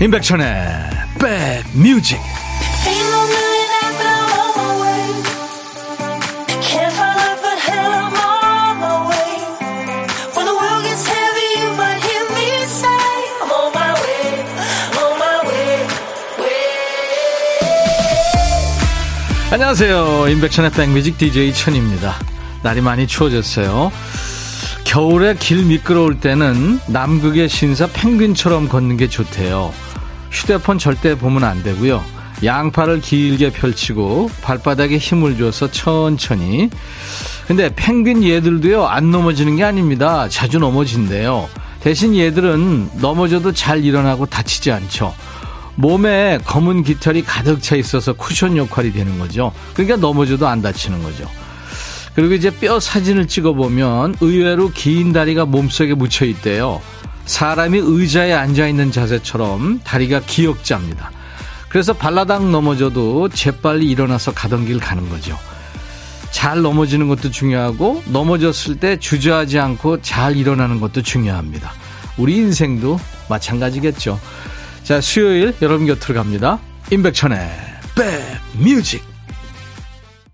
임백천의 0.00 0.46
백뮤직 1.18 2.20
안녕하세요. 19.50 20.28
임백천의 20.28 20.70
백뮤직 20.70 21.18
DJ 21.18 21.52
천입니다. 21.52 22.14
날이 22.62 22.80
많이 22.80 23.08
추워졌어요. 23.08 23.90
겨울에 24.84 25.34
길 25.34 25.64
미끄러울 25.64 26.20
때는 26.20 26.78
남극의 26.86 27.48
신사 27.48 27.88
펭귄처럼 27.88 28.68
걷는 28.68 28.96
게 28.96 29.08
좋대요 29.08 29.72
휴대폰 30.38 30.78
절대 30.78 31.18
보면 31.18 31.42
안 31.42 31.64
되고요. 31.64 32.02
양팔을 32.44 33.00
길게 33.00 33.50
펼치고 33.50 34.30
발바닥에 34.40 34.96
힘을 34.96 35.36
줘서 35.36 35.68
천천히. 35.68 36.70
근데 37.48 37.68
펭귄 37.74 38.22
얘들도요, 38.22 38.86
안 38.86 39.10
넘어지는 39.10 39.56
게 39.56 39.64
아닙니다. 39.64 40.28
자주 40.28 40.60
넘어진대요. 40.60 41.48
대신 41.80 42.14
얘들은 42.14 42.90
넘어져도 43.00 43.52
잘 43.52 43.84
일어나고 43.84 44.26
다치지 44.26 44.70
않죠. 44.70 45.12
몸에 45.74 46.38
검은 46.44 46.84
깃털이 46.84 47.22
가득 47.22 47.60
차 47.60 47.74
있어서 47.74 48.12
쿠션 48.12 48.56
역할이 48.56 48.92
되는 48.92 49.18
거죠. 49.18 49.52
그러니까 49.74 49.96
넘어져도 49.96 50.46
안 50.46 50.62
다치는 50.62 51.02
거죠. 51.02 51.28
그리고 52.14 52.34
이제 52.34 52.50
뼈 52.50 52.78
사진을 52.78 53.26
찍어보면 53.26 54.16
의외로 54.20 54.70
긴 54.70 55.12
다리가 55.12 55.46
몸속에 55.46 55.94
묻혀 55.94 56.26
있대요. 56.26 56.80
사람이 57.28 57.78
의자에 57.78 58.32
앉아있는 58.32 58.90
자세처럼 58.90 59.80
다리가 59.84 60.20
기역자입니다. 60.20 61.12
그래서 61.68 61.92
발라당 61.92 62.50
넘어져도 62.50 63.28
재빨리 63.28 63.86
일어나서 63.86 64.32
가던 64.32 64.64
길 64.64 64.80
가는 64.80 65.08
거죠. 65.10 65.38
잘 66.30 66.62
넘어지는 66.62 67.06
것도 67.08 67.30
중요하고 67.30 68.02
넘어졌을 68.06 68.76
때 68.76 68.98
주저하지 68.98 69.58
않고 69.58 70.00
잘 70.00 70.36
일어나는 70.36 70.80
것도 70.80 71.02
중요합니다. 71.02 71.70
우리 72.16 72.36
인생도 72.36 72.98
마찬가지겠죠. 73.28 74.18
자, 74.82 75.02
수요일 75.02 75.54
여러분 75.60 75.86
곁으로 75.86 76.14
갑니다. 76.14 76.58
임백천의 76.90 77.38
백뮤직. 78.56 79.04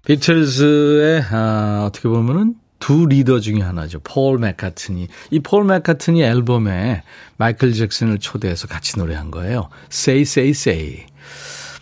비틀즈의 0.07 1.25
아, 1.31 1.87
어떻게 1.89 2.09
보면은 2.09 2.55
두 2.85 3.07
리더 3.07 3.41
중에 3.41 3.63
하나죠. 3.63 4.01
폴 4.01 4.39
맥카트니. 4.39 5.09
이 5.31 5.41
폴 5.41 5.65
맥카트니 5.65 6.23
앨범에 6.23 7.03
마이클 7.39 7.73
잭슨을 7.73 8.19
초대해서 8.19 8.69
같이 8.69 8.99
노래한 8.99 9.31
거예요. 9.31 9.71
Say, 9.91 10.21
say, 10.21 10.51
say. 10.51 11.07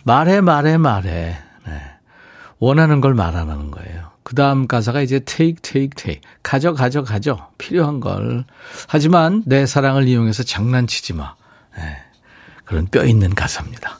말해, 0.05 0.39
말해, 0.39 0.77
말해. 0.77 1.37
네. 1.67 1.81
원하는 2.59 3.01
걸말안 3.01 3.49
하는 3.49 3.69
거예요. 3.69 4.11
그 4.23 4.33
다음 4.33 4.65
가사가 4.65 5.01
이제 5.01 5.19
take, 5.19 5.55
take, 5.55 5.89
take. 5.89 6.21
가져, 6.41 6.71
가져, 6.71 7.03
가져. 7.03 7.49
필요한 7.57 7.99
걸. 7.99 8.45
하지만 8.87 9.43
내 9.45 9.65
사랑을 9.65 10.07
이용해서 10.07 10.43
장난치지 10.43 11.15
마. 11.15 11.35
네. 11.75 11.97
그런 12.63 12.87
뼈 12.87 13.03
있는 13.03 13.35
가사입니다. 13.35 13.99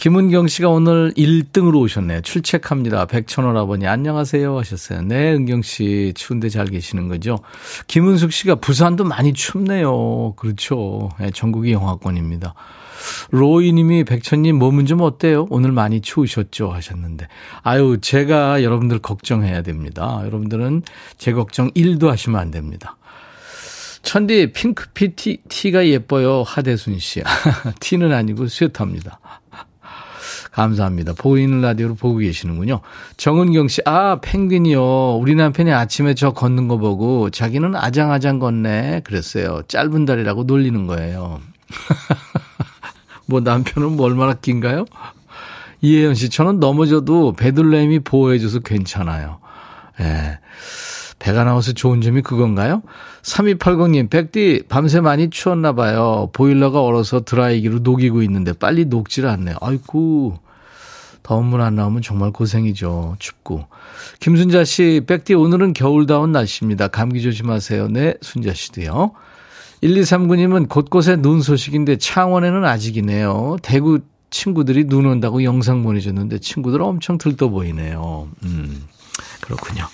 김은경 0.00 0.48
씨가 0.48 0.70
오늘 0.70 1.12
1등으로 1.12 1.78
오셨네요. 1.82 2.22
출첵합니다. 2.22 3.04
백천원 3.04 3.58
아버니 3.58 3.86
안녕하세요 3.86 4.56
하셨어요. 4.56 5.02
네, 5.02 5.34
은경 5.34 5.60
씨 5.60 6.14
추운데 6.16 6.48
잘 6.48 6.64
계시는 6.64 7.08
거죠? 7.08 7.40
김은숙 7.86 8.32
씨가 8.32 8.54
부산도 8.54 9.04
많이 9.04 9.34
춥네요. 9.34 10.36
그렇죠. 10.36 11.10
네, 11.20 11.30
전국이 11.30 11.72
영하권입니다. 11.72 12.54
로이 13.30 13.74
님이 13.74 14.04
백천님 14.04 14.58
몸은 14.58 14.86
좀 14.86 15.02
어때요? 15.02 15.46
오늘 15.50 15.70
많이 15.70 16.00
추우셨죠? 16.00 16.72
하셨는데. 16.72 17.28
아유, 17.62 17.98
제가 18.00 18.62
여러분들 18.62 19.00
걱정해야 19.00 19.60
됩니다. 19.60 20.22
여러분들은 20.24 20.80
제 21.18 21.34
걱정 21.34 21.70
1도 21.72 22.06
하시면 22.06 22.40
안 22.40 22.50
됩니다. 22.50 22.96
천디 24.02 24.52
핑크피 24.52 25.14
티, 25.14 25.42
티가 25.46 25.86
예뻐요. 25.88 26.42
하대순 26.42 26.98
씨. 27.00 27.22
티는 27.80 28.14
아니고 28.14 28.48
스웨터입니다. 28.48 29.20
감사합니다. 30.52 31.12
보이는 31.12 31.60
라디오로 31.60 31.94
보고 31.94 32.18
계시는군요. 32.18 32.80
정은경 33.16 33.68
씨, 33.68 33.82
아, 33.84 34.18
펭귄이요. 34.20 35.16
우리 35.16 35.34
남편이 35.34 35.72
아침에 35.72 36.14
저 36.14 36.32
걷는 36.32 36.68
거 36.68 36.76
보고 36.76 37.30
자기는 37.30 37.76
아장아장 37.76 38.38
걷네. 38.38 39.02
그랬어요. 39.04 39.62
짧은 39.68 40.04
다리라고 40.06 40.44
놀리는 40.44 40.86
거예요. 40.86 41.40
뭐 43.26 43.40
남편은 43.40 43.96
뭐 43.96 44.06
얼마나 44.06 44.34
긴가요? 44.34 44.86
이혜연 45.82 46.14
씨, 46.14 46.28
저는 46.28 46.60
넘어져도 46.60 47.32
베들레헴이 47.32 48.00
보호해줘서 48.00 48.58
괜찮아요. 48.60 49.38
예. 50.00 50.40
배가 51.20 51.44
나와서 51.44 51.72
좋은 51.72 52.00
점이 52.00 52.22
그건가요? 52.22 52.82
3280님, 53.22 54.10
백디, 54.10 54.64
밤새 54.68 55.00
많이 55.00 55.30
추웠나 55.30 55.74
봐요. 55.74 56.30
보일러가 56.32 56.82
얼어서 56.82 57.20
드라이기로 57.20 57.80
녹이고 57.80 58.22
있는데 58.22 58.52
빨리 58.54 58.86
녹질 58.86 59.26
않네요. 59.26 59.56
아이고, 59.60 60.38
더운 61.22 61.46
물 61.46 61.60
안 61.60 61.76
나오면 61.76 62.00
정말 62.02 62.32
고생이죠. 62.32 63.16
춥고. 63.18 63.66
김순자 64.18 64.64
씨, 64.64 65.02
백디, 65.06 65.34
오늘은 65.34 65.74
겨울다운 65.74 66.32
날씨입니다. 66.32 66.88
감기 66.88 67.20
조심하세요. 67.20 67.88
네, 67.88 68.14
순자 68.22 68.54
씨도요. 68.54 69.12
1239님은 69.82 70.68
곳곳에 70.70 71.16
눈 71.16 71.42
소식인데 71.42 71.96
창원에는 71.98 72.64
아직이네요. 72.64 73.58
대구 73.62 74.00
친구들이 74.30 74.84
눈 74.84 75.04
온다고 75.06 75.44
영상 75.44 75.82
보내줬는데 75.82 76.38
친구들 76.38 76.80
엄청 76.82 77.18
들떠 77.18 77.48
보이네요. 77.50 78.28
음, 78.44 78.84
그렇군요. 79.42 79.84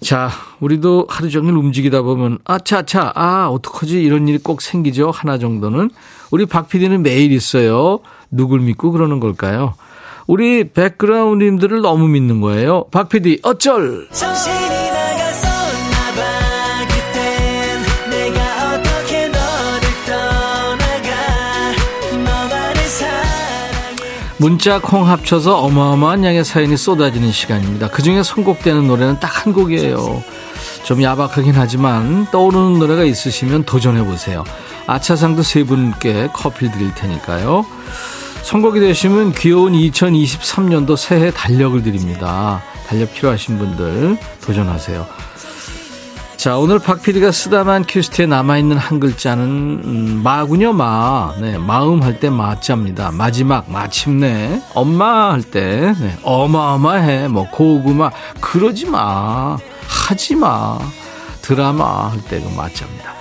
자, 0.00 0.30
우리도 0.60 1.06
하루 1.08 1.30
종일 1.30 1.54
움직이다 1.56 2.02
보면, 2.02 2.38
아차차, 2.44 3.12
아, 3.14 3.48
어떡하지? 3.48 4.02
이런 4.02 4.28
일이 4.28 4.38
꼭 4.38 4.60
생기죠. 4.62 5.10
하나 5.10 5.38
정도는. 5.38 5.90
우리 6.30 6.46
박 6.46 6.68
PD는 6.68 7.02
매일 7.02 7.32
있어요. 7.32 8.00
누굴 8.30 8.60
믿고 8.60 8.92
그러는 8.92 9.20
걸까요? 9.20 9.74
우리 10.26 10.70
백그라운드님들을 10.70 11.80
너무 11.82 12.08
믿는 12.08 12.40
거예요. 12.40 12.84
박 12.90 13.08
PD, 13.08 13.40
어쩔! 13.42 14.08
문자 24.38 24.80
콩 24.80 25.08
합쳐서 25.08 25.58
어마어마한 25.60 26.24
양의 26.24 26.44
사연이 26.44 26.76
쏟아지는 26.76 27.32
시간입니다. 27.32 27.88
그중에 27.88 28.22
선곡되는 28.22 28.86
노래는 28.86 29.18
딱 29.20 29.36
한 29.46 29.52
곡이에요. 29.52 30.22
좀 30.84 31.02
야박하긴 31.02 31.52
하지만 31.54 32.26
떠오르는 32.30 32.78
노래가 32.78 33.04
있으시면 33.04 33.64
도전해 33.64 34.02
보세요. 34.04 34.44
아차상도 34.86 35.42
세 35.42 35.62
분께 35.62 36.28
커피 36.32 36.70
드릴 36.70 36.94
테니까요. 36.94 37.64
선곡이 38.42 38.80
되시면 38.80 39.32
귀여운 39.32 39.72
2023년도 39.72 40.96
새해 40.96 41.30
달력을 41.30 41.82
드립니다. 41.82 42.62
달력 42.86 43.12
필요하신 43.12 43.58
분들 43.58 44.16
도전하세요. 44.42 45.06
자, 46.36 46.58
오늘 46.58 46.78
박 46.78 47.02
PD가 47.02 47.32
쓰다만 47.32 47.84
큐시트에 47.88 48.26
남아있는 48.26 48.76
한 48.76 49.00
글자는, 49.00 49.44
음, 49.84 50.20
마군요, 50.22 50.72
마. 50.74 51.32
네, 51.40 51.56
마음 51.58 52.02
할 52.02 52.20
때 52.20 52.28
마자입니다. 52.30 53.10
마지막, 53.10 53.70
마침내. 53.70 54.60
엄마 54.74 55.32
할 55.32 55.42
때, 55.42 55.94
네, 55.98 56.18
어마어마해. 56.22 57.28
뭐, 57.28 57.48
고구마. 57.50 58.10
그러지 58.40 58.86
마. 58.86 59.56
하지 59.88 60.34
마. 60.36 60.78
드라마 61.42 62.10
할 62.10 62.20
때 62.28 62.40
그 62.40 62.48
마자입니다. 62.54 63.14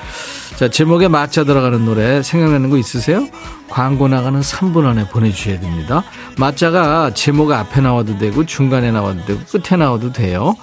자, 0.57 0.69
제목에 0.69 1.07
마자 1.07 1.44
들어가는 1.45 1.83
노래 1.85 2.21
생각나는 2.21 2.69
거 2.69 2.77
있으세요? 2.77 3.27
광고 3.69 4.07
나가는 4.07 4.39
3분 4.39 4.85
안에 4.85 5.07
보내주셔야 5.07 5.59
됩니다. 5.59 6.03
마자가 6.38 7.12
제목 7.13 7.51
앞에 7.51 7.81
나와도 7.81 8.17
되고, 8.19 8.45
중간에 8.45 8.91
나와도 8.91 9.25
되고, 9.25 9.39
끝에 9.45 9.77
나와도 9.77 10.12
돼요. 10.13 10.56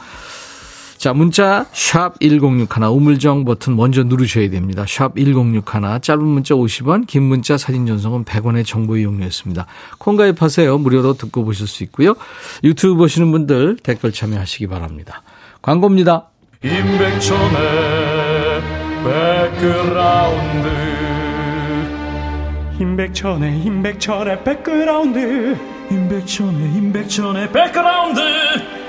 자, 1.03 1.13
문자 1.13 1.67
샵 1.73 2.21
1061, 2.21 2.85
우물정 2.85 3.45
버튼 3.45 3.75
먼저 3.75 4.05
누르셔야 4.05 4.49
됩니다. 4.51 4.85
샵 4.87 5.17
1061, 5.17 6.01
짧은 6.01 6.25
문자 6.25 6.55
50원, 6.55 7.09
긴 7.09 7.25
문자 7.25 7.59
사진 7.59 7.87
전송은 7.87 8.25
100원의 8.25 8.65
정보 8.65 8.97
이용료였습니다. 8.97 9.67
콩 9.99 10.15
가입하세요. 10.15 10.79
무료로 10.79 11.15
듣고 11.15 11.45
보실 11.45 11.67
수 11.67 11.83
있고요. 11.83 12.15
유튜브 12.63 12.95
보시는 12.95 13.33
분들 13.33 13.79
댓글 13.83 14.13
참여하시기 14.13 14.69
바랍니다. 14.69 15.25
광고입니다. 15.61 16.29
임백천의 16.63 17.51
백그라운드 19.03 20.69
임백천의 22.79 23.61
임백천의 23.61 24.45
백그라운드 24.45 25.59
임백천의 25.91 26.75
임백천의 26.77 27.51
백그라운드 27.51 28.82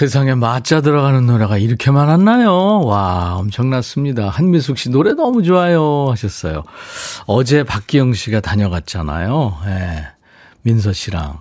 세상에 0.00 0.34
맞자 0.34 0.80
들어가는 0.80 1.26
노래가 1.26 1.58
이렇게 1.58 1.90
많았나요? 1.90 2.80
와, 2.86 3.36
엄청났습니다. 3.36 4.30
한미숙 4.30 4.78
씨 4.78 4.88
노래 4.88 5.12
너무 5.12 5.42
좋아요 5.42 6.06
하셨어요. 6.08 6.64
어제 7.26 7.64
박기영 7.64 8.14
씨가 8.14 8.40
다녀갔잖아요. 8.40 9.58
예. 9.66 9.68
네. 9.68 10.06
민서 10.62 10.94
씨랑. 10.94 11.40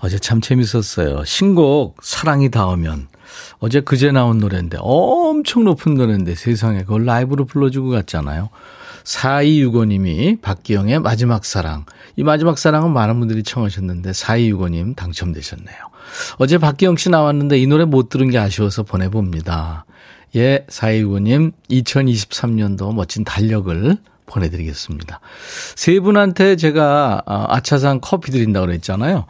어제 0.00 0.18
참 0.18 0.40
재밌었어요. 0.40 1.26
신곡 1.26 1.98
사랑이 2.02 2.50
닿으면. 2.50 3.08
어제 3.58 3.82
그제 3.82 4.10
나온 4.10 4.38
노래인데 4.38 4.78
엄청 4.80 5.64
높은 5.64 5.92
노래인데 5.92 6.34
세상에 6.34 6.84
그걸 6.84 7.04
라이브로 7.04 7.44
불러주고 7.44 7.90
갔잖아요. 7.90 8.48
4265님이 9.04 10.40
박기영의 10.40 11.00
마지막 11.00 11.44
사랑. 11.44 11.84
이 12.16 12.22
마지막 12.22 12.58
사랑은 12.58 12.90
많은 12.90 13.18
분들이 13.18 13.42
청하셨는데 13.42 14.12
4265님 14.12 14.96
당첨되셨네요. 14.96 15.91
어제 16.38 16.58
박기영 16.58 16.96
씨 16.96 17.10
나왔는데 17.10 17.58
이 17.58 17.66
노래 17.66 17.84
못 17.84 18.08
들은 18.08 18.30
게 18.30 18.38
아쉬워서 18.38 18.82
보내봅니다. 18.82 19.84
예, 20.36 20.64
4265님 20.68 21.52
2023년도 21.70 22.94
멋진 22.94 23.24
달력을 23.24 23.96
보내드리겠습니다. 24.26 25.20
세 25.76 26.00
분한테 26.00 26.56
제가 26.56 27.22
어, 27.26 27.46
아차상 27.48 28.00
커피 28.00 28.30
드린다고 28.30 28.66
그랬잖아요. 28.66 29.26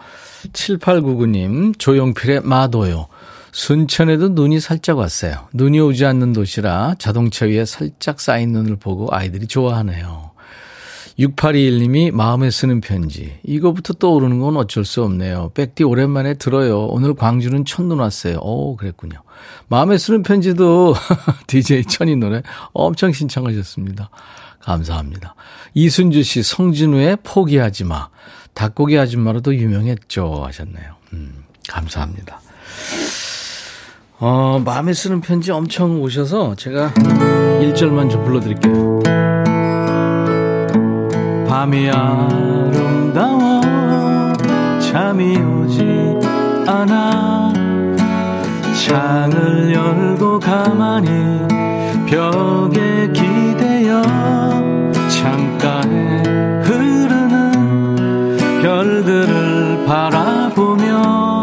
7899님 0.52 1.78
조용필의 1.78 2.42
마도요. 2.42 3.08
순천에도 3.52 4.30
눈이 4.30 4.60
살짝 4.60 4.98
왔어요. 4.98 5.48
눈이 5.52 5.78
오지 5.80 6.06
않는 6.06 6.32
도시라 6.32 6.94
자동차 6.98 7.46
위에 7.46 7.64
살짝 7.64 8.20
쌓인 8.20 8.52
눈을 8.52 8.76
보고 8.76 9.08
아이들이 9.10 9.46
좋아하네요. 9.46 10.31
6821님이 11.18 12.10
마음에 12.10 12.50
쓰는 12.50 12.80
편지. 12.80 13.38
이거부터 13.44 13.94
떠오르는 13.94 14.38
건 14.40 14.56
어쩔 14.56 14.84
수 14.84 15.02
없네요. 15.02 15.50
백디 15.54 15.84
오랜만에 15.84 16.34
들어요. 16.34 16.86
오늘 16.86 17.14
광주는 17.14 17.64
첫눈 17.64 18.00
왔어요. 18.00 18.38
오, 18.40 18.76
그랬군요. 18.76 19.20
마음에 19.68 19.98
쓰는 19.98 20.22
편지도 20.22 20.94
DJ 21.46 21.84
천이 21.84 22.16
노래 22.16 22.42
엄청 22.72 23.12
신청하셨습니다. 23.12 24.10
감사합니다. 24.60 25.34
이순주 25.74 26.22
씨, 26.22 26.42
성진우의 26.42 27.18
포기하지 27.22 27.84
마. 27.84 28.08
닭고기 28.54 28.98
아줌마로도 28.98 29.54
유명했죠. 29.54 30.44
하셨네요. 30.44 30.94
음, 31.14 31.44
감사합니다. 31.68 32.40
어, 34.18 34.62
마음에 34.64 34.92
쓰는 34.92 35.20
편지 35.20 35.50
엄청 35.50 36.00
오셔서 36.00 36.54
제가 36.54 36.92
1절만 36.94 38.08
좀 38.08 38.24
불러드릴게요. 38.24 39.41
밤이 41.52 41.90
아름다워 41.90 43.60
잠이 44.80 45.36
오지 45.36 46.18
않아. 46.66 47.52
창을 48.86 49.74
열고 49.74 50.40
가만히 50.40 51.10
벽에 52.08 53.06
기대어 53.12 54.00
창가에 55.10 56.22
흐르는 56.62 58.38
별들을 58.62 59.84
바라보며 59.86 61.42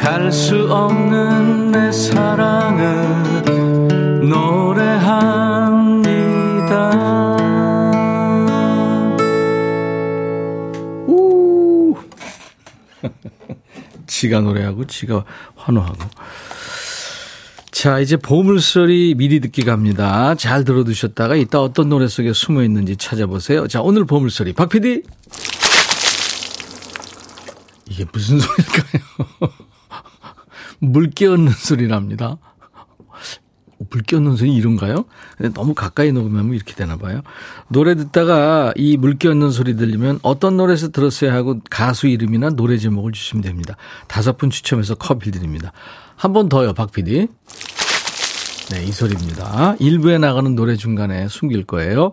갈 0.00 0.30
수 0.30 0.68
없는 0.70 1.72
내 1.72 1.90
사랑 1.90 2.67
지가 14.18 14.40
노래하고 14.40 14.84
지가 14.86 15.24
환호하고. 15.54 15.98
자, 17.70 18.00
이제 18.00 18.16
보물소리 18.16 19.14
미리 19.16 19.38
듣기 19.38 19.62
갑니다. 19.62 20.34
잘 20.34 20.64
들어두셨다가 20.64 21.36
이따 21.36 21.62
어떤 21.62 21.88
노래 21.88 22.08
속에 22.08 22.32
숨어 22.32 22.64
있는지 22.64 22.96
찾아보세요. 22.96 23.68
자, 23.68 23.80
오늘 23.80 24.04
보물소리. 24.04 24.54
박 24.54 24.70
PD! 24.70 25.02
이게 27.88 28.04
무슨 28.12 28.40
소리일까요? 28.40 29.02
물 30.80 31.10
깨얹는 31.10 31.52
소리랍니다. 31.52 32.38
물 33.90 34.02
깨얹는 34.02 34.36
소리 34.36 34.54
이런가요? 34.54 35.04
너무 35.54 35.74
가까이 35.74 36.12
녹으면 36.12 36.52
이렇게 36.52 36.74
되나 36.74 36.96
봐요. 36.96 37.22
노래 37.68 37.94
듣다가 37.94 38.72
이물 38.76 39.18
깨얹는 39.18 39.50
소리 39.50 39.76
들리면 39.76 40.20
어떤 40.22 40.56
노래에서 40.56 40.88
들었어야 40.90 41.32
하고 41.34 41.60
가수 41.70 42.06
이름이나 42.06 42.50
노래 42.50 42.76
제목을 42.78 43.12
주시면 43.12 43.42
됩니다. 43.42 43.76
다섯 44.06 44.36
분 44.38 44.50
추첨해서 44.50 44.94
커피 44.94 45.30
드립니다. 45.30 45.72
한 46.16 46.32
번 46.32 46.48
더요, 46.48 46.74
박 46.74 46.90
PD. 46.90 47.28
네, 48.70 48.84
이 48.84 48.92
소리입니다. 48.92 49.76
일부에 49.78 50.18
나가는 50.18 50.54
노래 50.54 50.76
중간에 50.76 51.26
숨길 51.28 51.64
거예요. 51.64 52.12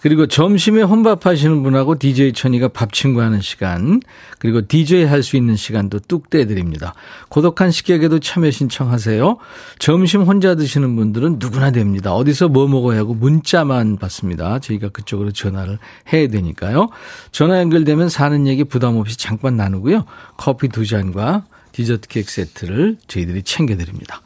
그리고 0.00 0.26
점심에 0.26 0.82
혼밥 0.82 1.26
하시는 1.26 1.62
분하고 1.62 1.96
DJ 1.96 2.32
천이가 2.32 2.68
밥 2.68 2.92
친구 2.92 3.22
하는 3.22 3.40
시간, 3.40 4.00
그리고 4.40 4.66
DJ 4.66 5.04
할 5.04 5.22
수 5.22 5.36
있는 5.36 5.54
시간도 5.54 6.00
뚝 6.08 6.28
떼드립니다. 6.28 6.94
고독한 7.28 7.70
식객에도 7.70 8.18
참여 8.18 8.50
신청하세요. 8.50 9.38
점심 9.78 10.22
혼자 10.22 10.56
드시는 10.56 10.96
분들은 10.96 11.36
누구나 11.38 11.70
됩니다. 11.70 12.14
어디서 12.14 12.48
뭐 12.48 12.66
먹어야 12.66 12.98
하고 12.98 13.14
문자만 13.14 13.96
받습니다. 13.98 14.58
저희가 14.58 14.88
그쪽으로 14.88 15.30
전화를 15.30 15.78
해야 16.12 16.26
되니까요. 16.28 16.88
전화 17.30 17.60
연결되면 17.60 18.08
사는 18.08 18.46
얘기 18.48 18.64
부담 18.64 18.96
없이 18.96 19.16
잠깐 19.18 19.56
나누고요. 19.56 20.04
커피 20.36 20.68
두 20.68 20.84
잔과 20.84 21.44
디저트 21.72 22.08
케이크 22.08 22.30
세트를 22.30 22.96
저희들이 23.06 23.42
챙겨드립니다. 23.42 24.22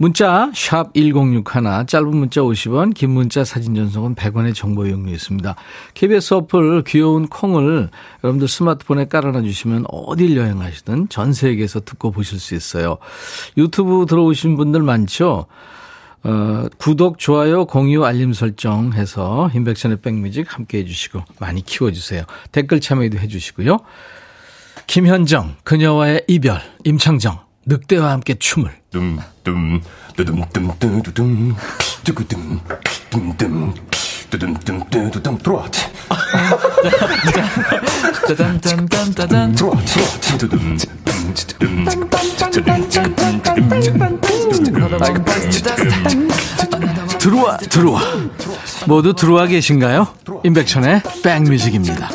문자 0.00 0.48
1061, 0.54 1.42
짧은 1.88 2.16
문자 2.16 2.40
50원, 2.40 2.94
긴 2.94 3.10
문자 3.10 3.42
사진 3.42 3.74
전송은 3.74 4.14
100원의 4.14 4.54
정보 4.54 4.86
이용료 4.86 5.10
있습니다. 5.10 5.56
KBS 5.94 6.34
어플 6.34 6.84
귀여운 6.84 7.26
콩을 7.26 7.90
여러분들 8.22 8.46
스마트폰에 8.46 9.06
깔아놔 9.06 9.42
주시면 9.42 9.86
어딜 9.88 10.36
여행하시든 10.36 11.08
전 11.08 11.32
세계에서 11.32 11.80
듣고 11.80 12.12
보실 12.12 12.38
수 12.38 12.54
있어요. 12.54 12.98
유튜브 13.56 14.06
들어오신 14.08 14.56
분들 14.56 14.82
많죠? 14.82 15.46
어, 16.22 16.66
구독, 16.78 17.18
좋아요, 17.18 17.64
공유, 17.64 18.04
알림 18.04 18.32
설정 18.32 18.92
해서 18.92 19.50
인백션의 19.52 20.00
백뮤직 20.00 20.54
함께 20.54 20.78
해주시고 20.78 21.24
많이 21.40 21.64
키워주세요. 21.64 22.22
댓글 22.52 22.80
참여도 22.80 23.18
해주시고요. 23.18 23.78
김현정, 24.86 25.56
그녀와의 25.64 26.22
이별, 26.28 26.60
임창정, 26.84 27.47
늑대와 27.68 28.12
함께 28.12 28.34
춤을. 28.34 28.70
둠둠 28.90 29.82
두둠둠두둠 30.16 31.54
두구둠 32.02 32.60
둠둠 33.10 33.74
두둠둠두둠 34.30 35.38
들어와. 35.38 35.70
들어와 47.18 47.58
들어와 47.58 47.58
들어와 47.58 48.00
모두 48.86 49.12
들어와 49.12 49.46
계신가요? 49.46 50.08
임백천의 50.44 51.02
백뮤직입니다. 51.22 52.08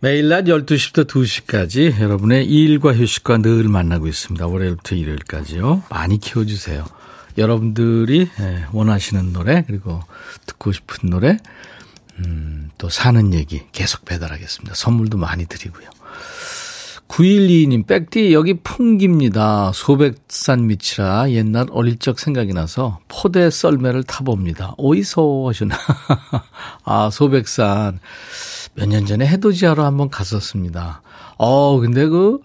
매일 0.00 0.28
낮 0.28 0.44
12시부터 0.44 1.06
2시까지 1.06 1.98
여러분의 2.00 2.44
일과 2.44 2.94
휴식과 2.94 3.38
늘 3.38 3.64
만나고 3.64 4.06
있습니다. 4.06 4.46
월요일부터 4.46 4.94
일요일까지요. 4.94 5.84
많이 5.88 6.18
키워주세요. 6.18 6.84
여러분들이 7.38 8.28
예, 8.40 8.66
원하시는 8.72 9.32
노래 9.32 9.64
그리고 9.66 10.02
듣고 10.46 10.72
싶은 10.72 11.10
노래 11.10 11.38
음, 12.18 12.70
또 12.78 12.88
사는 12.88 13.34
얘기 13.34 13.62
계속 13.72 14.04
배달하겠습니다. 14.04 14.74
선물도 14.74 15.18
많이 15.18 15.46
드리고요. 15.46 15.88
9122님, 17.16 17.86
백디, 17.86 18.34
여기 18.34 18.52
풍기입니다. 18.52 19.72
소백산 19.72 20.66
밑이라 20.66 21.30
옛날 21.30 21.66
어릴 21.70 21.96
적 21.98 22.18
생각이 22.18 22.52
나서 22.52 22.98
포대 23.08 23.48
썰매를 23.48 24.02
타봅니다. 24.02 24.74
어디서 24.76 25.44
하셨나? 25.48 25.78
아, 26.84 27.08
소백산. 27.10 28.00
몇 28.74 28.90
년 28.90 29.06
전에 29.06 29.26
해돋이하러 29.26 29.82
한번 29.86 30.10
갔었습니다. 30.10 31.00
어, 31.38 31.80
근데 31.80 32.06
그, 32.06 32.40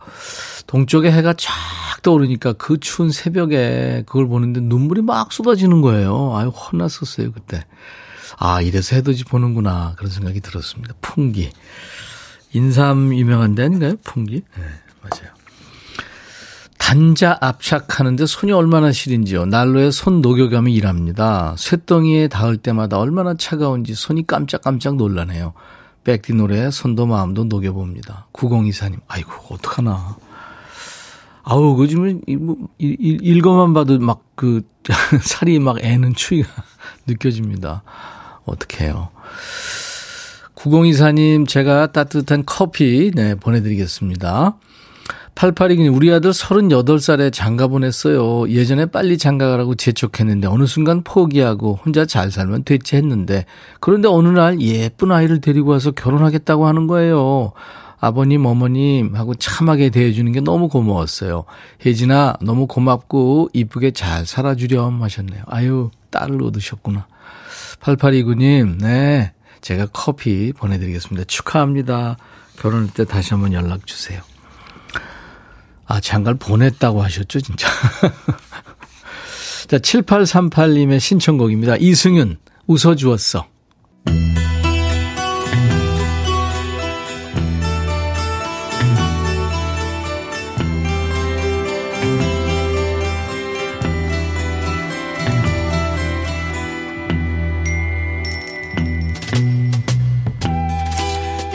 동쪽에 0.68 1.12
해가 1.12 1.34
쫙탁 1.34 2.02
떠오르니까 2.02 2.54
그 2.54 2.80
추운 2.80 3.12
새벽에 3.12 4.04
그걸 4.06 4.30
보는데 4.30 4.62
눈물이 4.62 5.02
막 5.02 5.34
쏟아지는 5.34 5.82
거예요. 5.82 6.34
아유, 6.38 6.48
혼났었어요, 6.48 7.34
그때. 7.34 7.66
아, 8.38 8.62
이래서 8.62 8.96
해돋이 8.96 9.24
보는구나. 9.26 9.96
그런 9.98 10.10
생각이 10.10 10.40
들었습니다. 10.40 10.94
풍기. 11.02 11.52
인삼 12.54 13.14
유명한 13.16 13.56
데 13.56 13.64
아닌가요? 13.64 13.96
풍기? 14.04 14.44
네, 14.56 14.64
맞아요. 15.02 15.32
단자 16.78 17.38
압착하는데 17.40 18.26
손이 18.26 18.52
얼마나 18.52 18.92
시린지요. 18.92 19.46
난로에 19.46 19.92
손 19.92 20.22
녹여가며 20.22 20.70
일합니다. 20.72 21.56
쇳덩이에 21.58 22.28
닿을 22.28 22.58
때마다 22.58 22.98
얼마나 23.00 23.34
차가운지 23.36 23.94
손이 23.94 24.28
깜짝깜짝 24.28 24.96
놀라네요. 24.96 25.54
백디 26.04 26.34
노래에 26.34 26.72
손도 26.72 27.06
마음도 27.06 27.44
녹여봅니다. 27.46 28.28
9024님, 28.34 29.00
아이고, 29.08 29.32
어떡하나. 29.54 30.18
아우, 31.44 31.76
그즘은 31.76 32.22
뭐, 32.40 32.58
읽어만 32.80 33.74
봐도 33.74 34.00
막 34.00 34.24
그, 34.36 34.64
살이 35.22 35.60
막 35.60 35.78
애는 35.80 36.16
추위가 36.16 36.50
느껴집니다. 37.08 37.84
어떡해요. 38.46 39.10
9024님, 40.62 41.48
제가 41.48 41.92
따뜻한 41.92 42.44
커피, 42.46 43.12
네, 43.16 43.34
보내드리겠습니다. 43.34 44.58
8829님, 45.34 45.96
우리 45.96 46.12
아들 46.12 46.30
38살에 46.30 47.34
장가 47.34 47.68
보냈어요. 47.68 48.48
예전에 48.50 48.86
빨리 48.86 49.18
장가 49.18 49.50
가라고 49.50 49.74
재촉했는데 49.74 50.48
어느 50.48 50.66
순간 50.68 51.04
포기하고 51.04 51.80
혼자 51.84 52.06
잘 52.06 52.30
살면 52.30 52.64
됐지 52.64 52.96
했는데 52.96 53.46
그런데 53.80 54.08
어느 54.08 54.28
날 54.28 54.62
예쁜 54.62 55.12
아이를 55.12 55.42
데리고 55.42 55.72
와서 55.72 55.90
결혼하겠다고 55.92 56.68
하는 56.68 56.86
거예요. 56.86 57.54
아버님, 58.00 58.46
어머님 58.46 59.16
하고 59.16 59.34
참하게 59.34 59.90
대해주는 59.90 60.32
게 60.32 60.42
너무 60.42 60.68
고마웠어요. 60.68 61.46
혜진아, 61.86 62.36
너무 62.42 62.68
고맙고 62.68 63.50
이쁘게 63.54 63.92
잘 63.92 64.28
살아주렴 64.28 65.02
하셨네요. 65.02 65.44
아유, 65.48 65.90
딸을 66.12 66.44
얻으셨구나. 66.44 67.08
8829님, 67.80 68.80
네. 68.80 69.32
제가 69.62 69.88
커피 69.94 70.52
보내드리겠습니다. 70.54 71.26
축하합니다. 71.26 72.18
결혼할 72.58 72.90
때 72.94 73.06
다시 73.06 73.34
한번 73.34 73.54
연락 73.54 73.88
주세요. 73.88 74.22
아, 75.86 76.00
장가를 76.00 76.38
보냈다고 76.40 77.04
하셨죠, 77.04 77.42
진짜. 77.42 77.68
자, 79.68 79.78
7838님의 79.78 81.00
신청곡입니다. 81.00 81.78
이승윤, 81.78 82.38
웃어주었어. 82.68 83.48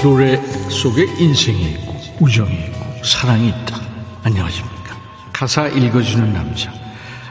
노래 0.07 0.41
속에 0.69 1.05
인생이 1.19 1.73
있고, 1.73 1.97
우정이 2.21 2.55
있고, 2.55 3.05
사랑이 3.05 3.49
있다. 3.49 3.81
안녕하십니까. 4.23 4.97
가사 5.33 5.67
읽어주는 5.67 6.33
남자. 6.33 6.73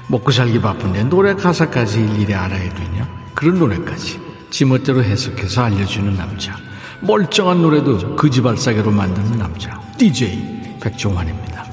먹고 0.09 0.29
살기 0.33 0.59
바쁜데 0.59 1.05
노래 1.05 1.33
가사까지 1.35 2.01
일일이 2.01 2.33
알아야 2.33 2.73
되냐? 2.73 3.07
그런 3.33 3.59
노래까지 3.59 4.19
지멋대로 4.49 5.05
해석해서 5.05 5.63
알려주는 5.63 6.17
남자. 6.17 6.57
멀쩡한 6.99 7.61
노래도 7.61 8.17
그지발사계로 8.17 8.91
만드는 8.91 9.39
남자. 9.39 9.79
DJ 9.97 10.75
백종환입니다. 10.81 11.63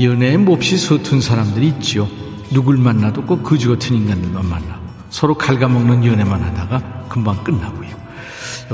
연애에 0.00 0.36
몹시 0.36 0.78
서툰 0.78 1.20
사람들이 1.20 1.66
있지요. 1.66 2.08
누굴 2.52 2.76
만나도 2.76 3.26
꼭 3.26 3.42
그지 3.42 3.66
같은 3.66 3.96
인간들만 3.96 4.48
만나고 4.48 4.82
서로 5.10 5.36
갉아먹는 5.36 6.06
연애만 6.06 6.40
하다가 6.44 7.08
금방 7.08 7.42
끝나고요. 7.42 8.01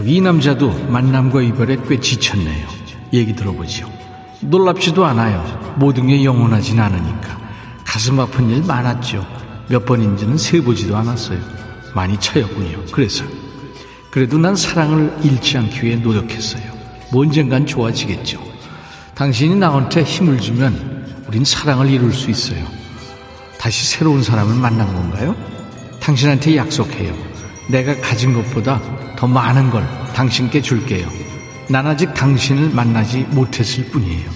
이 0.04 0.20
남자도 0.20 0.86
만남과 0.88 1.42
이별에 1.42 1.78
꽤 1.88 1.98
지쳤네요. 1.98 2.66
얘기 3.12 3.34
들어보죠. 3.34 3.90
놀랍지도 4.40 5.04
않아요. 5.06 5.74
모든 5.76 6.06
게 6.06 6.24
영원하진 6.24 6.78
않으니까. 6.78 7.38
가슴 7.84 8.20
아픈 8.20 8.50
일 8.50 8.62
많았죠. 8.62 9.26
몇 9.68 9.84
번인지는 9.84 10.36
세보지도 10.36 10.96
않았어요. 10.96 11.38
많이 11.94 12.18
차였군요. 12.18 12.84
그래서. 12.92 13.24
그래도 14.10 14.38
난 14.38 14.56
사랑을 14.56 15.16
잃지 15.22 15.58
않기 15.58 15.84
위해 15.84 15.96
노력했어요. 15.96 16.62
뭐 17.10 17.22
언젠간 17.22 17.66
좋아지겠죠. 17.66 18.42
당신이 19.14 19.56
나한테 19.56 20.02
힘을 20.02 20.38
주면 20.38 21.24
우린 21.26 21.44
사랑을 21.44 21.90
이룰 21.90 22.12
수 22.12 22.30
있어요. 22.30 22.64
다시 23.58 23.86
새로운 23.86 24.22
사람을 24.22 24.54
만난 24.54 24.94
건가요? 24.94 25.34
당신한테 26.00 26.56
약속해요. 26.56 27.27
내가 27.68 27.96
가진 28.00 28.32
것보다 28.32 28.80
더 29.16 29.26
많은 29.26 29.70
걸 29.70 29.86
당신께 30.14 30.60
줄게요. 30.62 31.06
난 31.68 31.86
아직 31.86 32.12
당신을 32.14 32.70
만나지 32.70 33.20
못했을 33.30 33.84
뿐이에요. 33.86 34.30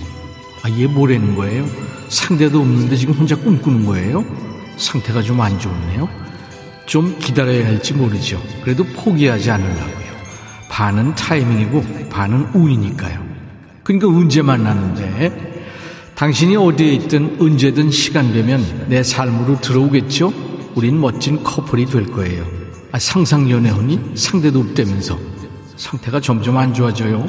아, 0.63 0.71
얘 0.71 0.87
뭐라는 0.87 1.35
거예요? 1.35 1.67
상대도 2.09 2.61
없는데 2.61 2.97
지금 2.97 3.15
혼자 3.15 3.35
꿈꾸는 3.37 3.87
거예요? 3.87 4.25
상태가 4.77 5.23
좀 5.23 5.41
안 5.41 5.59
좋네요. 5.59 6.09
좀 6.87 7.17
기다려야 7.19 7.67
할지 7.67 7.95
모르죠. 7.95 8.41
그래도 8.63 8.85
포기하지 8.85 9.51
않으려고요. 9.51 10.13
반은 10.69 11.15
타이밍이고 11.15 12.09
반은 12.11 12.49
운이니까요. 12.55 13.23
그러니까 13.83 14.09
언제 14.09 14.43
만나는데 14.43 15.53
당신이 16.15 16.57
어디에 16.57 16.93
있든 16.95 17.39
언제든 17.41 17.91
시간 17.91 18.33
되면 18.33 18.87
내 18.89 19.03
삶으로 19.03 19.61
들어오겠죠? 19.61 20.33
우린 20.75 21.01
멋진 21.01 21.43
커플이 21.43 21.87
될 21.87 22.07
거예요. 22.07 22.62
아, 22.93 22.99
상상 22.99 23.51
연애하니 23.51 24.13
상대도 24.15 24.61
없다면서 24.61 25.19
상태가 25.77 26.21
점점 26.21 26.59
안 26.59 26.75
좋아져요. 26.75 27.27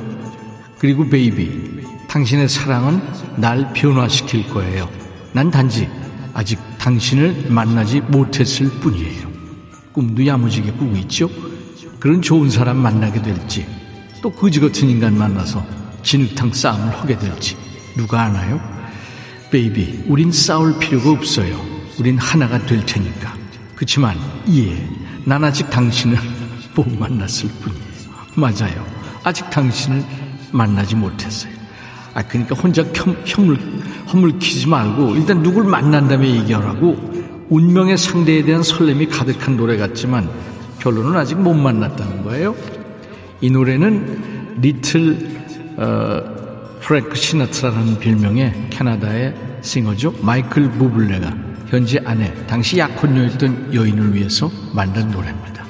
그리고 0.78 1.08
베이비, 1.08 1.82
당신의 2.10 2.50
사랑은 2.50 3.02
날 3.38 3.72
변화시킬 3.72 4.50
거예요. 4.50 4.90
난 5.32 5.50
단지 5.50 5.90
아직 6.34 6.60
당신을 6.78 7.46
만나지 7.50 8.02
못했을 8.02 8.70
뿐이에요. 8.82 9.32
꿈도 9.94 10.26
야무지게 10.26 10.74
꾸고 10.74 10.98
있죠? 10.98 11.30
그런 11.98 12.22
좋은 12.22 12.50
사람 12.50 12.78
만나게 12.80 13.22
될지, 13.22 13.66
또 14.22 14.30
거지 14.30 14.60
같은 14.60 14.90
인간 14.90 15.18
만나서 15.18 15.66
진흙탕 16.04 16.52
싸움을 16.52 16.94
하게 17.00 17.18
될지, 17.18 17.56
누가 17.96 18.24
아나요? 18.24 18.60
베이비, 19.50 20.04
우린 20.08 20.30
싸울 20.30 20.78
필요가 20.78 21.12
없어요. 21.12 21.58
우린 21.98 22.18
하나가 22.18 22.60
될 22.66 22.86
테니까. 22.86 23.34
그렇지만, 23.76 24.18
예, 24.50 25.03
난 25.26 25.44
아직 25.44 25.70
당신을 25.70 26.18
못 26.76 26.88
만났을 26.98 27.50
뿐이에요. 27.62 27.84
맞아요. 28.36 28.86
아직 29.24 29.50
당신을 29.50 30.04
만나지 30.52 30.96
못했어요. 30.96 31.54
아, 32.14 32.22
그러니까 32.24 32.56
혼자 32.56 32.84
혐, 32.94 33.16
혐을, 33.26 33.58
헛물켜지 34.12 34.68
말고 34.68 35.16
일단 35.16 35.42
누굴 35.42 35.64
만난 35.64 36.08
다음에 36.08 36.30
얘기하라고 36.30 37.46
운명의 37.50 37.98
상대에 37.98 38.44
대한 38.44 38.64
설렘이 38.64 39.08
가득한 39.08 39.58
노래 39.58 39.78
같지만 39.78 40.30
결론은 40.80 41.16
아직 41.16 41.40
못 41.40 41.54
만났다는 41.54 42.24
거예요. 42.24 42.56
이 43.42 43.50
노래는 43.50 44.60
리틀 44.62 45.34
어, 45.78 46.22
프랭크 46.82 47.16
시나트라라는 47.16 48.00
별명의 48.00 48.68
캐나다의 48.70 49.34
싱어죠. 49.62 50.14
마이클 50.22 50.70
부블레가 50.72 51.53
현재 51.74 52.00
아내, 52.06 52.32
당시 52.46 52.78
약혼녀였던 52.78 53.74
여인을 53.74 54.14
위해서 54.14 54.48
만든 54.76 55.10
노래입니다. 55.10 55.66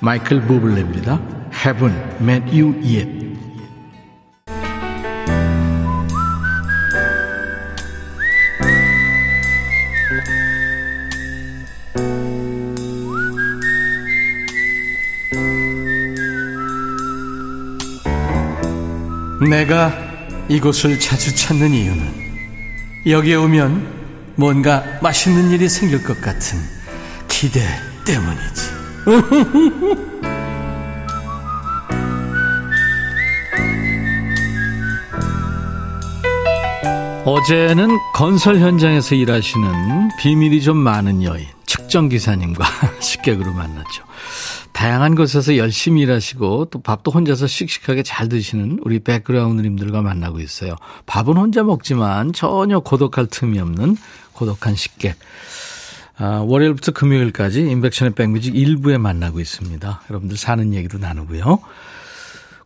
마이클 0.00 0.44
부블레입니다. 0.44 1.20
Haven't 1.52 2.20
met 2.20 2.60
you 2.60 2.74
yet. 2.82 3.24
내가 19.48 19.96
이곳을 20.48 20.98
자주 20.98 21.36
찾는 21.36 21.70
이유는 21.70 22.02
여기에 23.06 23.36
오면 23.36 23.93
뭔가 24.36 24.84
맛있는 25.00 25.50
일이 25.50 25.68
생길 25.68 26.02
것 26.02 26.20
같은 26.20 26.58
기대 27.28 27.60
때문이지. 28.04 28.74
어제는 37.24 37.88
건설 38.12 38.58
현장에서 38.58 39.14
일하시는 39.14 40.10
비밀이 40.18 40.60
좀 40.60 40.76
많은 40.76 41.22
여인, 41.22 41.46
측정기사님과 41.64 42.66
식객으로 43.00 43.52
만났죠. 43.54 44.04
다양한 44.72 45.14
곳에서 45.14 45.56
열심히 45.56 46.02
일하시고 46.02 46.66
또 46.66 46.82
밥도 46.82 47.12
혼자서 47.12 47.46
씩씩하게 47.46 48.02
잘 48.02 48.28
드시는 48.28 48.80
우리 48.82 48.98
백그라운드님들과 48.98 50.02
만나고 50.02 50.40
있어요. 50.40 50.76
밥은 51.06 51.36
혼자 51.36 51.62
먹지만 51.62 52.32
전혀 52.32 52.80
고독할 52.80 53.28
틈이 53.28 53.58
없는 53.58 53.96
고독한 54.34 54.74
식객. 54.74 55.16
아, 56.16 56.44
월요일부터 56.46 56.92
금요일까지 56.92 57.62
인백션의 57.62 58.14
백뮤직 58.14 58.54
일부에 58.54 58.98
만나고 58.98 59.40
있습니다. 59.40 60.02
여러분들 60.10 60.36
사는 60.36 60.72
얘기도 60.74 60.98
나누고요. 60.98 61.60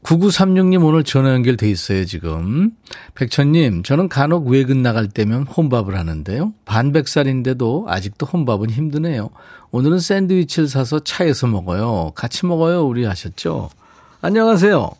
9936님 0.02 0.84
오늘 0.84 1.02
전화 1.02 1.32
연결돼 1.32 1.68
있어요, 1.68 2.04
지금. 2.04 2.70
백천님, 3.14 3.82
저는 3.82 4.08
간혹 4.08 4.46
외근 4.46 4.82
나갈 4.82 5.08
때면 5.08 5.42
혼밥을 5.42 5.96
하는데요. 5.98 6.52
반백살인데도 6.64 7.86
아직도 7.88 8.26
혼밥은 8.26 8.70
힘드네요. 8.70 9.30
오늘은 9.70 9.98
샌드위치를 9.98 10.68
사서 10.68 11.00
차에서 11.00 11.46
먹어요. 11.46 12.12
같이 12.14 12.46
먹어요, 12.46 12.86
우리 12.86 13.04
하셨죠? 13.04 13.70
안녕하세요. 14.22 14.90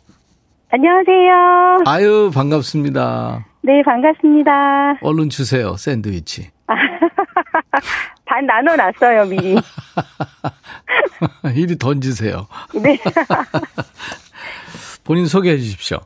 안녕하세요. 0.71 1.83
아유, 1.85 2.29
반갑습니다. 2.33 3.45
네, 3.63 3.81
반갑습니다. 3.83 4.99
얼른 5.01 5.29
주세요, 5.29 5.75
샌드위치. 5.75 6.51
반 8.25 8.45
나눠놨어요, 8.45 9.25
미리. 9.25 9.55
이리 11.55 11.77
던지세요. 11.77 12.47
네. 12.81 12.97
본인 15.03 15.25
소개해 15.25 15.57
주십시오. 15.57 15.99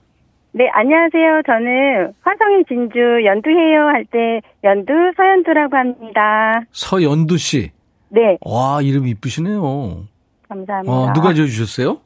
네, 0.53 0.69
안녕하세요. 0.71 1.41
저는 1.47 2.13
화성의 2.21 2.65
진주 2.67 2.99
연두해요 3.25 3.87
할 3.87 4.05
때 4.05 4.41
연두 4.63 4.93
서연두라고 5.17 5.75
합니다. 5.75 6.61
서연두 6.71 7.37
씨. 7.37 7.71
네. 8.09 8.37
와, 8.41 8.81
이름 8.81 9.07
이쁘시네요. 9.07 10.03
감사합니다. 10.47 10.91
어, 10.93 11.11
누가 11.13 11.33
지어주셨어요? 11.33 11.99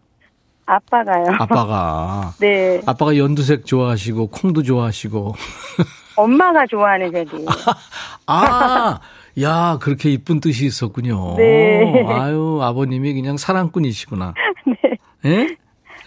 아빠가요. 0.65 1.25
아빠가. 1.39 2.31
네. 2.39 2.81
아빠가 2.85 3.17
연두색 3.17 3.65
좋아하시고, 3.65 4.27
콩도 4.27 4.63
좋아하시고. 4.63 5.33
엄마가 6.17 6.65
좋아하는 6.67 7.11
색이에요. 7.11 7.45
아, 8.27 8.99
야, 9.41 9.77
그렇게 9.81 10.09
이쁜 10.09 10.39
뜻이 10.39 10.65
있었군요. 10.65 11.35
네. 11.37 12.03
아유, 12.07 12.59
아버님이 12.61 13.13
그냥 13.13 13.37
사랑꾼이시구나. 13.37 14.33
네. 15.23 15.31
예? 15.31 15.55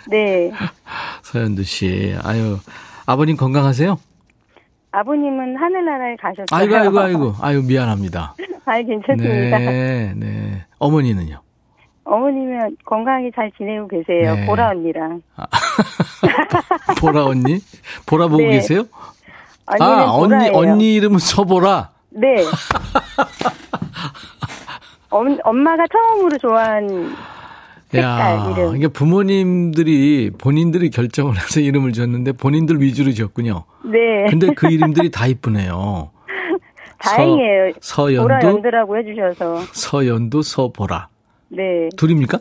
네. 0.09 0.51
서현두 1.23 1.63
씨. 1.63 2.15
아유, 2.23 2.59
아버님 3.07 3.37
건강하세요? 3.37 3.99
아버님은 4.93 5.57
하늘나라에 5.57 6.17
가셨어요. 6.17 6.47
아이고, 6.51 6.77
아이고, 6.77 7.01
아이고. 7.01 7.35
아유, 7.41 7.63
미안합니다. 7.63 8.35
아이, 8.65 8.85
괜찮습니다. 8.85 9.59
네, 9.59 10.13
네. 10.17 10.65
어머니는요? 10.79 11.41
어머님은 12.05 12.77
건강하게 12.85 13.31
잘 13.37 13.53
지내고 13.57 13.87
계세요. 13.87 14.35
네. 14.35 14.47
보라 14.47 14.71
언니랑. 14.71 15.23
보라 17.01 17.25
언니? 17.27 17.61
보라 18.07 18.27
보고 18.27 18.43
네. 18.43 18.51
계세요? 18.51 18.85
아, 19.79 20.11
언니. 20.13 20.49
언니 20.51 20.95
이름은 20.95 21.19
서보라? 21.19 21.91
네. 22.11 22.45
엄, 25.11 25.39
엄마가 25.43 25.85
처음으로 25.93 26.39
좋아한 26.39 27.15
야, 27.97 28.53
이름. 28.57 28.77
이게 28.77 28.87
부모님들이 28.89 30.31
본인들이 30.39 30.91
결정을 30.91 31.35
해서 31.37 31.59
이름을 31.61 31.93
줬는데 31.93 32.33
본인들 32.33 32.81
위주로 32.81 33.11
지었군요. 33.13 33.65
네. 33.85 34.27
근데 34.31 34.53
그 34.55 34.69
이름들이 34.71 35.11
다 35.11 35.27
이쁘네요. 35.27 36.11
다행이에요. 36.99 37.73
서, 37.81 38.05
보라 38.05 38.41
연두라고 38.45 38.97
해주셔서. 38.99 39.61
서연두, 39.73 40.43
서보라. 40.43 41.09
네. 41.49 41.89
둘입니까? 41.97 42.39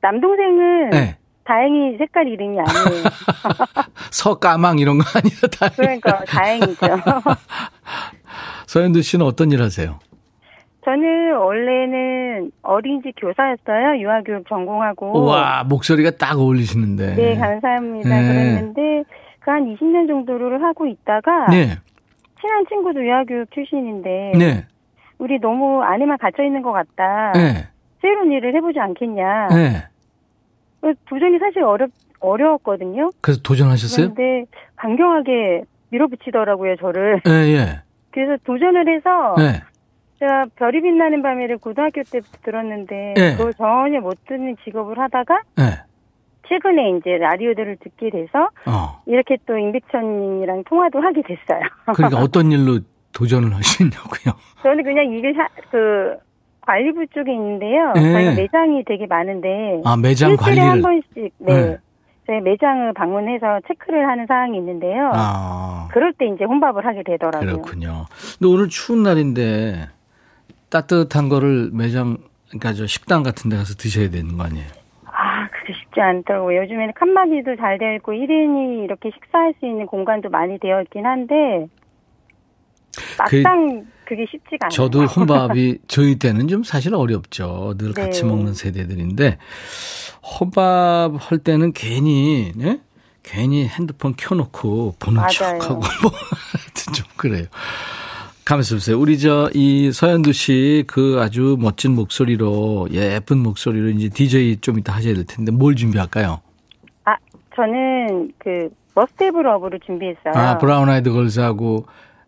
남동생은 0.00 0.90
네. 0.90 1.17
다행히 1.48 1.96
색깔 1.96 2.28
이름이 2.28 2.58
아니에요. 2.60 3.04
서까망 4.12 4.78
이런 4.78 4.98
거 4.98 5.04
아니라 5.14 5.48
다. 5.58 5.70
그러니까 5.74 6.22
다행이죠. 6.26 6.86
서연두 8.68 9.00
씨는 9.00 9.24
어떤 9.24 9.50
일 9.50 9.62
하세요? 9.62 9.98
저는 10.84 11.36
원래는 11.36 12.50
어린이집 12.62 13.12
교사였어요. 13.18 13.98
유아교육 14.02 14.46
전공하고. 14.46 15.24
와, 15.24 15.64
목소리가 15.64 16.10
딱 16.12 16.38
어울리시는데. 16.38 17.14
네, 17.14 17.36
감사합니다. 17.36 18.08
네. 18.08 18.28
그랬는데 18.28 19.04
그 19.40 19.50
한 19.50 19.64
20년 19.74 20.06
정도를 20.06 20.62
하고 20.62 20.86
있다가 20.86 21.46
네, 21.48 21.78
친한 22.38 22.66
친구도 22.68 23.02
유아교육 23.02 23.50
출신인데 23.52 24.32
네, 24.38 24.66
우리 25.16 25.38
너무 25.40 25.82
안에만 25.82 26.18
갇혀 26.18 26.44
있는 26.44 26.60
것 26.60 26.72
같다. 26.72 27.32
네, 27.32 27.66
새로운 28.02 28.30
일을 28.32 28.54
해보지 28.56 28.78
않겠냐. 28.78 29.48
네. 30.82 30.92
그 30.92 30.94
도전이 31.08 31.38
사실 31.38 31.62
어렵 31.62 31.90
어려웠거든요. 32.20 33.10
그래서 33.20 33.40
도전하셨어요? 33.42 34.12
그런데 34.14 34.50
강경하게 34.76 35.62
밀어붙이더라고요, 35.90 36.76
저를. 36.76 37.20
예, 37.26 37.30
예. 37.32 37.80
그래서 38.10 38.36
도전을 38.44 38.88
해서 38.96 39.34
네. 39.36 39.62
제가 40.18 40.46
별이 40.56 40.80
빛나는 40.80 41.22
밤에를 41.22 41.58
고등학교 41.58 42.02
때부터 42.02 42.38
들었는데 42.42 43.14
네. 43.16 43.36
그걸 43.36 43.54
전혀 43.54 44.00
못 44.00 44.18
듣는 44.26 44.56
직업을 44.64 44.98
하다가 44.98 45.42
네. 45.56 45.64
최근에 46.48 46.96
이제 46.98 47.18
라디오들을 47.18 47.76
듣게 47.76 48.10
돼서 48.10 48.48
어. 48.66 49.02
이렇게 49.06 49.36
또 49.46 49.56
임백천님이랑 49.56 50.64
통화도 50.64 51.00
하게 51.00 51.22
됐어요. 51.22 51.60
그러니까 51.94 52.18
어떤 52.20 52.50
일로 52.50 52.80
도전을 53.12 53.54
하시냐고요. 53.54 54.34
저는 54.62 54.82
그냥 54.82 55.12
사- 55.34 55.48
그 55.70 56.16
관리부 56.68 57.06
쪽에 57.14 57.32
있는데요. 57.32 57.92
네. 57.94 58.12
저희가 58.12 58.34
매장이 58.34 58.84
되게 58.84 59.06
많은데 59.06 59.80
아, 59.86 59.96
매장 59.96 60.32
일주일에 60.32 60.60
한 60.60 60.82
관리를. 60.82 60.82
번씩 60.82 61.34
네. 61.38 61.54
네. 61.54 61.76
저희 62.26 62.40
매장을 62.42 62.92
방문해서 62.92 63.60
체크를 63.66 64.06
하는 64.06 64.26
사항이 64.26 64.58
있는데요. 64.58 65.10
아, 65.14 65.88
그럴 65.90 66.12
때 66.12 66.26
이제 66.26 66.44
혼밥을 66.44 66.84
하게 66.84 67.02
되더라고요. 67.04 67.40
그렇군요. 67.62 68.04
근데 68.38 68.52
오늘 68.52 68.68
추운 68.68 69.02
날인데 69.02 69.86
따뜻한 70.68 71.30
거를 71.30 71.70
매장, 71.72 72.18
그러니까 72.48 72.74
저 72.74 72.86
식당 72.86 73.22
같은 73.22 73.48
데 73.48 73.56
가서 73.56 73.72
드셔야 73.72 74.10
되는 74.10 74.36
거 74.36 74.44
아니에요? 74.44 74.66
아, 75.06 75.48
그게 75.48 75.72
쉽지 75.72 75.98
않더라고요. 76.02 76.64
요즘에는 76.64 76.92
칸막이도 76.92 77.56
잘 77.56 77.78
되어 77.78 77.94
있고 77.94 78.12
1인이 78.12 78.84
이렇게 78.84 79.10
식사할 79.10 79.54
수 79.58 79.64
있는 79.64 79.86
공간도 79.86 80.28
많이 80.28 80.58
되어 80.58 80.82
있긴 80.82 81.06
한데 81.06 81.66
막상 83.18 83.84
그, 83.84 83.97
게 84.16 84.24
쉽지가 84.30 84.66
않아요. 84.66 84.70
저도 84.70 85.04
혼밥이 85.04 85.78
저희 85.88 86.16
때는 86.16 86.48
좀 86.48 86.62
사실 86.64 86.94
어렵죠. 86.94 87.74
늘 87.78 87.92
같이 87.92 88.22
네. 88.22 88.28
먹는 88.28 88.54
세대들인데 88.54 89.38
혼밥 90.40 91.12
할 91.18 91.38
때는 91.38 91.72
괜히 91.72 92.52
네? 92.56 92.80
괜히 93.22 93.66
핸드폰 93.66 94.14
켜놓고 94.16 94.94
보는 94.98 95.16
맞아요. 95.20 95.58
척하고 95.58 95.74
뭐 96.02 96.10
하여튼 96.12 96.92
좀 96.94 97.06
그래요. 97.16 97.44
가만있어 98.44 98.76
보세요. 98.76 98.98
우리 98.98 99.18
저 99.18 99.50
이 99.54 99.92
서현두 99.92 100.32
씨 100.32 100.84
그 100.86 101.18
아주 101.20 101.56
멋진 101.60 101.94
목소리로 101.94 102.88
예쁜 102.92 103.38
목소리로 103.38 103.90
이제 103.90 104.08
DJ 104.08 104.56
좀 104.62 104.78
이따 104.78 104.94
하셔야 104.94 105.14
될 105.14 105.24
텐데 105.24 105.52
뭘 105.52 105.76
준비할까요? 105.76 106.40
아, 107.04 107.14
저는 107.54 108.32
그 108.38 108.70
Must 108.94 109.16
Have 109.16 109.38
Love를 109.38 109.80
준비했어요. 109.84 110.32
아 110.34 110.56
브라운 110.58 110.88
아이드 110.88 111.12
걸스하고 111.12 111.84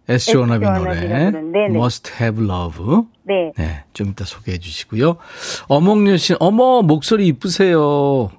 SG 0.09 0.33
워너비의 0.33 0.78
노래 0.78 1.30
네네. 1.30 1.58
Must 1.66 2.12
Have 2.20 2.44
Love. 2.44 2.84
네. 3.24 3.52
네, 3.56 3.84
좀 3.92 4.08
이따 4.08 4.24
소개해 4.24 4.58
주시고요. 4.58 5.16
어몽여 5.68 6.16
씨, 6.16 6.34
어머, 6.40 6.82
목소리 6.82 7.26
이쁘세요. 7.28 8.30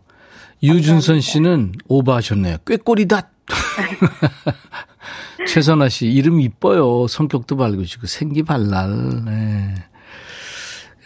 유준선 0.64 1.22
씨는 1.22 1.74
오버하셨네요. 1.88 2.58
꾀꼬리다. 2.68 3.30
최선아 5.48 5.90
씨, 5.90 6.08
이름 6.08 6.40
이뻐요. 6.40 7.08
성격도 7.08 7.58
밝으시고, 7.58 8.08
생기 8.08 8.44
발랄. 8.44 9.26
네. 9.26 9.76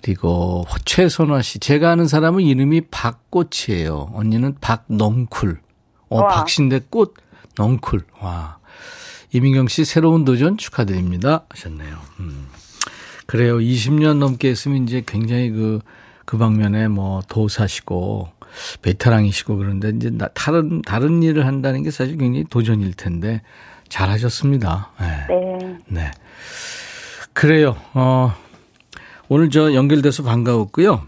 그리고 0.01 0.65
최선아 0.83 1.41
씨, 1.41 1.59
제가 1.59 1.91
아는 1.91 2.07
사람은 2.07 2.43
이름이 2.43 2.81
박꽃이에요. 2.91 4.11
언니는 4.13 4.55
박넝쿨. 4.61 5.61
어, 6.09 6.21
와. 6.21 6.27
박신대 6.27 6.81
꽃, 6.89 7.15
넝쿨. 7.57 8.01
와. 8.19 8.54
이민경 9.35 9.67
씨, 9.67 9.83
새로운 9.83 10.23
도전 10.23 10.55
축하드립니다. 10.57 11.43
하셨네요. 11.49 11.97
음. 12.21 12.47
그래요. 13.25 13.57
20년 13.57 14.17
넘게 14.17 14.47
했으면 14.49 14.83
이제 14.83 15.03
굉장히 15.05 15.49
그, 15.49 15.81
그 16.23 16.37
방면에 16.37 16.87
뭐 16.87 17.21
도사시고, 17.27 18.29
베테랑이시고 18.81 19.57
그런데 19.57 19.89
이제 19.89 20.09
나- 20.09 20.29
다른, 20.29 20.81
다른 20.83 21.21
일을 21.21 21.45
한다는 21.45 21.83
게 21.83 21.91
사실 21.91 22.17
굉장히 22.17 22.45
도전일 22.49 22.93
텐데, 22.93 23.41
잘 23.89 24.09
하셨습니다. 24.09 24.91
네. 25.01 25.27
네. 25.27 25.77
네. 25.87 26.11
그래요. 27.33 27.75
어, 27.93 28.33
오늘 29.27 29.49
저 29.49 29.73
연결돼서 29.73 30.23
반가웠고요. 30.23 31.05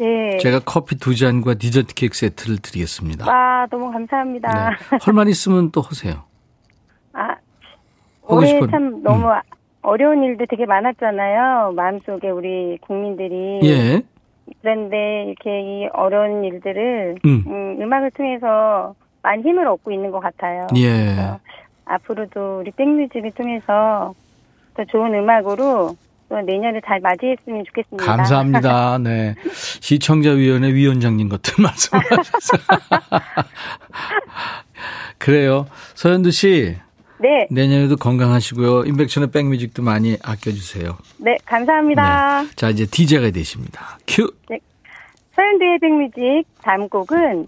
네. 0.00 0.38
제가 0.38 0.58
커피 0.60 0.96
두 0.96 1.14
잔과 1.14 1.54
디저트 1.54 1.94
케이크 1.94 2.16
세트를 2.16 2.58
드리겠습니다. 2.58 3.26
와, 3.30 3.66
너무 3.70 3.92
감사합니다. 3.92 4.70
네. 4.70 4.98
헐만 5.06 5.28
있으면 5.28 5.70
또 5.70 5.82
하세요. 5.82 6.24
아, 7.12 7.36
올해 8.36 8.48
싶은- 8.52 8.62
음. 8.64 8.70
참 8.70 9.02
너무 9.02 9.26
어려운 9.82 10.22
일도 10.22 10.46
되게 10.48 10.66
많았잖아요. 10.66 11.72
마음속에 11.72 12.28
우리 12.30 12.78
국민들이 12.82 13.60
예. 13.64 14.02
그런데 14.62 15.24
이렇게 15.26 15.60
이 15.60 15.88
어려운 15.92 16.44
일들을 16.44 17.16
음. 17.24 17.44
음, 17.46 17.76
음 17.80 17.92
악을 17.92 18.10
통해서 18.12 18.94
많이 19.22 19.42
힘을 19.42 19.66
얻고 19.66 19.90
있는 19.92 20.10
것 20.10 20.20
같아요. 20.20 20.66
예. 20.76 21.14
앞으로도 21.84 22.60
우리 22.60 22.70
백뮤직을 22.72 23.32
통해서 23.32 24.14
더 24.74 24.84
좋은 24.84 25.14
음악으로 25.14 25.96
또 26.28 26.40
내년을 26.40 26.80
잘 26.86 27.00
맞이했으면 27.00 27.64
좋겠습니다. 27.66 28.04
감사합니다. 28.04 28.98
네. 29.02 29.34
시청자위원회 29.52 30.72
위원장님 30.72 31.28
같은 31.28 31.54
말씀하셨어요. 31.64 32.60
그래요. 35.18 35.66
서현두 35.94 36.30
씨. 36.30 36.76
네. 37.20 37.46
내년에도 37.50 37.96
건강하시고요. 37.96 38.84
인백션의 38.84 39.30
백뮤직도 39.30 39.82
많이 39.82 40.16
아껴주세요. 40.22 40.96
네, 41.18 41.36
감사합니다. 41.44 42.42
네. 42.42 42.48
자, 42.56 42.70
이제 42.70 42.86
DJ가 42.86 43.30
되십니다. 43.30 43.98
큐. 44.06 44.32
네. 44.48 44.58
서현두의 45.36 45.78
백뮤직 45.80 46.44
다음 46.62 46.88
곡은 46.88 47.46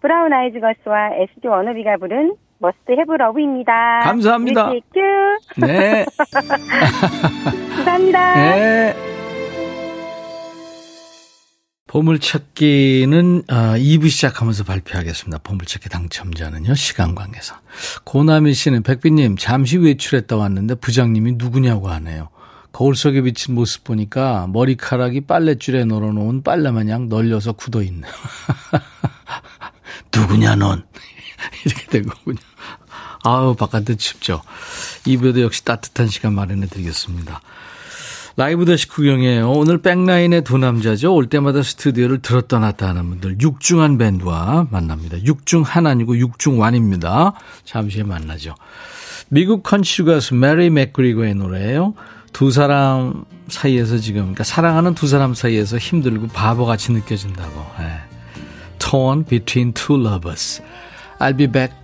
브라운 0.00 0.32
아이드 0.32 0.60
걸스와 0.60 1.14
SG 1.32 1.48
워너비가 1.48 1.96
부른 1.96 2.34
Must 2.58 2.92
Have 2.92 3.12
Love입니다. 3.14 4.00
감사합니다. 4.04 4.66
Music 4.68 4.84
cue. 4.92 5.66
네. 5.66 6.04
감사합니다. 7.76 8.34
네. 8.34 8.94
보물찾기는 11.94 13.44
2부 13.44 14.06
아, 14.06 14.08
시작하면서 14.08 14.64
발표하겠습니다. 14.64 15.38
보물찾기 15.38 15.88
당첨자는요. 15.88 16.74
시간 16.74 17.14
관계상. 17.14 17.60
고나미 18.02 18.52
씨는 18.52 18.82
백비님 18.82 19.36
잠시 19.36 19.76
외출했다 19.76 20.34
왔는데 20.34 20.74
부장님이 20.74 21.34
누구냐고 21.36 21.88
하네요. 21.90 22.30
거울 22.72 22.96
속에 22.96 23.22
비친 23.22 23.54
모습 23.54 23.84
보니까 23.84 24.48
머리카락이 24.48 25.20
빨랫줄에 25.20 25.84
널어놓은 25.84 26.42
빨래마냥 26.42 27.08
널려서 27.08 27.52
굳어있네요. 27.52 28.12
누구냐 30.12 30.56
넌. 30.56 30.84
이렇게 31.64 31.86
된 31.86 32.06
거군요. 32.06 32.40
아우 33.22 33.54
바깥에 33.54 33.94
춥죠. 33.94 34.42
2부에도 35.06 35.42
역시 35.42 35.64
따뜻한 35.64 36.08
시간 36.08 36.34
마련해 36.34 36.66
드리겠습니다. 36.66 37.40
라이브 38.36 38.64
더시 38.64 38.88
구경이에요. 38.88 39.50
오늘 39.52 39.78
백라인의 39.78 40.42
두 40.42 40.58
남자죠. 40.58 41.14
올 41.14 41.28
때마다 41.28 41.62
스튜디오를 41.62 42.20
들었다 42.20 42.58
놨다 42.58 42.88
하는 42.88 43.08
분들 43.10 43.40
육중한 43.40 43.96
밴드와 43.96 44.66
만납니다. 44.70 45.22
육중한 45.24 45.86
아니고 45.86 46.18
육중완입니다. 46.18 47.34
잠시 47.64 48.00
후에 48.00 48.08
만나죠. 48.08 48.54
미국 49.28 49.62
컨트리 49.62 50.04
가수 50.04 50.34
메리 50.34 50.68
맥그리거의 50.70 51.34
노래예요. 51.36 51.94
두 52.32 52.50
사람 52.50 53.24
사이에서 53.46 53.98
지금 53.98 54.22
그러니까 54.22 54.42
사랑하는 54.42 54.94
두 54.94 55.06
사람 55.06 55.34
사이에서 55.34 55.78
힘들고 55.78 56.28
바보같이 56.28 56.92
느껴진다고. 56.92 57.64
네. 57.78 57.84
Torn 58.80 59.24
between 59.24 59.72
two 59.72 60.00
lovers. 60.00 60.60
I'll 61.20 61.36
be 61.36 61.46
back. 61.46 61.83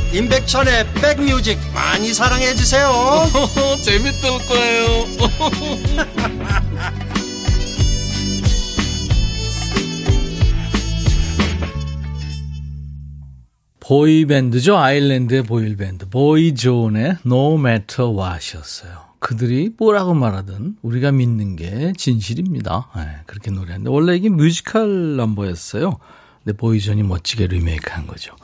임백천의 0.13 0.87
백뮤직 0.95 1.57
많이 1.73 2.13
사랑해 2.13 2.53
주세요. 2.53 2.91
재밌을 3.81 4.29
거예요. 4.45 5.05
보이밴드죠. 13.79 14.77
아일랜드의 14.77 15.43
보이밴드. 15.43 16.07
보이존의 16.09 17.17
No 17.25 17.55
Matter 17.57 18.11
What이었어요. 18.11 19.11
그들이 19.19 19.71
뭐라고 19.77 20.13
말하든 20.13 20.77
우리가 20.81 21.11
믿는 21.11 21.55
게 21.55 21.93
진실입니다. 21.97 22.89
네, 22.95 23.01
그렇게 23.27 23.51
노래하는데 23.51 23.89
원래 23.89 24.15
이게 24.15 24.29
뮤지컬 24.29 25.15
넘버였어요. 25.15 25.97
근데 26.43 26.57
보이존이 26.57 27.03
멋지게 27.03 27.47
리메이크 27.47 27.91
한 27.91 28.07
거죠. 28.07 28.35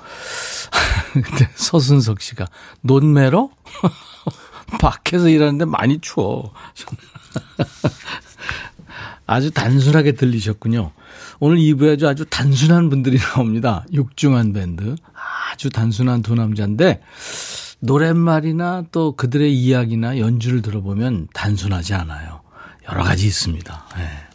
근데 1.14 1.50
서순석 1.56 2.22
씨가 2.22 2.48
논매러? 2.82 3.52
밖에서 4.80 5.30
일하는데 5.30 5.66
많이 5.66 6.00
추워. 6.00 6.54
아주 9.26 9.52
단순하게 9.52 10.14
들리셨군요. 10.14 10.92
오늘 11.40 11.58
2부에 11.58 12.04
아주 12.06 12.26
단순한 12.26 12.90
분들이 12.90 13.18
나옵니다. 13.18 13.86
육중한 13.92 14.54
밴드. 14.54 14.96
아주 15.52 15.70
단순한 15.70 16.22
두 16.22 16.36
남자인데, 16.36 17.02
노랫말이나 17.80 18.86
또 18.92 19.16
그들의 19.16 19.54
이야기나 19.54 20.20
연주를 20.20 20.62
들어보면 20.62 21.28
단순하지 21.34 21.94
않아요. 21.94 22.42
여러 22.90 23.04
가지 23.04 23.28
있습니다. 23.28 23.86
네. 23.98 24.27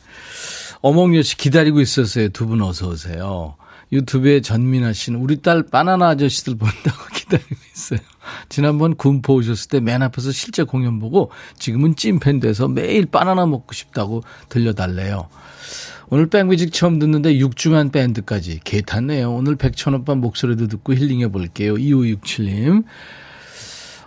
어몽여 0.82 1.22
씨 1.22 1.36
기다리고 1.36 1.80
있었어요. 1.80 2.28
두 2.30 2.46
분 2.46 2.60
어서 2.62 2.88
오세요. 2.88 3.56
유튜브에 3.92 4.40
전민아 4.40 4.92
씨는 4.94 5.20
우리 5.20 5.42
딸 5.42 5.62
바나나 5.64 6.08
아저씨들 6.10 6.56
본다고 6.56 7.04
기다리고 7.14 7.54
있어요. 7.74 8.00
지난번 8.48 8.94
군포 8.96 9.34
오셨을 9.34 9.68
때 9.68 9.80
맨 9.80 10.02
앞에서 10.02 10.32
실제 10.32 10.62
공연 10.62 10.98
보고 10.98 11.30
지금은 11.58 11.94
찐팬 11.96 12.40
돼서 12.40 12.68
매일 12.68 13.06
바나나 13.06 13.46
먹고 13.46 13.72
싶다고 13.74 14.22
들려달래요. 14.48 15.28
오늘 16.08 16.26
백뮤직 16.28 16.72
처음 16.72 16.98
듣는데 16.98 17.38
육중한 17.38 17.90
밴드까지 17.90 18.60
개 18.64 18.82
탔네요. 18.82 19.32
오늘 19.32 19.56
백천오빠 19.56 20.14
목소리도 20.16 20.66
듣고 20.68 20.94
힐링해 20.94 21.28
볼게요. 21.28 21.74
2567님. 21.74 22.84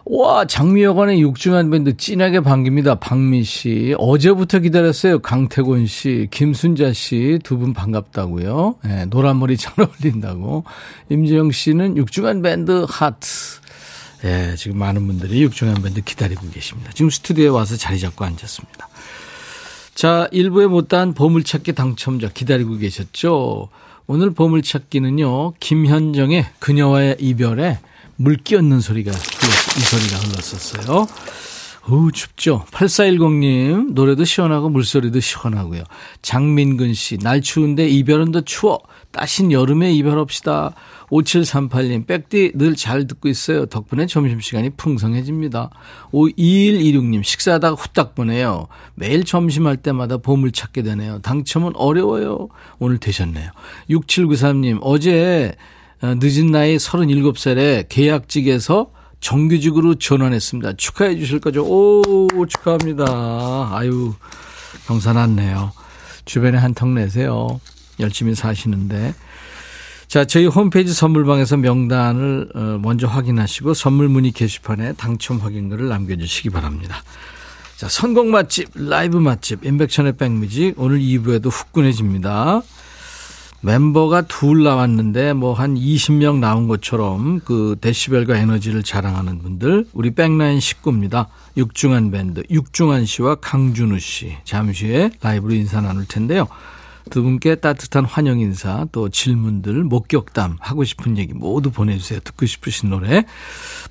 와, 0.07 0.45
장미여관의 0.45 1.19
육중한 1.21 1.71
밴드 1.71 1.97
찐하게 1.97 2.41
반깁니다. 2.41 2.95
박미 2.95 3.43
씨. 3.43 3.95
어제부터 3.97 4.59
기다렸어요. 4.59 5.17
강태곤 5.19 5.87
씨, 5.87 6.27
김순자 6.29 6.93
씨 6.93 7.39
두 7.43 7.57
분 7.57 7.73
반갑다고요. 7.73 8.75
네, 8.83 9.05
노란머리 9.05 9.57
잘 9.57 9.73
어울린다고. 9.83 10.63
임지영 11.09 11.51
씨는 11.51 11.97
육중한 11.97 12.43
밴드 12.43 12.85
하트. 12.87 13.27
예, 14.25 14.27
네, 14.27 14.55
지금 14.55 14.77
많은 14.77 15.07
분들이 15.07 15.41
육중한 15.41 15.81
밴드 15.81 16.01
기다리고 16.01 16.47
계십니다. 16.51 16.91
지금 16.93 17.09
스튜디오에 17.09 17.47
와서 17.47 17.75
자리 17.75 17.99
잡고 17.99 18.23
앉았습니다. 18.25 18.87
자, 19.95 20.27
1부에 20.31 20.67
못다한 20.67 21.13
보물찾기 21.15 21.73
당첨자 21.73 22.29
기다리고 22.29 22.77
계셨죠? 22.77 23.69
오늘 24.05 24.29
보물찾기는요, 24.31 25.53
김현정의 25.59 26.45
그녀와의 26.59 27.17
이별에 27.19 27.79
물기 28.17 28.55
얹는 28.55 28.79
소리가 28.79 29.11
이 29.11 29.79
소리가 29.81 30.17
흘렀었어요. 30.19 31.07
어우, 31.87 32.11
춥죠? 32.11 32.65
8410님, 32.71 33.93
노래도 33.93 34.23
시원하고 34.25 34.69
물소리도 34.69 35.19
시원하고요. 35.19 35.83
장민근 36.23 36.95
씨, 36.95 37.19
날 37.19 37.41
추운데 37.41 37.87
이별은 37.87 38.31
더 38.31 38.41
추워. 38.41 38.79
따신 39.11 39.51
여름에 39.51 39.93
이별합시다. 39.93 40.73
5738님, 41.11 42.07
백디 42.07 42.53
늘 42.55 42.75
잘 42.75 43.05
듣고 43.05 43.29
있어요. 43.29 43.67
덕분에 43.67 44.07
점심시간이 44.07 44.71
풍성해집니다. 44.71 45.69
2126님, 46.11 47.23
식사하다가 47.23 47.75
후딱 47.75 48.15
보내요. 48.15 48.67
매일 48.95 49.23
점심할 49.23 49.77
때마다 49.77 50.17
보물 50.17 50.53
찾게 50.53 50.81
되네요. 50.81 51.19
당첨은 51.19 51.73
어려워요. 51.75 52.47
오늘 52.79 52.97
되셨네요. 52.97 53.51
6793님, 53.91 54.79
어제 54.81 55.53
어, 55.53 55.74
늦은 56.19 56.51
나이 56.51 56.77
37살에 56.77 57.87
계약직에서 57.89 58.91
정규직으로 59.19 59.95
전환했습니다. 59.95 60.73
축하해 60.73 61.17
주실 61.17 61.39
거죠? 61.39 61.65
오, 61.65 62.45
축하합니다. 62.45 63.69
아유, 63.71 64.13
경사났네요. 64.85 65.71
주변에 66.25 66.57
한턱 66.57 66.89
내세요. 66.89 67.59
열심히 67.99 68.35
사시는데. 68.35 69.15
자, 70.07 70.25
저희 70.25 70.45
홈페이지 70.45 70.93
선물방에서 70.93 71.57
명단을 71.57 72.49
어, 72.53 72.59
먼저 72.81 73.07
확인하시고 73.07 73.73
선물 73.73 74.07
문의 74.07 74.31
게시판에 74.31 74.93
당첨 74.93 75.39
확인글을 75.39 75.89
남겨주시기 75.89 76.51
바랍니다. 76.51 77.03
자, 77.75 77.89
선곡 77.89 78.27
맛집, 78.27 78.69
라이브 78.75 79.17
맛집, 79.17 79.65
인백천의 79.65 80.17
백뮤직 80.17 80.75
오늘 80.77 80.99
2부에도 80.99 81.51
후끈해집니다. 81.51 82.61
멤버가 83.65 84.21
둘 84.21 84.63
나왔는데 84.63 85.33
뭐 85.33 85.55
한 85.55 85.75
20명 85.75 86.39
나온 86.39 86.67
것처럼 86.67 87.39
그 87.39 87.77
데시벨과 87.79 88.37
에너지를 88.37 88.83
자랑하는 88.83 89.39
분들 89.39 89.87
우리 89.93 90.11
백라인 90.11 90.59
식구입니다. 90.59 91.29
육중한 91.57 92.11
밴드 92.11 92.43
육중한 92.49 93.05
씨와 93.05 93.35
강준우 93.35 93.99
씨 93.99 94.35
잠시 94.43 94.87
후에 94.87 95.11
라이브로 95.21 95.53
인사 95.53 95.81
나눌 95.81 96.05
텐데요. 96.05 96.47
두 97.11 97.21
분께 97.21 97.55
따뜻한 97.55 98.03
환영 98.03 98.39
인사 98.39 98.87
또 98.91 99.09
질문들 99.09 99.83
목격담 99.83 100.57
하고 100.59 100.83
싶은 100.83 101.17
얘기 101.17 101.33
모두 101.33 101.71
보내주세요. 101.71 102.19
듣고 102.21 102.45
싶으신 102.45 102.89
노래 102.89 103.25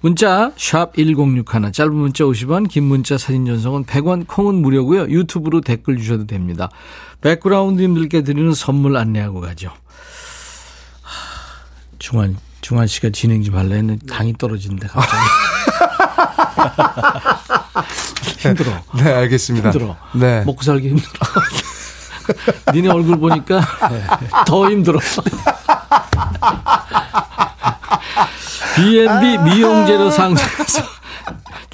문자 0.00 0.52
샵 0.56 0.94
1061 0.96 1.72
짧은 1.72 1.94
문자 1.94 2.24
50원 2.24 2.68
긴 2.68 2.84
문자 2.84 3.16
사진 3.16 3.46
전송은 3.46 3.84
100원 3.84 4.26
콩은 4.26 4.56
무료고요. 4.56 5.08
유튜브로 5.08 5.60
댓글 5.60 5.96
주셔도 5.96 6.26
됩니다. 6.26 6.70
백그라운드님들께 7.24 8.22
드리는 8.22 8.52
선물 8.52 8.98
안내하고 8.98 9.40
가죠. 9.40 9.72
중환 11.98 12.37
중환 12.60 12.87
씨가 12.87 13.10
진행 13.14 13.42
좀 13.42 13.56
할래 13.56 13.76
했는데 13.76 14.04
당이 14.06 14.34
떨어지는데 14.37 14.88
갑자기 14.88 15.22
힘들어. 18.40 18.72
네, 18.94 19.10
알겠습니다. 19.10 19.70
힘들어. 19.70 19.96
네. 20.12 20.44
먹고 20.44 20.62
살기 20.62 20.90
힘들어. 20.90 21.08
니네 22.74 22.88
얼굴 22.90 23.18
보니까 23.18 23.62
더 24.46 24.70
힘들어. 24.70 25.00
B&B 28.76 29.38
미용재료 29.38 30.10
상사에서 30.10 30.82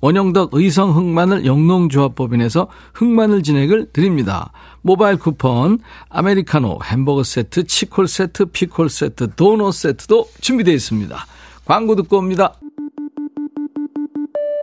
원형덕 0.00 0.50
의성 0.52 0.96
흑마늘 0.96 1.44
영농조합법인에서 1.44 2.68
흑마늘 2.94 3.42
진액을 3.42 3.92
드립니다. 3.92 4.52
모바일 4.82 5.18
쿠폰, 5.18 5.78
아메리카노, 6.08 6.80
햄버거 6.84 7.22
세트, 7.22 7.64
치콜 7.64 8.08
세트, 8.08 8.46
피콜 8.46 8.88
세트, 8.88 9.34
도넛 9.36 9.74
세트도 9.74 10.28
준비되어 10.40 10.74
있습니다. 10.74 11.26
광고 11.64 11.94
듣고 11.96 12.18
옵니다. 12.18 12.54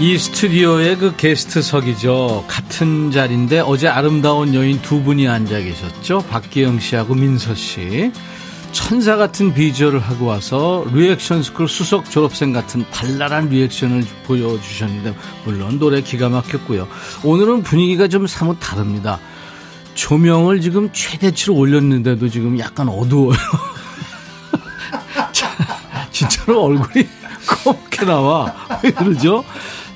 이 0.00 0.16
스튜디오의 0.16 0.96
그 0.96 1.14
게스트석이죠. 1.14 2.46
같은 2.48 3.10
자리인데 3.10 3.60
어제 3.60 3.86
아름다운 3.86 4.54
여인 4.54 4.80
두 4.80 5.02
분이 5.02 5.28
앉아 5.28 5.60
계셨죠. 5.60 6.20
박기영 6.30 6.80
씨하고 6.80 7.14
민서 7.14 7.54
씨. 7.54 8.10
천사 8.72 9.16
같은 9.16 9.52
비주얼을 9.52 9.98
하고 9.98 10.24
와서 10.24 10.86
리액션 10.94 11.42
스쿨 11.42 11.68
수석 11.68 12.10
졸업생 12.10 12.54
같은 12.54 12.86
발랄한 12.90 13.50
리액션을 13.50 14.02
보여주셨는데 14.24 15.14
물론 15.44 15.78
노래 15.78 16.00
기가 16.00 16.30
막혔고요. 16.30 16.88
오늘은 17.22 17.62
분위기가 17.62 18.08
좀 18.08 18.26
사뭇 18.26 18.56
다릅니다. 18.58 19.20
조명을 19.96 20.62
지금 20.62 20.88
최대치로 20.94 21.54
올렸는데도 21.54 22.26
지금 22.30 22.58
약간 22.58 22.88
어두워요. 22.88 23.36
진짜로 26.10 26.64
얼굴이 26.64 27.06
검게 27.46 28.06
나와. 28.06 28.54
왜 28.82 28.90
그러죠? 28.92 29.44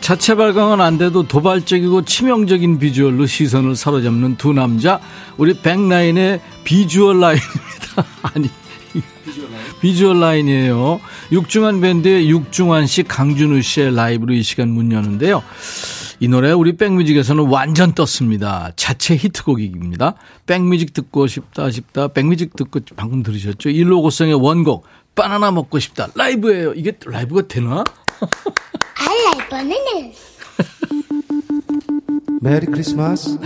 자체 0.05 0.35
발광은 0.35 0.83
안 0.83 0.99
돼도 0.99 1.29
도발적이고 1.29 2.05
치명적인 2.05 2.79
비주얼로 2.79 3.25
시선을 3.25 3.75
사로잡는 3.75 4.37
두 4.37 4.53
남자, 4.53 5.01
우리 5.39 5.55
백라인의 5.55 6.43
비주얼 6.63 7.21
라인입니다. 7.21 8.07
아니. 8.21 8.51
비주얼 9.81 10.21
라인이에요. 10.21 11.01
육중한 11.33 11.81
밴드의 11.81 12.29
육중한 12.29 12.87
씨, 12.87 13.03
강준우 13.03 13.63
씨의 13.63 13.95
라이브로 13.95 14.35
이 14.35 14.43
시간 14.43 14.69
문 14.69 14.93
여는데요. 14.93 15.43
이 16.21 16.29
노래 16.29 16.53
우리 16.53 16.77
백뮤직에서는 16.77 17.43
완전 17.49 17.95
떴습니다. 17.95 18.73
자체 18.77 19.17
히트곡입니다. 19.17 20.17
백뮤직 20.45 20.93
듣고 20.93 21.27
싶다 21.29 21.71
싶다. 21.71 22.09
백뮤직 22.09 22.55
듣고 22.57 22.81
방금 22.95 23.23
들으셨죠? 23.23 23.71
이 23.71 23.76
로고송의 23.76 24.35
원곡 24.35 24.85
바나나 25.15 25.51
먹고 25.51 25.79
싶다. 25.79 26.09
라이브예요. 26.15 26.75
이게 26.75 26.93
라이브가 27.07 27.49
되나? 27.49 27.85
I 28.21 29.17
like 29.27 29.49
bananas. 29.51 30.19
메리 32.41 32.67
크리스마스 32.67 33.39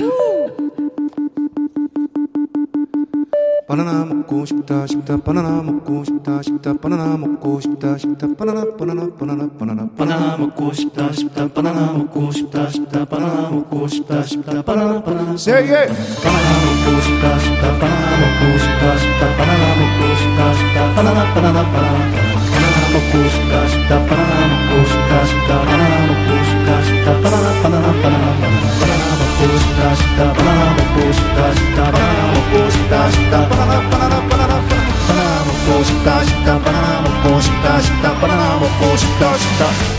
바나나 3.68 4.04
먹고 4.07 4.44
싶다 4.46 4.87
싶다 4.87 5.18
바나나 5.18 5.62
먹고 5.62 6.02
싶다 6.04 6.42
싶다 6.42 6.74
바나나 6.74 7.16
먹고 7.18 7.61
싶다 7.61 7.96
싶다 7.98 8.26
바나나 8.37 8.64
바나나 8.76 9.09
바나나 9.16 9.48
바나나 9.59 9.88
바나나 9.96 10.37
먹고 10.38 10.72
싶다 10.72 11.12
싶다 11.12 11.48
바나나 11.52 11.92
먹고 11.92 12.33
싶다 12.33 12.68
싶다 12.70 13.04
바나나 13.04 13.50
먹고 13.50 13.87
싶다 13.87 14.22
싶다 14.24 14.62
바나나 14.62 15.02
바나나 15.02 15.33
Say 15.35 15.70
it 15.70 15.92
바나나 16.22 16.48
먹고 16.64 17.00
싶다 17.02 17.38
싶다 17.38 17.78
바나나 17.78 18.16
먹고 18.18 18.59
싶다 18.59 18.98
싶다 18.98 19.37
바나나 19.37 19.76
먹고 19.76 20.16
싶다 20.16 20.54
싶다 20.54 20.94
바나나 20.94 21.35
바나나 21.35 21.62
바나나 21.70 21.72
바나나 21.72 22.17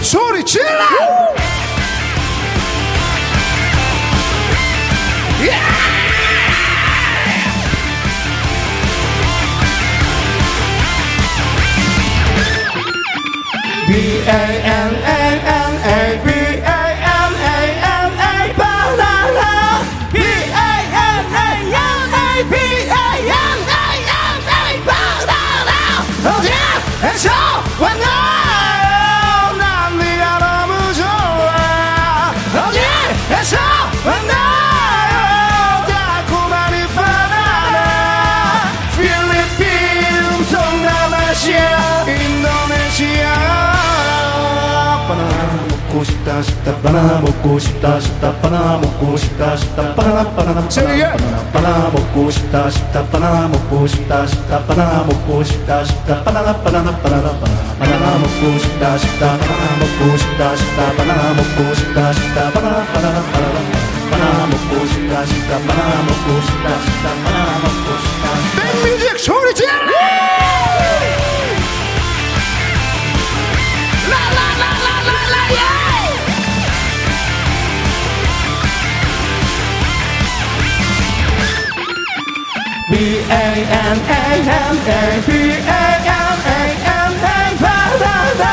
소리 0.01 0.43
질러 0.43 0.89
B 13.89 13.93
A 13.95 14.43
N 14.85 14.93
A 15.03 15.19
N 15.41 15.73
A 15.83 16.23
B. 16.23 16.38
싶다 46.69 46.81
싶다 46.81 46.81
바나나 46.81 47.19
먹고 47.19 47.59
싶다 47.59 47.99
싶다 47.99 48.39
바나나 48.39 48.77
먹고 48.77 49.17
싶다 49.17 49.55
싶다 49.57 49.95
바나나 49.95 50.35
바나나 50.35 50.69
바나나 50.69 51.17
바나나 51.51 51.89
먹고 51.89 52.29
싶다 52.29 52.69
싶다 52.69 53.05
바나나 53.09 53.47
먹고 53.47 53.87
싶다 53.87 54.25
싶다 54.27 54.65
바나나 54.65 55.03
먹고 55.03 55.43
싶다 55.43 55.83
싶다 55.83 56.23
바나나 56.23 56.61
바나나 56.61 56.97
바나나 56.99 57.39
바나나 57.39 57.75
바나나 57.79 58.17
먹고 58.17 58.59
싶다 58.59 58.97
싶다 58.97 59.37
바나나 59.37 59.77
먹고 59.79 60.17
싶다 60.17 60.55
싶다 60.55 60.95
바나나 60.95 61.33
먹고 61.33 61.73
싶다 61.75 62.13
싶다 62.13 62.51
바나나 62.51 62.85
바나나 62.85 63.21
바나나 63.31 63.59
바나나 64.11 64.47
먹고 64.47 64.85
싶다 64.85 65.25
싶다 65.25 65.59
바나나 65.67 66.03
먹고 66.03 66.41
싶다 66.41 66.79
싶다 66.81 67.09
바나나 67.23 67.59
먹고 67.59 67.97
싶다 67.99 68.83
백뮤직 68.83 69.19
소리 69.19 69.53
질러 69.55 69.89
B-A-N-A-N-A, 82.89 84.81
B-A-N-A-N-A, 85.27 86.47
바나나 87.61 88.43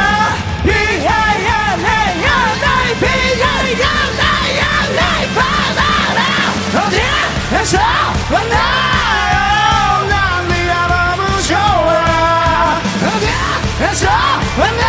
B-A-N-A-N-A, 0.62 1.88
B-A-N-A-N-A, 3.00 4.20
바나나 5.34 6.20
어디에서 6.86 7.74
만나요 8.30 9.36
난 10.10 10.12
네가 10.48 10.72
너무 10.86 11.22
좋아 11.42 12.78
어디에서 13.16 14.04
만나 14.58 14.85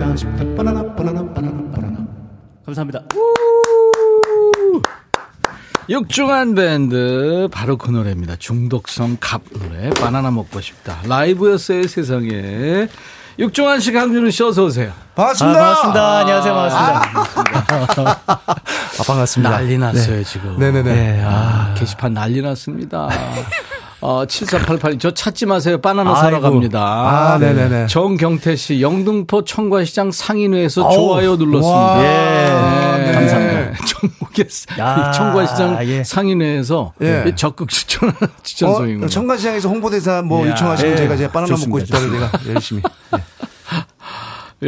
싶다 0.00 0.16
싶다 0.16 0.44
바나나 0.56 0.94
바나나 0.94 1.32
바나나 1.34 1.70
바나나 1.72 1.98
감사합니다. 2.64 3.02
육중한 5.88 6.54
밴드 6.54 7.48
바로 7.50 7.76
그 7.76 7.90
노래입니다. 7.90 8.36
중독성 8.36 9.18
갑 9.20 9.42
노래 9.52 9.90
바나나 9.90 10.30
먹고 10.30 10.60
싶다. 10.60 10.98
라이브였어요 11.06 11.86
세상에. 11.86 12.88
육중한 13.38 13.80
씨 13.80 13.92
강준우 13.92 14.30
씨 14.30 14.42
어서 14.42 14.64
오세요. 14.64 14.92
반갑습니다. 15.14 15.58
아, 15.58 15.64
반갑습니다. 15.64 16.18
안녕하세요. 16.18 16.54
반갑습니다. 16.54 18.20
아, 18.26 18.36
반갑습니다. 19.06 19.50
난리 19.50 19.78
났어요 19.78 20.24
지금. 20.24 20.58
네네네. 20.58 20.94
네, 20.94 21.22
아, 21.24 21.74
게시판 21.76 22.14
난리 22.14 22.40
났습니다. 22.40 23.08
어, 24.02 24.24
7488, 24.26 24.98
저 24.98 25.10
찾지 25.12 25.44
마세요. 25.46 25.78
바나나 25.78 26.14
사러 26.14 26.36
아이고. 26.36 26.50
갑니다. 26.50 26.80
아, 26.82 27.38
네네네. 27.38 27.86
정경태 27.86 28.56
씨, 28.56 28.80
영등포 28.80 29.44
청과시장 29.44 30.10
상인회에서 30.10 30.84
아우, 30.84 30.92
좋아요 30.94 31.36
눌렀습니다. 31.36 31.78
와, 31.78 32.02
예, 32.02 33.02
네. 33.04 33.12
감사합니다. 33.12 33.78
전국에 33.86 34.44
야, 34.78 35.10
청과시장 35.10 35.86
예. 35.86 36.02
상인회에서 36.04 36.92
예. 37.02 37.32
적극 37.36 37.68
추천, 37.68 38.12
추천소입니다. 38.42 39.06
어, 39.06 39.08
청가시장에서 39.08 39.68
홍보대사 39.68 40.22
뭐 40.22 40.44
이야. 40.44 40.52
요청하시면 40.52 40.92
예. 40.92 40.96
제가 40.96 41.14
이제 41.14 41.28
바나나 41.28 41.52
먹고 41.56 41.78
좋습니다. 41.80 41.98
싶다고 41.98 42.10
제가 42.10 42.54
열심히. 42.54 42.82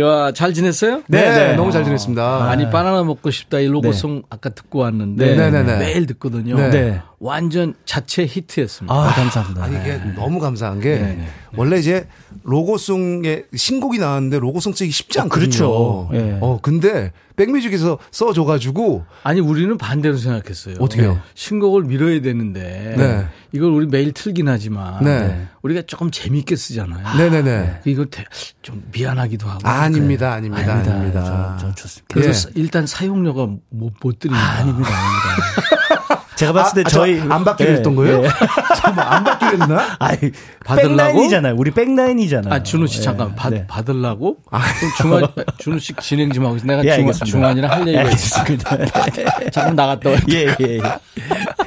야, 0.00 0.32
잘 0.32 0.54
지냈어요? 0.54 1.02
네, 1.06 1.30
네. 1.30 1.54
너무 1.54 1.70
잘 1.70 1.84
지냈습니다. 1.84 2.50
아니 2.50 2.70
바나나 2.70 3.02
먹고 3.04 3.30
싶다 3.30 3.58
이 3.60 3.66
로고송 3.66 4.22
아까 4.30 4.48
듣고 4.48 4.78
왔는데 4.80 5.50
네. 5.50 5.62
매일 5.78 6.06
듣거든요. 6.06 6.56
네. 6.56 7.02
네. 7.22 7.28
완전 7.28 7.74
자체 7.84 8.24
히트였습니다. 8.26 8.92
아, 8.94 9.06
감사합니다. 9.12 9.62
아니 9.64 9.76
이게 9.80 9.96
너무 10.16 10.40
감사한 10.40 10.80
게 10.80 10.98
네네. 10.98 11.28
원래 11.56 11.78
이제 11.78 12.08
로고송에 12.42 13.44
신곡이 13.54 13.98
나왔는데 13.98 14.38
로고송 14.40 14.72
쓰기 14.72 14.90
쉽지 14.90 15.20
않거든요. 15.20 15.46
그렇죠. 15.46 16.10
예. 16.14 16.38
어 16.40 16.58
근데 16.60 17.12
백뮤직에서 17.36 17.98
써줘가지고 18.10 19.04
아니 19.22 19.40
우리는 19.40 19.76
반대로 19.78 20.16
생각했어요. 20.16 20.76
어떻게요? 20.80 21.20
신곡을 21.34 21.84
밀어야 21.84 22.20
되는데 22.20 22.94
네. 22.96 23.26
이걸 23.52 23.70
우리 23.70 23.86
매일 23.86 24.12
틀긴 24.12 24.48
하지만 24.48 25.04
네. 25.04 25.46
우리가 25.62 25.82
조금 25.86 26.10
재밌게 26.10 26.56
쓰잖아요. 26.56 27.16
네네네. 27.18 27.80
이거 27.84 28.04
대- 28.06 28.24
좀 28.62 28.82
미안하기도 28.92 29.46
하고. 29.48 29.60
아닙니다, 29.68 30.32
아닙니다, 30.32 30.72
아닙니다. 30.74 31.56
저, 31.60 31.66
저 31.68 31.74
좋습니다. 31.74 32.14
그래서 32.14 32.28
예. 32.28 32.32
사- 32.32 32.48
일단 32.54 32.86
사용료가 32.86 33.46
못, 33.70 33.92
못 34.00 34.18
드립니다. 34.18 34.44
아 34.58 34.62
닙니다, 34.64 34.90
아닙니다. 34.90 36.21
제가 36.36 36.52
봤을 36.52 36.82
때 36.82 36.86
아, 36.86 36.88
저 36.88 37.00
저희 37.00 37.20
안 37.20 37.44
받기로 37.44 37.70
예, 37.70 37.74
했던 37.74 37.94
거예요? 37.94 38.24
예. 38.24 38.28
잠깐만 38.76 39.06
안 39.12 39.24
받기로 39.24 39.50
했나? 39.52 39.96
아이, 39.98 40.16
받으려고? 40.64 40.96
백라인이잖아요. 40.96 41.54
우리 41.56 41.70
백라인이잖아요. 41.70 42.54
아, 42.54 42.62
준우 42.62 42.86
씨 42.86 42.98
예, 42.98 43.02
잠깐 43.02 43.34
받, 43.34 43.50
네. 43.50 43.66
받으려고? 43.66 44.38
그럼 44.48 44.62
중환, 44.98 45.28
준우 45.58 45.78
씨 45.78 45.92
진행 46.00 46.32
좀 46.32 46.44
하고 46.46 46.56
있어. 46.56 46.66
내가 46.66 46.84
예, 46.84 46.90
중, 46.90 47.00
알겠습니다. 47.00 47.24
중환이랑 47.26 47.70
할 47.70 47.88
얘기가 47.88 48.02
있어. 48.10 48.40
알겠습니다. 48.40 49.50
잠깐 49.52 49.76
나갔다 49.76 50.10
와. 50.10 50.16
예, 50.30 50.46
예, 50.60 50.78
예. 50.78 50.80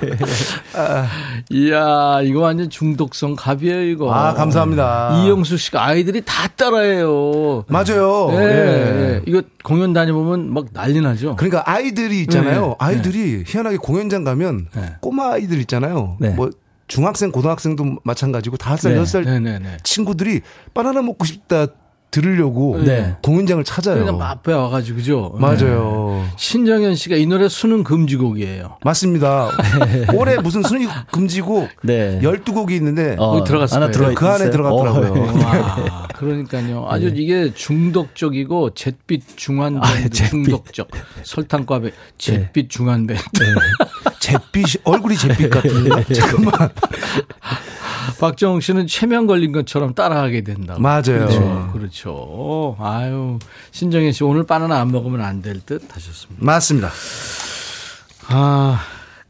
이야, 1.49 2.19
이거 2.23 2.41
완전 2.41 2.69
중독성 2.69 3.35
갑이에요, 3.35 3.81
이거. 3.83 4.13
아 4.13 4.33
감사합니다. 4.33 5.23
이영수 5.23 5.57
씨가 5.57 5.85
아이들이 5.85 6.21
다 6.25 6.47
따라해요. 6.47 7.65
맞아요. 7.67 8.29
예, 8.31 8.37
예. 8.37 8.41
예. 9.15 9.21
이거 9.25 9.41
공연 9.63 9.93
다녀보면 9.93 10.53
막 10.53 10.65
난리 10.73 11.01
나죠. 11.01 11.35
그러니까 11.35 11.63
아이들이 11.65 12.21
있잖아요. 12.21 12.67
네. 12.67 12.75
아이들이 12.79 13.43
희한하게 13.45 13.77
공연장 13.77 14.23
가면 14.23 14.54
네. 14.75 14.95
꼬마 15.01 15.33
아이들 15.33 15.59
있잖아요. 15.59 16.17
네. 16.19 16.29
뭐 16.29 16.49
중학생, 16.87 17.31
고등학생도 17.31 17.97
마찬가지고 18.03 18.57
다섯 18.57 18.77
살, 18.77 18.93
네. 18.93 18.99
여섯 18.99 19.11
살 19.11 19.23
네네네. 19.23 19.77
친구들이 19.83 20.41
바나나 20.73 21.01
먹고 21.01 21.25
싶다 21.25 21.67
들으려고 22.15 22.81
네. 22.81 23.13
공연장을 23.21 23.61
찾아요. 23.65 23.95
그러니까 23.95 24.17
막 24.17 24.31
앞에 24.31 24.53
와가지고, 24.53 24.95
그죠? 24.95 25.35
맞아요. 25.37 26.23
네. 26.25 26.33
신정현 26.37 26.95
씨가 26.95 27.17
이 27.17 27.25
노래 27.25 27.49
수능 27.49 27.83
금지곡이에요. 27.83 28.77
맞습니다. 28.85 29.49
올해 30.15 30.37
무슨 30.37 30.63
순위 30.63 30.87
금지곡 31.11 31.67
네. 31.83 32.21
12곡이 32.23 32.71
있는데 32.71 33.17
어, 33.19 33.31
거기 33.31 33.43
들어갔을 33.45 33.75
하나. 33.75 33.91
들어가 33.91 34.13
그 34.13 34.27
안에? 34.27 34.49
들어갔더라고요. 34.49 35.23
어, 35.23 35.33
와, 35.43 36.07
그러니까요. 36.15 36.87
아주 36.89 37.11
이게 37.13 37.53
중독적이고 37.53 38.75
잿빛 38.75 39.23
밴드 39.35 39.79
아, 39.81 39.93
잿빛. 40.03 40.13
중독적 40.13 40.87
설탕과배 41.23 41.91
잿빛 42.17 42.69
밴드. 42.69 43.15
잿빛이 44.21 44.83
얼굴이 44.85 45.17
잿빛 45.17 45.49
같은데. 45.49 46.05
잠깐만. 46.15 46.69
박정욱 48.19 48.61
씨는 48.63 48.87
최면 48.87 49.27
걸린 49.27 49.51
것처럼 49.51 49.93
따라하게 49.93 50.41
된다. 50.43 50.75
맞아요. 50.79 51.01
그렇죠. 51.03 51.69
그렇죠. 51.73 52.75
아유 52.79 53.39
신정현 53.71 54.11
씨 54.11 54.23
오늘 54.23 54.43
바나나 54.45 54.79
안 54.79 54.91
먹으면 54.91 55.21
안 55.21 55.41
될 55.41 55.59
듯 55.65 55.83
하셨습니다. 55.95 56.43
맞습니다. 56.45 56.89
아. 58.27 58.79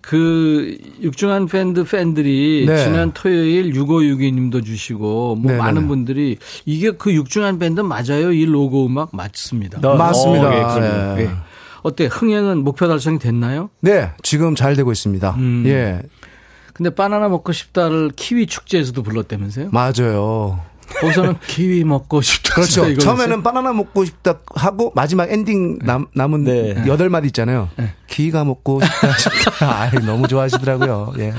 그 0.01 0.77
육중한 1.01 1.47
밴드 1.47 1.83
팬들이 1.83 2.65
네. 2.67 2.83
지난 2.83 3.11
토요일 3.11 3.73
6562님도 3.73 4.63
주시고 4.63 5.35
뭐 5.35 5.51
네네네. 5.51 5.57
많은 5.57 5.87
분들이 5.87 6.37
이게 6.63 6.91
그 6.91 7.11
육중한 7.11 7.57
밴드 7.57 7.81
맞아요 7.81 8.31
이 8.31 8.45
로고 8.45 8.85
음악 8.85 9.15
맞습니다. 9.15 9.79
어, 9.83 9.95
맞습니다. 9.95 10.45
예, 10.53 10.61
그럼요. 10.75 11.15
네. 11.15 11.21
예. 11.23 11.29
어때 11.81 12.05
흥행은 12.05 12.63
목표 12.63 12.87
달성이 12.87 13.17
됐나요? 13.17 13.71
네, 13.81 14.11
지금 14.21 14.53
잘 14.53 14.75
되고 14.75 14.91
있습니다. 14.91 15.31
음. 15.39 15.63
예, 15.65 15.99
근데 16.75 16.89
바나나 16.89 17.29
먹고 17.29 17.53
싶다를 17.53 18.11
키위 18.17 18.47
축제에서도 18.47 19.01
불렀다면서요? 19.01 19.69
맞아요. 19.71 20.59
거기서는 20.99 21.37
키위 21.47 21.85
먹고 21.85 22.21
싶다. 22.21 22.53
그렇죠. 22.55 22.93
처음에는 22.97 23.43
바나나 23.43 23.71
먹고 23.71 24.03
싶다 24.03 24.39
하고 24.55 24.91
마지막 24.93 25.31
엔딩 25.31 25.79
남, 25.79 26.07
남은 26.13 26.43
네. 26.43 26.83
여덟 26.85 27.09
마디 27.09 27.27
있잖아요. 27.27 27.69
키위 28.07 28.43
먹고 28.43 28.81
싶다 28.81 29.17
싶다. 29.17 29.51
아이, 29.81 29.91
너무 30.05 30.27
좋아하시더라고요. 30.27 31.13
예. 31.19 31.33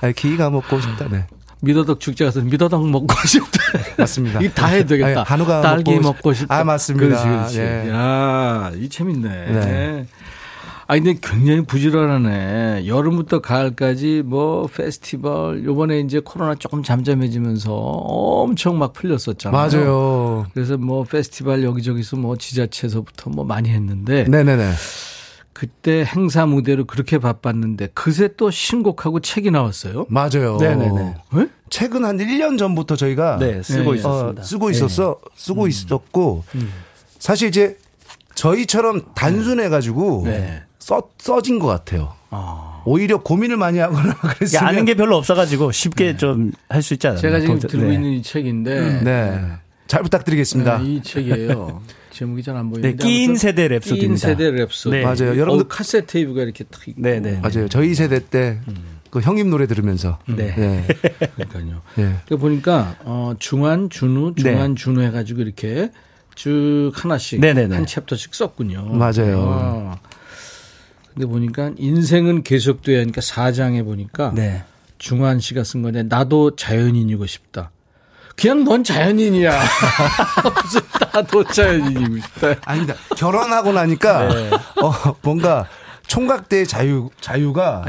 아, 0.00 0.10
키위 0.10 0.50
먹고 0.50 0.80
싶다. 0.80 1.08
네. 1.08 1.24
미더덕 1.62 2.00
축제 2.00 2.24
가서 2.24 2.40
미더덕 2.40 2.84
먹고 2.88 3.14
싶다. 3.28 3.60
맞습니다. 3.96 4.40
이거 4.40 4.52
다 4.54 4.66
해도 4.66 4.88
되겠다. 4.88 5.20
아, 5.20 5.24
한우가 5.24 5.60
딸기 5.60 6.00
먹고 6.00 6.32
싶다. 6.32 6.58
아, 6.58 6.64
맞습니다. 6.64 7.06
그렇지, 7.06 7.24
그렇지. 7.26 7.60
예. 7.60 7.90
야, 7.90 8.72
이 8.74 8.88
재밌네. 8.88 9.28
네. 9.28 10.06
아, 10.90 10.94
근데 10.94 11.14
굉장히 11.22 11.60
부지런하네. 11.60 12.88
여름부터 12.88 13.40
가을까지 13.40 14.24
뭐 14.26 14.66
페스티벌, 14.66 15.64
요번에 15.64 16.00
이제 16.00 16.18
코로나 16.18 16.56
조금 16.56 16.82
잠잠해지면서 16.82 17.72
엄청 17.72 18.76
막 18.76 18.92
풀렸었잖아요. 18.92 19.52
맞아요. 19.52 20.46
그래서 20.52 20.76
뭐 20.76 21.04
페스티벌 21.04 21.62
여기저기서 21.62 22.16
뭐 22.16 22.36
지자체에서부터 22.36 23.30
뭐 23.30 23.44
많이 23.44 23.68
했는데 23.68 24.24
네네네. 24.24 24.72
그때 25.52 26.04
행사 26.04 26.44
무대로 26.44 26.84
그렇게 26.86 27.18
바빴는데 27.18 27.90
그새 27.94 28.30
또 28.36 28.50
신곡하고 28.50 29.20
책이 29.20 29.52
나왔어요. 29.52 30.06
맞아요. 30.08 30.56
네네네. 30.56 31.14
네? 31.34 31.48
최근 31.68 32.04
한 32.04 32.18
1년 32.18 32.58
전부터 32.58 32.96
저희가 32.96 33.36
네, 33.38 33.62
쓰고 33.62 33.92
네. 33.92 33.98
있었습니다. 33.98 34.42
어, 34.42 34.44
쓰고 34.44 34.70
있었어. 34.70 35.20
쓰고 35.36 35.68
있었고 35.68 36.42
사실 37.20 37.46
이제 37.46 37.78
저희처럼 38.34 39.02
단순해 39.14 39.68
가지고 39.68 40.22
네. 40.24 40.64
써, 40.80 41.08
써진 41.18 41.58
것 41.58 41.66
같아요. 41.68 42.14
아. 42.30 42.82
오히려 42.84 43.22
고민을 43.22 43.56
많이 43.56 43.78
하거나 43.78 44.14
그랬으면 44.34 44.64
아는 44.64 44.84
게 44.84 44.94
별로 44.94 45.16
없어가지고 45.16 45.70
쉽게 45.72 46.16
좀할 46.16 46.82
수 46.82 46.94
있지 46.94 47.06
않아요? 47.06 47.20
제가 47.20 47.40
지금 47.40 47.58
들고 47.58 47.86
네. 47.86 47.94
있는 47.94 48.10
이 48.12 48.22
책인데 48.22 49.02
네. 49.02 49.40
잘 49.86 50.02
부탁드리겠습니다. 50.02 50.78
네, 50.78 50.84
이 50.84 51.02
책이에요. 51.02 51.82
제목이 52.10 52.42
잘안 52.42 52.66
네, 52.66 52.70
보이는데 52.70 53.04
끼인 53.04 53.30
아무튼 53.30 53.36
세대 53.36 53.68
랩소디입니다. 53.68 53.94
끼인 54.00 54.16
세대 54.16 54.50
랩소디. 54.50 54.90
네. 54.90 55.02
맞아요. 55.02 55.14
여러분들 55.20 55.38
여러분들 55.38 55.68
카세트 55.68 56.06
테이프가 56.06 56.42
이렇게 56.42 56.64
탁 56.64 56.88
있고. 56.88 57.00
네, 57.00 57.20
네. 57.20 57.40
맞아요. 57.40 57.68
저희 57.68 57.94
세대 57.94 58.18
때 58.28 58.58
그 59.10 59.20
형님 59.20 59.50
노래 59.50 59.66
들으면서 59.66 60.18
네. 60.26 60.54
네. 60.54 60.86
그러니까요. 61.34 61.82
네. 61.96 62.16
그 62.28 62.36
보니까 62.36 62.96
어 63.04 63.34
중한 63.38 63.90
준우 63.90 64.34
중한 64.36 64.76
준우 64.76 65.02
해 65.02 65.10
가지고 65.10 65.42
이렇게 65.42 65.90
쭉 66.36 66.92
하나씩 66.94 67.40
네네네. 67.40 67.74
한 67.74 67.86
챕터씩 67.86 68.34
썼군요. 68.34 68.84
맞아요. 68.84 69.44
아. 69.48 69.96
근데 71.12 71.26
보니까 71.26 71.72
인생은 71.76 72.42
계속돼야 72.42 73.00
하니까 73.00 73.20
4장에 73.20 73.84
보니까 73.84 74.32
네. 74.34 74.62
중한 74.98 75.40
씨가 75.40 75.64
쓴 75.64 75.82
건데 75.82 76.02
나도 76.02 76.56
자연인이고 76.56 77.26
싶다. 77.26 77.70
그냥 78.36 78.64
넌 78.64 78.84
자연인이야. 78.84 79.50
무슨 80.62 80.80
나도 81.12 81.44
자연인이고 81.44 82.16
싶다. 82.18 82.54
아니다. 82.64 82.94
결혼하고 83.16 83.72
나니까 83.72 84.28
네. 84.34 84.50
어 84.82 84.92
뭔가 85.22 85.66
총각대의 86.06 86.66
자유 86.66 87.08
자유가 87.20 87.84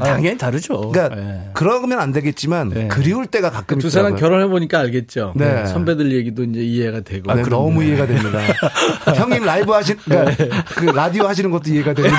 당연히 0.00 0.36
다르죠. 0.36 0.90
그러니까 0.90 1.14
네. 1.14 1.50
그러면 1.54 2.00
안 2.00 2.10
되겠지만 2.12 2.70
네. 2.70 2.88
그리울 2.88 3.26
때가 3.26 3.50
가끔 3.50 3.78
두 3.78 3.90
사람. 3.90 4.16
결혼해 4.16 4.48
보니까 4.48 4.80
알겠죠. 4.80 5.34
네. 5.36 5.66
선배들 5.66 6.10
얘기도 6.12 6.42
이제 6.44 6.60
이해가 6.60 7.00
되고. 7.02 7.32
네, 7.32 7.42
너무 7.44 7.84
이해가 7.84 8.06
됩니다. 8.08 8.40
형님 9.14 9.44
라이브 9.44 9.70
하신 9.72 9.96
그러니까 10.04 10.62
그 10.74 10.86
라디오 10.86 11.28
하시는 11.28 11.48
것도 11.50 11.70
이해가 11.70 11.94
됩니다. 11.94 12.16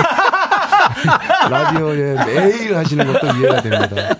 라디오에 1.49 2.25
매일 2.25 2.75
하시는 2.75 3.05
것도 3.11 3.27
이해가 3.37 3.61
됩니다. 3.61 4.15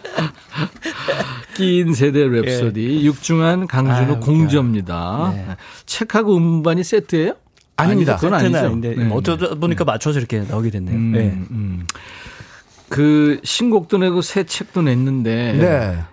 끼인 1.56 1.94
세대 1.94 2.28
랩소디 2.28 3.02
육중한 3.02 3.68
강준호 3.68 4.14
아, 4.14 4.20
공저입니다. 4.20 5.34
네. 5.36 5.48
책하고 5.86 6.36
음반이 6.38 6.84
세트예요? 6.84 7.36
아닙니다. 7.78 8.16
그건 8.16 8.40
세트는 8.40 8.60
아니죠. 8.60 8.96
네. 8.96 9.04
뭐 9.06 9.18
어쩌다 9.18 9.56
보니까 9.56 9.84
맞춰서 9.84 10.20
이렇게 10.20 10.40
나오게 10.40 10.70
됐네요. 10.70 10.96
음, 10.96 11.12
네. 11.12 11.20
음. 11.52 11.86
그 12.90 13.40
신곡도 13.44 13.98
내고 14.00 14.22
새 14.22 14.44
책도 14.44 14.82
냈는데 14.84 15.54
네. 15.54 16.04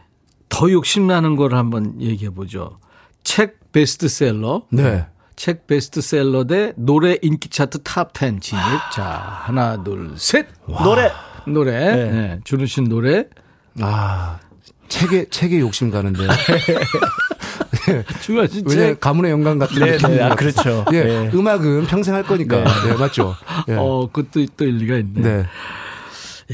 더 0.49 0.71
욕심나는 0.71 1.37
걸 1.37 1.55
한번 1.55 2.01
얘기해 2.01 2.31
보죠. 2.31 2.79
책 3.23 3.73
베스트셀러. 3.73 4.63
네. 4.71 5.07
책 5.39 5.69
베스트셀러 5.69 6.45
대 6.45 6.73
노래 6.77 7.17
인기 7.23 7.49
차트 7.49 7.85
탑 7.85 8.11
10 8.13 8.41
진입. 8.43 8.63
자, 8.93 9.05
하나, 9.45 9.81
둘, 9.85 10.11
셋. 10.17 10.49
노래 10.67 11.13
노래. 11.47 11.73
네. 11.95 12.11
네. 12.11 12.41
준우 12.43 12.67
씨 12.67 12.83
노래. 12.83 13.25
아 13.81 14.41
책에 14.89 15.27
책에 15.31 15.61
욕심 15.61 15.93
가는데. 15.93 16.27
준우 18.21 18.49
씨 18.49 18.65
왜냐 18.67 18.83
책. 18.89 19.01
가문의 19.01 19.31
영광 19.31 19.61
같은 19.61 19.79
네, 19.79 19.97
네, 19.97 20.23
아. 20.23 20.35
그렇죠. 20.35 20.85
예, 20.93 21.05
네. 21.05 21.31
음악은 21.33 21.87
평생 21.87 22.15
할 22.17 22.25
거니까. 22.25 22.65
네, 22.85 22.95
맞죠. 22.95 23.37
예. 23.69 23.75
어, 23.79 24.09
그것도 24.13 24.45
또 24.57 24.65
일리가 24.65 24.97
있네. 24.97 25.21
네. 25.21 25.47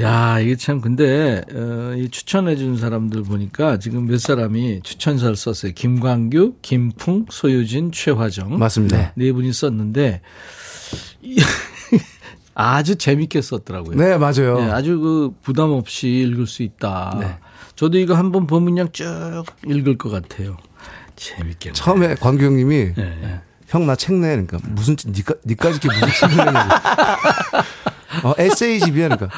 야, 0.00 0.40
이게 0.40 0.56
참 0.56 0.80
근데 0.80 1.40
어, 1.54 1.94
이 1.96 2.08
추천해 2.10 2.56
준 2.56 2.76
사람들 2.76 3.22
보니까 3.22 3.78
지금 3.78 4.06
몇 4.06 4.20
사람이 4.20 4.80
추천서를 4.82 5.36
썼어요. 5.36 5.72
김광규, 5.72 6.56
김풍, 6.62 7.26
소유진, 7.30 7.92
최화정 7.92 8.58
맞습니다. 8.58 9.12
네 9.14 9.32
분이 9.32 9.52
썼는데 9.52 10.20
이- 11.22 11.36
아주 12.56 12.96
재밌게 12.96 13.40
썼더라고요. 13.40 13.96
네, 13.96 14.16
맞아요. 14.18 14.58
네, 14.60 14.70
아주 14.70 14.98
그 14.98 15.30
부담 15.42 15.70
없이 15.70 16.08
읽을 16.08 16.46
수 16.46 16.62
있다. 16.64 17.38
저도 17.76 17.98
이거 17.98 18.14
한번 18.14 18.46
보면 18.46 18.66
그냥 18.74 18.88
쭉 18.92 19.44
읽을 19.66 19.96
것 19.98 20.08
같아요. 20.10 20.56
재밌게. 21.16 21.72
처음에 21.72 22.14
광규 22.16 22.44
형님이 22.44 22.94
네. 22.96 23.40
형나 23.68 23.94
책 23.96 24.14
내. 24.16 24.28
그러니까 24.30 24.58
무슨 24.68 24.96
책, 24.96 25.10
니까, 25.12 25.34
니까지 25.44 25.80
게 25.80 25.88
무슨 25.88 26.08
책을 26.28 26.44
내냐고. 26.44 26.70
어, 28.28 28.34
에세이 28.38 28.78
집이야. 28.78 29.08
그러니까. 29.08 29.28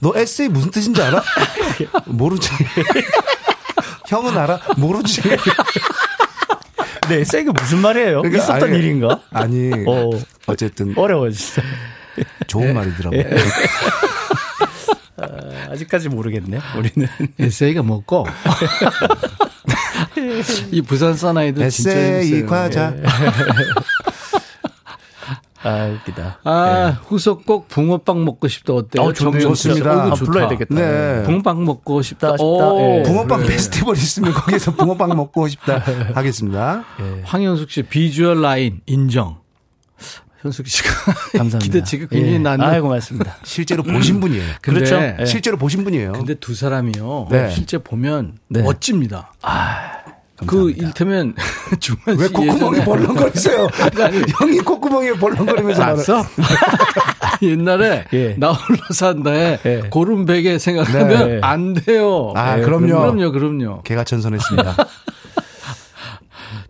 너 0.00 0.12
에세이 0.14 0.48
무슨 0.48 0.70
뜻인지 0.70 1.02
알아? 1.02 1.22
모르지. 2.06 2.50
형은 4.08 4.36
알아? 4.38 4.60
모르지. 4.76 5.22
네, 7.08 7.24
세게 7.24 7.50
무슨 7.52 7.78
말이에요? 7.78 8.22
그러니까 8.22 8.42
있었던 8.44 8.68
아니, 8.68 8.78
일인가? 8.78 9.20
아니. 9.30 9.70
어. 9.86 10.10
어쨌든 10.46 10.94
어려워 10.96 11.30
진짜. 11.30 11.62
좋은 12.46 12.74
말이더라고요. 12.74 13.22
아, 15.20 15.26
아직까지 15.72 16.08
모르겠네. 16.10 16.58
우리는 16.76 17.08
에세이가 17.38 17.82
뭐고? 17.82 18.26
이 20.70 20.82
부산 20.82 21.14
사나이도 21.14 21.68
진짜 21.70 21.90
에세이. 21.90 22.46
과자. 22.46 22.94
아 25.68 25.86
웃기다. 25.86 26.40
아, 26.44 27.00
후속곡 27.06 27.68
붕어빵 27.68 28.24
먹고 28.24 28.48
싶다 28.48 28.72
어때요? 28.74 29.04
어. 29.04 29.12
좋습니다. 29.12 29.90
아. 29.90 30.10
불러야 30.10 30.48
되겠다. 30.48 30.74
네. 30.74 31.22
붕어빵 31.24 31.64
먹고 31.64 32.02
싶다. 32.02 32.30
싶다. 32.36 32.42
오, 32.42 32.98
예. 32.98 33.02
붕어빵 33.02 33.44
페스티벌 33.46 33.96
있으면 33.96 34.32
거기서 34.32 34.74
붕어빵 34.74 35.10
먹고 35.16 35.48
싶다 35.48 35.82
하겠습니다. 36.14 36.84
황현숙 37.24 37.70
씨 37.70 37.82
비주얼 37.82 38.40
라인 38.40 38.80
인정. 38.86 39.38
현숙 40.40 40.68
씨가 40.68 40.88
감사합니다. 41.38 41.58
기대치가 41.58 42.06
굉장히 42.06 42.34
예. 42.34 42.38
낮네. 42.38 42.64
아이고 42.64 42.88
고맙습니다. 42.88 43.36
실제로 43.44 43.82
보신 43.82 44.20
분이에요. 44.20 44.44
근데, 44.62 44.80
그렇죠. 44.80 45.00
네. 45.00 45.16
예. 45.20 45.24
실제로 45.24 45.56
보신 45.56 45.82
분이에요. 45.84 46.12
근데 46.12 46.34
두 46.34 46.54
사람이요. 46.54 47.28
네. 47.30 47.50
실제 47.50 47.78
보면 47.78 48.38
네. 48.48 48.62
멋집니다. 48.62 49.32
그 49.40 49.46
감사합니다. 50.46 50.86
일테면 50.86 51.34
중환 51.80 52.16
씨왜 52.16 52.28
콧구멍이 52.28 52.84
벌렁거리세요? 52.84 53.68
형이 54.38 54.58
콧구멍에 54.58 55.12
벌렁거리면서 55.14 55.82
봤어? 55.82 56.24
옛날에 57.42 58.04
예. 58.12 58.34
나 58.36 58.52
홀로 58.52 58.78
산다에 58.90 59.58
예. 59.64 59.82
고른 59.90 60.26
베개 60.26 60.58
생각하면 60.58 61.08
네. 61.28 61.38
안 61.42 61.74
돼요. 61.74 62.32
아, 62.34 62.58
예, 62.58 62.62
그럼요. 62.62 62.86
그럼요, 62.86 63.32
그럼요. 63.32 63.82
개가 63.82 64.04
천선했습니다. 64.04 64.76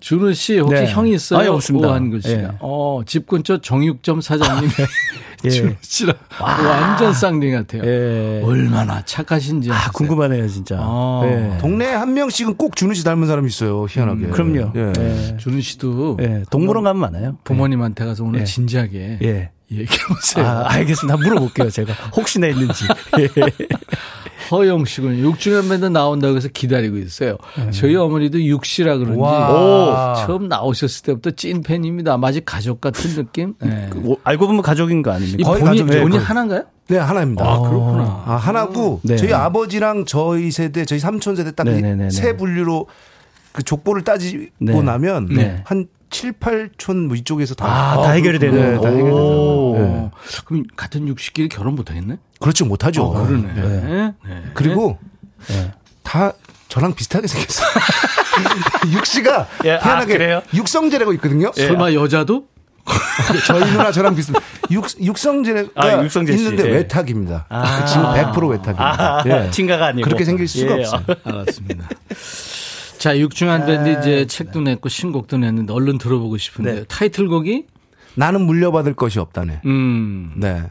준우 0.00 0.32
씨 0.32 0.58
혹시 0.58 0.74
네. 0.82 0.86
형이 0.86 1.12
있어요? 1.14 1.40
아니, 1.40 1.48
없습니다. 1.48 1.88
오한 1.88 2.10
글 2.10 2.22
씨가. 2.22 2.40
예. 2.40 2.48
어, 2.60 3.00
집 3.06 3.26
근처 3.26 3.60
정육점 3.60 4.20
사장님 4.20 4.68
예. 5.44 5.50
준우 5.50 5.74
씨랑 5.80 6.16
완전 6.40 7.12
쌍둥이 7.12 7.52
같아요. 7.52 7.82
예. 7.84 8.42
얼마나 8.44 9.04
착하신지. 9.04 9.70
아? 9.72 9.90
궁금하네요 9.92 10.46
진짜. 10.48 10.76
아. 10.80 11.22
예. 11.24 11.58
동네에 11.58 11.92
한 11.94 12.14
명씩은 12.14 12.56
꼭 12.56 12.76
준우 12.76 12.94
씨 12.94 13.04
닮은 13.04 13.26
사람이 13.26 13.48
있어요. 13.48 13.86
희한하게. 13.88 14.26
음, 14.26 14.30
그럼요. 14.30 14.72
예. 14.76 14.92
예. 14.98 15.36
준우 15.38 15.60
씨도 15.60 16.18
예. 16.20 16.42
동물원 16.50 16.84
가면 16.84 17.00
많아요. 17.00 17.36
부모님한테 17.44 18.04
가서 18.04 18.24
오늘 18.24 18.40
예. 18.40 18.44
진지하게 18.44 19.18
예. 19.22 19.50
얘기해 19.70 19.98
보세요. 20.08 20.46
아, 20.46 20.64
알겠습니다. 20.72 21.18
물어볼게요, 21.18 21.68
제가. 21.68 21.92
혹시나 22.16 22.46
있는지. 22.46 22.84
예. 24.52 24.56
허영 24.56 24.84
씨군 24.84 25.22
6주년밴드 25.22 25.90
나온다고 25.90 26.36
해서 26.36 26.48
기다리고 26.48 26.96
있어요. 26.98 27.36
저희 27.72 27.94
어머니도 27.96 28.42
육씨라 28.42 28.98
그런지 28.98 29.18
와. 29.18 29.52
오, 29.52 30.26
처음 30.26 30.48
나오셨을 30.48 31.02
때부터 31.02 31.30
찐 31.32 31.62
팬입니다. 31.62 32.16
마치 32.16 32.40
가족 32.44 32.80
같은 32.80 33.10
느낌. 33.14 33.54
네. 33.60 33.88
그, 33.90 33.98
뭐, 33.98 34.16
알고 34.24 34.46
보면 34.46 34.62
가족인 34.62 35.02
거이 35.02 35.14
아닙니까? 35.14 35.48
거의 35.48 35.60
본인, 35.60 35.86
가족이죠, 35.86 36.00
본인. 36.02 36.20
하나인가요? 36.20 36.64
네, 36.88 36.98
하나입니다. 36.98 37.44
아, 37.44 37.60
그렇구나. 37.60 38.22
아, 38.26 38.36
하나고 38.36 39.00
네. 39.02 39.16
저희 39.16 39.32
아버지랑 39.32 40.06
저희 40.06 40.50
세대, 40.50 40.84
저희 40.84 40.98
삼촌 40.98 41.36
세대 41.36 41.52
딱 41.52 41.64
네네네네. 41.64 42.10
세 42.10 42.36
분류로 42.36 42.86
그 43.52 43.62
족보를 43.62 44.04
따지고 44.04 44.46
네. 44.58 44.82
나면 44.82 45.26
네. 45.26 45.62
한 45.64 45.86
7, 46.10 46.32
8촌 46.34 47.06
뭐 47.06 47.16
이쪽에서 47.16 47.54
다 47.54 47.66
아, 47.66 48.02
다 48.02 48.10
해결이 48.12 48.38
되는. 48.38 48.74
네, 48.74 48.80
다 48.80 48.88
해결이 48.88 49.10
오. 49.12 49.74
되는. 49.76 50.02
네. 50.02 50.10
그럼 50.44 50.64
같은 50.76 51.08
육식끼리 51.08 51.48
결혼 51.48 51.74
못 51.74 51.90
하겠네? 51.90 52.18
그렇죠, 52.40 52.64
못하죠. 52.64 53.10
그러네. 53.10 53.52
네. 53.54 54.14
네. 54.26 54.42
그리고 54.54 54.98
네. 55.48 55.72
다 56.02 56.32
저랑 56.68 56.94
비슷하게 56.94 57.26
생겼어요. 57.26 57.68
육 58.92 59.04
씨가 59.06 59.48
예, 59.64 59.72
아, 59.72 59.78
희한하게 59.78 60.18
그래요? 60.18 60.42
육성재라고 60.54 61.12
있거든요. 61.14 61.52
설마 61.54 61.92
여자도? 61.92 62.46
저희 63.46 63.70
누나 63.70 63.92
저랑 63.92 64.14
비슷. 64.14 64.34
육 64.70 64.86
육성재가 65.00 65.68
아, 65.74 66.02
육성재 66.04 66.36
씨. 66.36 66.42
있는데 66.44 66.68
예. 66.68 66.74
외탁입니다. 66.76 67.46
아. 67.48 67.84
지금 67.84 68.04
100% 68.04 68.50
외탁입니다. 68.50 69.18
아, 69.18 69.24
예. 69.26 69.50
친가가 69.50 69.86
아니고. 69.88 70.04
그렇게 70.04 70.24
생길 70.24 70.48
수가 70.48 70.78
예. 70.78 70.80
없어요. 70.84 71.02
알았습니다. 71.24 71.88
자, 72.98 73.18
육중한 73.18 73.66
밴드 73.66 73.98
이제 73.98 74.26
책도 74.26 74.60
냈고 74.62 74.88
신곡도 74.88 75.38
냈는데 75.38 75.72
얼른 75.72 75.98
들어보고 75.98 76.36
싶은데 76.36 76.74
네. 76.74 76.84
타이틀곡이 76.88 77.66
나는 78.14 78.42
물려받을 78.42 78.94
것이 78.94 79.18
없다네. 79.20 79.60
음 79.66 80.32
네. 80.36 80.64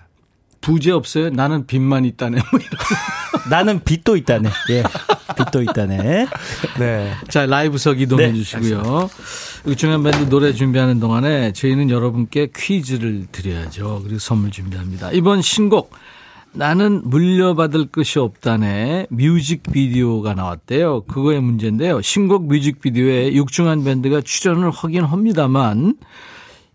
부재 0.60 0.92
없어요. 0.92 1.30
나는 1.30 1.66
빚만 1.66 2.04
있다네. 2.04 2.42
뭐. 2.52 2.60
나는 3.50 3.82
빚도 3.84 4.18
있다네. 4.18 4.50
예. 4.72 4.84
빚도 5.38 5.62
있다네. 5.62 6.28
네. 6.80 7.14
자, 7.30 7.46
라이브석 7.46 8.02
이동해 8.02 8.28
네, 8.28 8.34
주시고요. 8.34 9.10
육중한 9.66 10.04
밴드 10.04 10.30
노래 10.30 10.52
준비하는 10.52 11.00
동안에 11.00 11.54
저희는 11.54 11.90
여러분께 11.90 12.50
퀴즈를 12.54 13.28
드려야죠. 13.32 14.02
그리고 14.04 14.20
선물 14.20 14.52
준비합니다. 14.52 15.12
이번 15.12 15.42
신곡 15.42 15.92
나는 16.58 17.02
물려받을 17.06 17.88
것이 17.88 18.20
없다네 18.20 19.08
뮤직비디오가 19.10 20.34
나왔대요. 20.34 21.02
그거의 21.02 21.40
문제인데요. 21.40 22.02
신곡 22.02 22.48
뮤직비디오에 22.48 23.34
육중한 23.34 23.84
밴드가 23.84 24.22
출연을 24.22 24.72
하긴 24.72 25.04
합니다만 25.04 25.96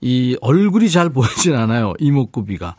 이 0.01 0.37
얼굴이 0.41 0.89
잘 0.89 1.11
보이진 1.11 1.55
않아요. 1.57 1.95
이목구비가. 1.99 2.77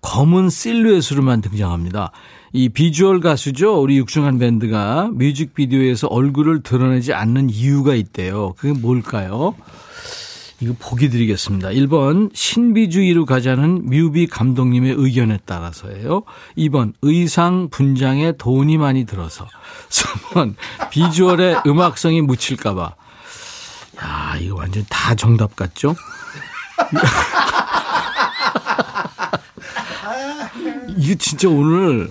검은 0.00 0.48
실루엣으로만 0.48 1.42
등장합니다. 1.42 2.10
이 2.52 2.70
비주얼 2.70 3.20
가수죠. 3.20 3.80
우리 3.80 3.98
육중한 3.98 4.38
밴드가 4.38 5.10
뮤직비디오에서 5.12 6.06
얼굴을 6.08 6.62
드러내지 6.62 7.12
않는 7.12 7.50
이유가 7.50 7.94
있대요. 7.94 8.54
그게 8.56 8.78
뭘까요? 8.78 9.54
이거 10.60 10.74
보기 10.78 11.08
드리겠습니다. 11.08 11.70
1번 11.70 12.30
신비주의로 12.34 13.24
가자는 13.24 13.88
뮤비 13.88 14.26
감독님의 14.26 14.94
의견에 14.96 15.38
따라서예요. 15.46 16.24
2번 16.58 16.92
의상 17.00 17.70
분장에 17.70 18.32
돈이 18.32 18.76
많이 18.76 19.06
들어서. 19.06 19.48
3번 19.88 20.54
비주얼에 20.90 21.62
음악성이 21.66 22.20
묻힐까 22.20 22.74
봐. 22.74 22.94
야, 24.02 24.36
이거 24.38 24.56
완전 24.56 24.84
다 24.90 25.14
정답 25.14 25.56
같죠? 25.56 25.96
이게 30.96 31.14
진짜 31.14 31.48
오늘 31.48 32.10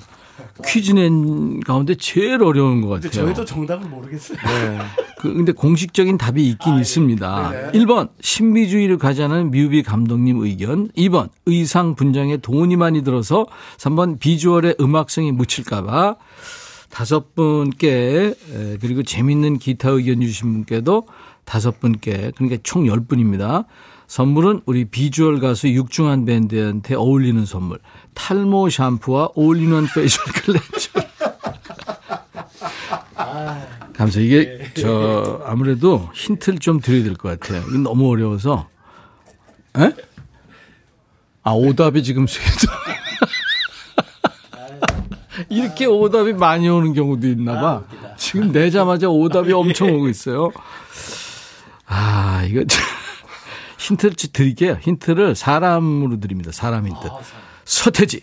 퀴즈 0.66 0.92
낸 0.92 1.60
가운데 1.62 1.96
제일 1.96 2.44
어려운 2.44 2.82
것 2.82 2.90
같아요. 2.90 3.46
정답을 3.46 3.88
모르겠어요. 3.90 4.38
그, 5.20 5.34
근데 5.34 5.52
공식적인 5.52 6.18
답이 6.18 6.48
있긴 6.50 6.78
있습니다. 6.80 7.72
1번, 7.74 8.10
신비주의를 8.22 8.98
가자는 8.98 9.52
뮤비 9.52 9.84
감독님 9.84 10.42
의견. 10.42 10.90
2번, 10.90 11.30
의상 11.46 11.96
분장에 11.96 12.38
돈이 12.38 12.76
많이 12.76 13.04
들어서. 13.04 13.46
3번, 13.78 14.20
비주얼에 14.20 14.76
음악성이 14.80 15.32
묻힐까봐. 15.32 16.16
다섯 16.90 17.36
분께, 17.36 18.34
에, 18.54 18.78
그리고 18.82 19.04
재밌는 19.04 19.60
기타 19.60 19.90
의견 19.90 20.22
주신 20.22 20.54
분께도 20.54 21.04
다섯 21.46 21.80
분께, 21.80 22.32
그러니까 22.36 22.60
총 22.64 22.86
10분입니다. 22.86 23.66
선물은 24.20 24.62
우리 24.66 24.86
비주얼 24.86 25.40
가수 25.40 25.70
육중한 25.70 26.26
밴드한테 26.26 26.96
어울리는 26.96 27.46
선물. 27.46 27.78
탈모 28.16 28.72
샴푸와 28.72 29.30
all-in-one 29.36 29.86
facial 29.94 30.26
cleanser. 30.34 30.90
감사. 33.96 34.20
이게 34.20 34.72
저 34.76 35.42
아무래도 35.46 36.10
힌트를 36.16 36.58
좀 36.58 36.80
드려야 36.80 37.04
될 37.04 37.14
것 37.14 37.40
같아요. 37.40 37.62
이건 37.70 37.84
너무 37.84 38.10
어려워서. 38.10 38.68
에? 39.78 39.94
아 41.44 41.52
오답이 41.52 42.02
지금 42.02 42.26
쇠도. 42.26 42.68
이렇게 45.50 45.86
오답이 45.86 46.34
많이 46.34 46.68
오는 46.68 46.94
경우도 46.96 47.28
있나 47.28 47.62
봐. 47.62 47.84
지금 48.18 48.52
내자마자 48.52 49.08
오답이 49.08 49.54
엄청 49.54 49.94
오고 49.94 50.10
있어요. 50.10 50.50
아, 51.86 52.44
이거 52.50 52.64
참- 52.66 52.84
힌트를 53.80 54.16
드릴게요. 54.16 54.78
힌트를 54.82 55.36
사람으로 55.36 56.20
드립니다. 56.20 56.52
사람 56.52 56.88
힌트. 56.88 57.00
서태지. 57.66 58.22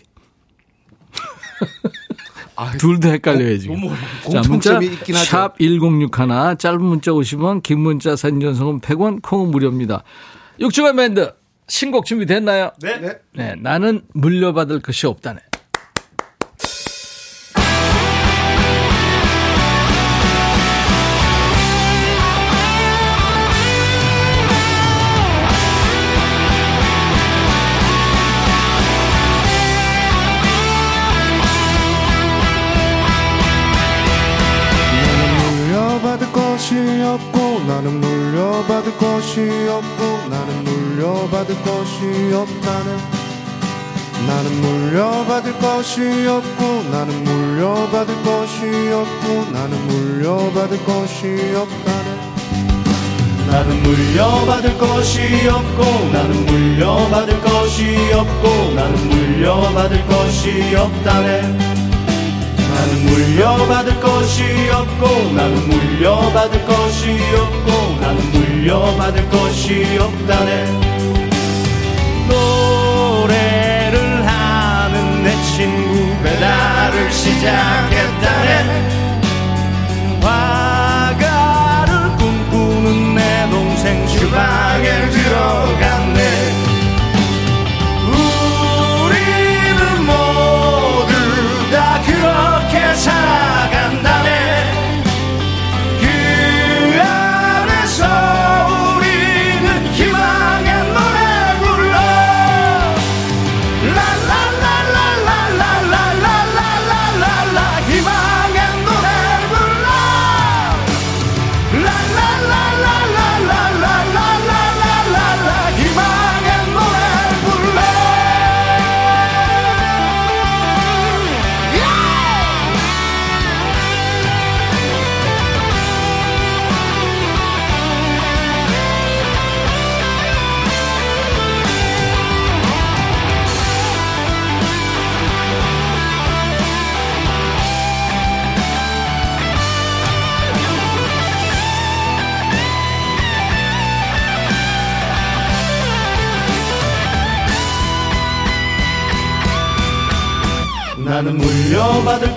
둘다 2.79 3.09
헷갈려요, 3.09 3.57
지금. 3.57 3.81
자, 4.31 4.41
문자. 4.47 4.79
샵 5.25 5.57
1061, 5.59 6.57
짧은 6.57 6.81
문자 6.81 7.11
50원, 7.11 7.61
긴 7.61 7.79
문자 7.79 8.15
사진 8.15 8.39
전송은 8.39 8.81
100원, 8.81 9.21
콩은 9.21 9.51
무료입니다. 9.51 10.03
육주간 10.59 10.95
밴드 10.95 11.33
신곡 11.67 12.05
준비됐나요? 12.05 12.71
네. 12.81 13.19
네, 13.33 13.55
나는 13.55 14.01
물려받을 14.13 14.81
것이 14.81 15.05
없다네. 15.05 15.39
없고 39.77 40.29
나는 40.29 40.63
물려받을 40.63 41.55
것이 41.63 42.33
없다네 42.33 42.97
나는 44.27 44.51
물려받을 44.61 45.59
것이 45.59 46.27
없고 46.27 46.89
나는 46.89 47.23
물려받을 47.23 48.23
것이 48.23 48.91
없고 48.91 49.51
나는 49.51 49.87
물려받을 49.87 50.83
것이 50.83 51.55
없다네 51.55 52.27
나는 53.51 53.83
물려받을 53.83 54.77
것이 54.77 55.47
없고 55.47 56.09
나는 56.11 56.45
물려받을 56.47 57.41
것이 57.41 58.13
없고 58.13 58.73
나는 58.73 59.09
물려받을 59.09 60.05
것이 60.07 60.75
없다네 60.75 61.76
나는 62.77 63.05
물려받을 63.07 63.99
것이 63.99 64.43
없고 64.71 65.33
나는 65.33 65.67
물려받을 65.67 66.63
것이 66.63 67.17
없고 67.35 67.99
나는 67.99 68.31
물려받을 68.31 69.27
것이 69.29 69.97
없다네. 69.99 70.65
노래를 72.29 73.97
하는 74.27 75.23
내 75.23 75.35
친구 75.41 76.21
배달을 76.21 77.11
시작했다네. 77.11 78.49
화가를 80.21 82.15
꿈꾸는 82.17 83.15
내 83.15 83.49
동생 83.49 84.07
주방에 84.07 85.09
들어갔네 85.09 86.26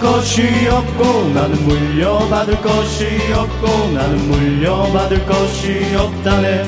것이 0.01 0.66
없고 0.70 1.28
나는 1.34 1.62
물려받을 1.66 2.62
것이 2.62 3.07
없고 3.34 3.92
나는 3.92 4.16
물려받을 4.30 5.26
것이 5.26 5.94
없다네. 5.94 6.64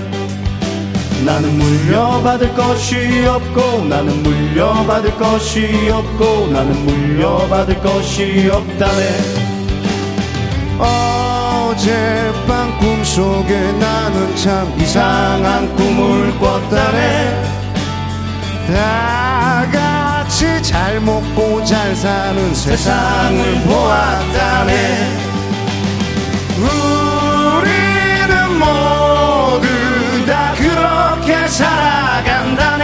나는 1.25 1.57
물려받을 1.57 2.55
것이 2.55 3.25
없고 3.27 3.85
나는 3.85 4.23
물려받을 4.23 5.17
것이 5.17 5.89
없고 5.91 6.49
나는 6.53 6.85
물려받을 6.85 7.81
것이 7.81 8.51
없다네. 8.53 9.43
어젯밤 10.79 12.79
꿈속에 12.79 13.73
나는 13.73 14.37
참 14.37 14.79
이상한 14.79 15.75
꿈을 15.75 16.39
꿨다네. 16.39 17.43
다 18.67 19.92
같이 20.43 20.63
잘 20.63 21.01
먹고 21.01 21.65
잘 21.65 21.95
사는 21.95 22.53
세상을 22.53 23.63
보았다네. 23.63 25.17
우리는 26.59 28.59
모두 28.59 30.27
다 30.27 30.53
그렇게 30.57 31.47
살아간다네 31.47 32.82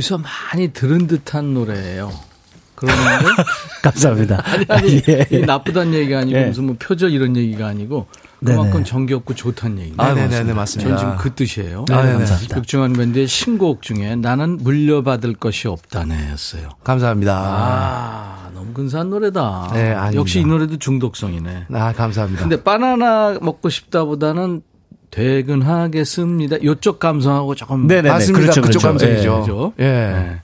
어디서 0.00 0.18
많이 0.18 0.72
들은 0.72 1.06
듯한 1.06 1.52
노래예요. 1.54 2.10
그러는데 2.74 3.26
감사합니다. 3.84 4.42
아니 4.48 4.64
아니 4.68 5.02
예. 5.08 5.26
이 5.30 5.40
나쁘다는 5.40 5.92
얘기가 5.94 6.20
아니고 6.20 6.38
예. 6.38 6.46
무슨 6.46 6.64
뭐 6.64 6.76
표절 6.78 7.12
이런 7.12 7.36
얘기가 7.36 7.66
아니고. 7.66 8.06
그만큼 8.42 8.82
정겹고 8.84 9.34
좋다는 9.34 9.76
얘기입니다. 9.80 10.02
아, 10.02 10.14
네네네, 10.14 10.54
맞습니다. 10.54 10.96
전 10.96 10.98
지금 10.98 11.16
그 11.18 11.34
뜻이에요. 11.34 11.84
아, 11.90 11.96
네네. 12.00 12.12
감사합니다. 12.14 12.56
육중한 12.56 12.94
밴드의 12.94 13.26
신곡 13.26 13.82
중에 13.82 14.16
나는 14.16 14.56
물려받을 14.62 15.34
것이 15.34 15.68
없다네였어요. 15.68 16.70
감사합니다. 16.82 17.34
아, 17.38 18.50
너무 18.54 18.72
근사한 18.72 19.10
노래다. 19.10 19.72
네, 19.74 19.92
아닙니다. 19.92 20.14
역시 20.14 20.40
이 20.40 20.46
노래도 20.46 20.78
중독성이네. 20.78 21.66
아, 21.74 21.92
감사합니다. 21.92 22.40
근데 22.40 22.62
바나나 22.62 23.40
먹고 23.42 23.68
싶다보다는 23.68 24.62
퇴근하겠습니다. 25.10 26.62
요쪽 26.62 26.98
감성하고 27.00 27.54
조금 27.54 27.86
네네네. 27.86 28.08
맞습니다. 28.08 28.40
그렇죠, 28.40 28.62
그쪽 28.62 28.80
그렇죠. 28.80 28.88
감성이죠. 28.88 29.40
그죠? 29.40 29.72
예. 29.80 29.84
네. 29.84 30.36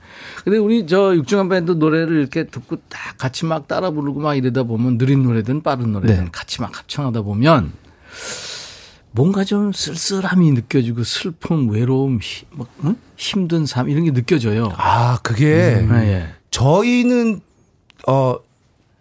근데 0.43 0.57
우리 0.59 0.85
저 0.87 1.15
육중한 1.15 1.49
밴드 1.49 1.71
노래를 1.71 2.19
이렇게 2.19 2.45
듣고 2.45 2.77
딱 2.89 3.17
같이 3.17 3.45
막 3.45 3.67
따라 3.67 3.91
부르고 3.91 4.19
막 4.19 4.35
이러다 4.35 4.63
보면 4.63 4.97
느린 4.97 5.23
노래든 5.23 5.61
빠른 5.61 5.91
노래든 5.93 6.25
네. 6.25 6.29
같이 6.31 6.61
막 6.61 6.77
합창하다 6.77 7.21
보면 7.21 7.71
뭔가 9.11 9.43
좀 9.43 9.71
쓸쓸함이 9.73 10.51
느껴지고 10.51 11.03
슬픔, 11.03 11.69
외로움, 11.69 12.19
히- 12.21 12.45
뭐, 12.51 12.67
응? 12.83 12.95
힘든 13.15 13.65
삶 13.65 13.89
이런 13.89 14.03
게 14.03 14.11
느껴져요. 14.11 14.71
아, 14.77 15.17
그게 15.23 15.85
아, 15.89 16.03
예. 16.03 16.27
저희는 16.51 17.39
어 18.07 18.35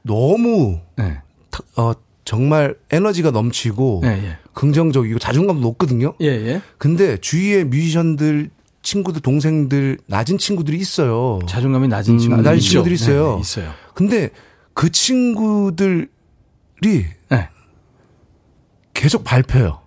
너무 0.02 0.80
네. 0.96 1.20
타- 1.50 1.60
어 1.76 1.92
정말 2.24 2.74
에너지가 2.90 3.30
넘치고 3.30 4.02
예, 4.04 4.08
예. 4.08 4.38
긍정적이고 4.56 5.18
자존감도 5.18 5.60
높거든요. 5.60 6.14
예, 6.22 6.28
예. 6.28 6.62
근데 6.78 7.18
주위에 7.18 7.64
뮤지션들 7.64 8.48
친구들 8.82 9.20
동생들 9.20 9.98
낮은 10.06 10.38
친구들이 10.38 10.78
있어요. 10.78 11.40
자존감이 11.46 11.88
낮은 11.88 12.18
친구들 12.18 12.42
낮은 12.42 12.58
있죠. 12.58 12.70
친구들이 12.70 12.94
있어요. 12.94 13.28
네, 13.28 13.34
네, 13.34 13.40
있어요. 13.40 13.70
근데 13.94 14.30
그 14.72 14.90
친구들이 14.90 16.06
네. 16.80 17.48
계속 18.94 19.24
밟혀요. 19.24 19.78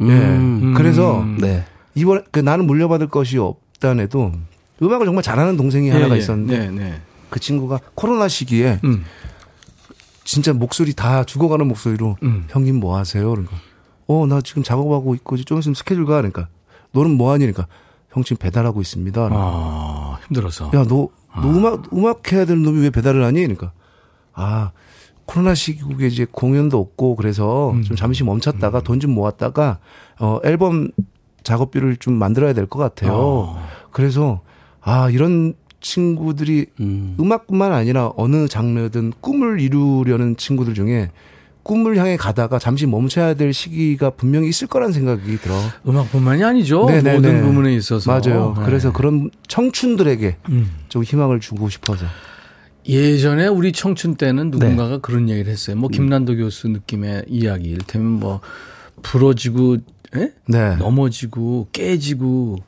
음. 0.00 0.72
예. 0.74 0.76
그래서 0.76 1.24
네. 1.38 1.64
이번 1.94 2.24
그 2.32 2.40
나는 2.40 2.66
물려받을 2.66 3.06
것이 3.06 3.38
없다네도 3.38 4.32
음악을 4.82 5.06
정말 5.06 5.22
잘하는 5.22 5.56
동생이 5.56 5.90
하나가 5.90 6.14
예, 6.14 6.16
예. 6.16 6.22
있었는데 6.22 6.58
네, 6.58 6.70
네. 6.70 7.00
그 7.30 7.38
친구가 7.38 7.78
코로나 7.94 8.26
시기에 8.26 8.80
음. 8.82 9.04
진짜 10.24 10.52
목소리 10.52 10.94
다 10.94 11.22
죽어가는 11.22 11.64
목소리로 11.68 12.16
음. 12.24 12.46
형님 12.48 12.80
뭐 12.80 12.96
하세요? 12.96 13.30
그러니까 13.30 13.56
어 14.08 14.26
나 14.26 14.40
지금 14.40 14.62
작업하고 14.62 15.14
있고 15.16 15.36
좀 15.36 15.58
있으면 15.58 15.74
스케줄 15.74 16.04
가 16.06 16.16
그러니까 16.16 16.48
너는 16.92 17.16
뭐 17.16 17.32
하니? 17.32 17.40
그러니까 17.40 17.66
형 18.10 18.22
지금 18.22 18.38
배달하고 18.38 18.80
있습니다. 18.80 19.20
그러니까 19.28 19.40
아, 19.44 20.18
힘들어서. 20.26 20.66
야, 20.74 20.84
너, 20.84 21.08
너 21.42 21.48
음악, 21.50 21.92
음악 21.92 22.32
해야 22.32 22.44
되는 22.46 22.62
놈이 22.62 22.80
왜 22.80 22.90
배달을 22.90 23.22
하니? 23.24 23.40
그러니까, 23.42 23.72
아, 24.32 24.70
코로나 25.26 25.54
시국에 25.54 26.06
이제 26.06 26.26
공연도 26.30 26.78
없고 26.78 27.16
그래서 27.16 27.72
음. 27.72 27.82
좀 27.82 27.94
잠시 27.96 28.24
멈췄다가 28.24 28.80
돈좀 28.80 29.10
모았다가, 29.12 29.78
어, 30.20 30.38
앨범 30.44 30.88
작업비를 31.42 31.96
좀 31.96 32.14
만들어야 32.14 32.52
될 32.54 32.66
것 32.66 32.78
같아요. 32.78 33.12
어. 33.14 33.62
그래서, 33.90 34.40
아, 34.80 35.10
이런 35.10 35.54
친구들이 35.80 36.66
음. 36.80 37.16
음악뿐만 37.20 37.72
아니라 37.72 38.12
어느 38.16 38.48
장르든 38.48 39.12
꿈을 39.20 39.60
이루려는 39.60 40.36
친구들 40.36 40.72
중에 40.74 41.10
꿈을 41.66 41.96
향해 41.96 42.16
가다가 42.16 42.60
잠시 42.60 42.86
멈춰야 42.86 43.34
될 43.34 43.52
시기가 43.52 44.10
분명히 44.10 44.48
있을 44.48 44.68
거라는 44.68 44.92
생각이 44.92 45.36
들어. 45.38 45.56
음악뿐만이 45.88 46.44
아니죠. 46.44 46.86
네네네. 46.86 47.14
모든 47.14 47.42
부분에 47.42 47.74
있어서. 47.74 48.08
맞아요. 48.08 48.54
네. 48.56 48.64
그래서 48.64 48.92
그런 48.92 49.30
청춘들에게 49.48 50.36
음. 50.50 50.70
좀 50.88 51.02
희망을 51.02 51.40
주고 51.40 51.68
싶어서. 51.68 52.06
예전에 52.88 53.48
우리 53.48 53.72
청춘 53.72 54.14
때는 54.14 54.52
누군가가 54.52 54.98
그런 54.98 55.28
얘기를 55.28 55.50
했어요. 55.50 55.74
뭐 55.74 55.88
김난도 55.88 56.36
교수 56.36 56.68
느낌의 56.68 57.24
이야기. 57.26 57.70
이를테면 57.70 58.12
뭐 58.12 58.40
부러지고 59.02 59.78
예? 60.14 60.32
네. 60.46 60.76
넘어지고 60.76 61.66
깨지고 61.72 62.58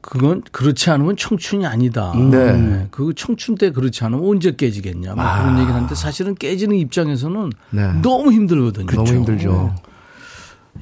그건 0.00 0.42
그렇지 0.52 0.90
않으면 0.90 1.16
청춘이 1.16 1.66
아니다. 1.66 2.14
네. 2.14 2.86
그 2.90 3.12
청춘 3.14 3.56
때 3.56 3.70
그렇지 3.70 4.04
않으면 4.04 4.24
언제 4.24 4.54
깨지겠냐. 4.54 5.14
뭐 5.14 5.24
그런 5.24 5.56
얘기를 5.58 5.74
하는데 5.74 5.94
사실은 5.94 6.34
깨지는 6.34 6.76
입장에서는 6.76 7.50
네. 7.70 7.92
너무 8.00 8.32
힘들거든요. 8.32 8.86
너무 8.86 9.08
힘들죠. 9.08 9.74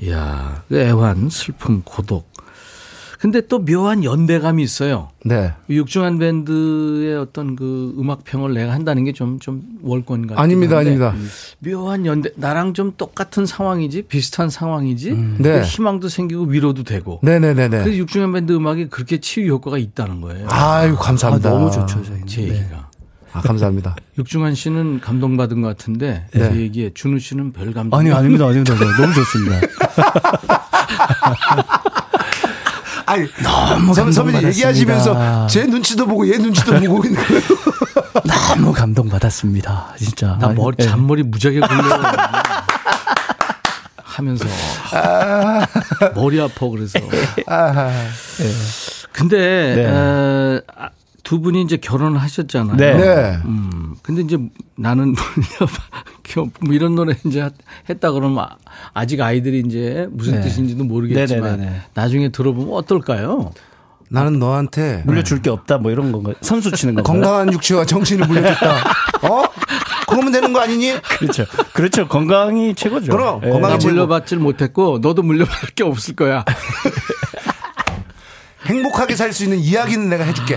이야, 0.02 0.62
그 0.68 0.78
애환, 0.78 1.30
슬픔, 1.30 1.82
고독. 1.82 2.35
근데 3.26 3.40
또 3.40 3.58
묘한 3.64 4.04
연대감이 4.04 4.62
있어요. 4.62 5.08
네. 5.24 5.52
육중한 5.68 6.20
밴드의 6.20 7.16
어떤 7.16 7.56
그 7.56 7.92
음악 7.98 8.22
평을 8.22 8.54
내가 8.54 8.72
한다는 8.72 9.02
게좀좀 9.04 9.62
월권 9.82 10.28
같은 10.28 10.40
아닙니다, 10.40 10.78
아닙니다. 10.78 11.12
묘한 11.58 12.06
연대 12.06 12.30
나랑 12.36 12.72
좀 12.72 12.92
똑같은 12.96 13.44
상황이지 13.44 14.02
비슷한 14.02 14.48
상황이지 14.48 15.10
네. 15.38 15.58
그 15.58 15.62
희망도 15.62 16.08
생기고 16.08 16.44
위로도 16.44 16.84
되고. 16.84 17.18
네네네네. 17.24 17.68
그래서 17.82 17.96
육중한 17.96 18.32
밴드 18.32 18.52
음악이 18.52 18.90
그렇게 18.90 19.18
치유 19.18 19.50
효과가 19.54 19.78
있다는 19.78 20.20
거예요. 20.20 20.46
아유, 20.48 20.94
감사합니다. 20.94 21.48
아, 21.48 21.52
너무 21.52 21.68
좋죠, 21.68 22.04
저희. 22.04 22.24
제 22.26 22.42
얘기가. 22.42 22.90
아, 23.32 23.40
감사합니다. 23.40 23.96
육중한 24.18 24.54
씨는 24.54 25.00
감동받은 25.00 25.62
것 25.62 25.66
같은데 25.66 26.28
제 26.32 26.48
네. 26.48 26.60
얘기에 26.60 26.92
준우 26.94 27.18
씨는 27.18 27.52
별 27.52 27.72
감동. 27.72 27.98
아니, 27.98 28.12
아닙니다, 28.12 28.46
아닙니다. 28.46 28.72
너무 28.72 29.12
좋습니다. 29.12 29.60
아니, 33.06 33.26
너무 33.42 33.94
선, 33.94 34.12
선배님 34.12 34.42
감동받았습니다. 34.42 34.48
얘기하시면서 34.48 35.46
제 35.46 35.64
눈치도 35.66 36.06
보고 36.06 36.28
얘 36.28 36.36
눈치도 36.38 36.72
보고 36.80 37.04
있는 37.04 37.22
거예요. 37.24 37.40
너무 38.58 38.72
감동받았습니다. 38.72 39.94
진짜. 39.98 40.36
나 40.40 40.48
머리 40.48 40.76
예. 40.80 40.84
잔머리 40.84 41.22
무지하게 41.22 41.60
굴려 41.60 41.82
하면서 44.02 44.44
머리 46.14 46.40
아파 46.40 46.68
그래서. 46.68 46.98
근데 49.12 49.74
네. 49.76 49.86
어, 49.86 50.60
아, 50.76 50.88
두 51.26 51.40
분이 51.40 51.60
이제 51.62 51.76
결혼을 51.76 52.20
하셨잖아요. 52.22 52.76
네. 52.76 52.94
네. 52.96 53.38
음, 53.46 53.96
근데 54.00 54.22
이제 54.22 54.38
나는 54.76 55.12
뭐 56.60 56.72
이런 56.72 56.94
노래 56.94 57.16
이제 57.24 57.50
했다 57.90 58.12
그러면 58.12 58.44
아- 58.44 58.56
아직 58.94 59.20
아이들이 59.20 59.64
이제 59.66 60.06
무슨 60.12 60.34
네. 60.34 60.40
뜻인지도 60.42 60.84
모르겠지만 60.84 61.42
네네네네. 61.58 61.80
나중에 61.94 62.28
들어보면 62.28 62.72
어떨까요? 62.74 63.50
나는 64.08 64.38
너한테 64.38 65.02
물려줄 65.04 65.42
게 65.42 65.50
없다 65.50 65.78
뭐 65.78 65.90
이런 65.90 66.12
건가요? 66.12 66.36
선수 66.42 66.70
치는 66.70 66.94
건가요? 66.94 67.12
건강한 67.12 67.52
육체와 67.52 67.86
정신을 67.86 68.28
물려줬다. 68.28 68.74
어? 69.28 69.42
그러면 70.06 70.30
되는 70.30 70.52
거 70.52 70.60
아니니? 70.60 70.94
그렇죠. 71.18 71.44
그렇죠. 71.72 72.06
건강이 72.06 72.76
최고죠. 72.76 73.10
그럼, 73.10 73.40
예. 73.44 73.50
건강이. 73.50 73.84
물려받질 73.84 74.38
못했고 74.38 75.00
너도 75.02 75.24
물려받을 75.24 75.70
게 75.70 75.82
없을 75.82 76.14
거야. 76.14 76.44
행복하게 78.66 79.16
살 79.16 79.32
수 79.32 79.42
있는 79.42 79.58
이야기는 79.58 80.08
내가 80.08 80.22
해줄게. 80.22 80.56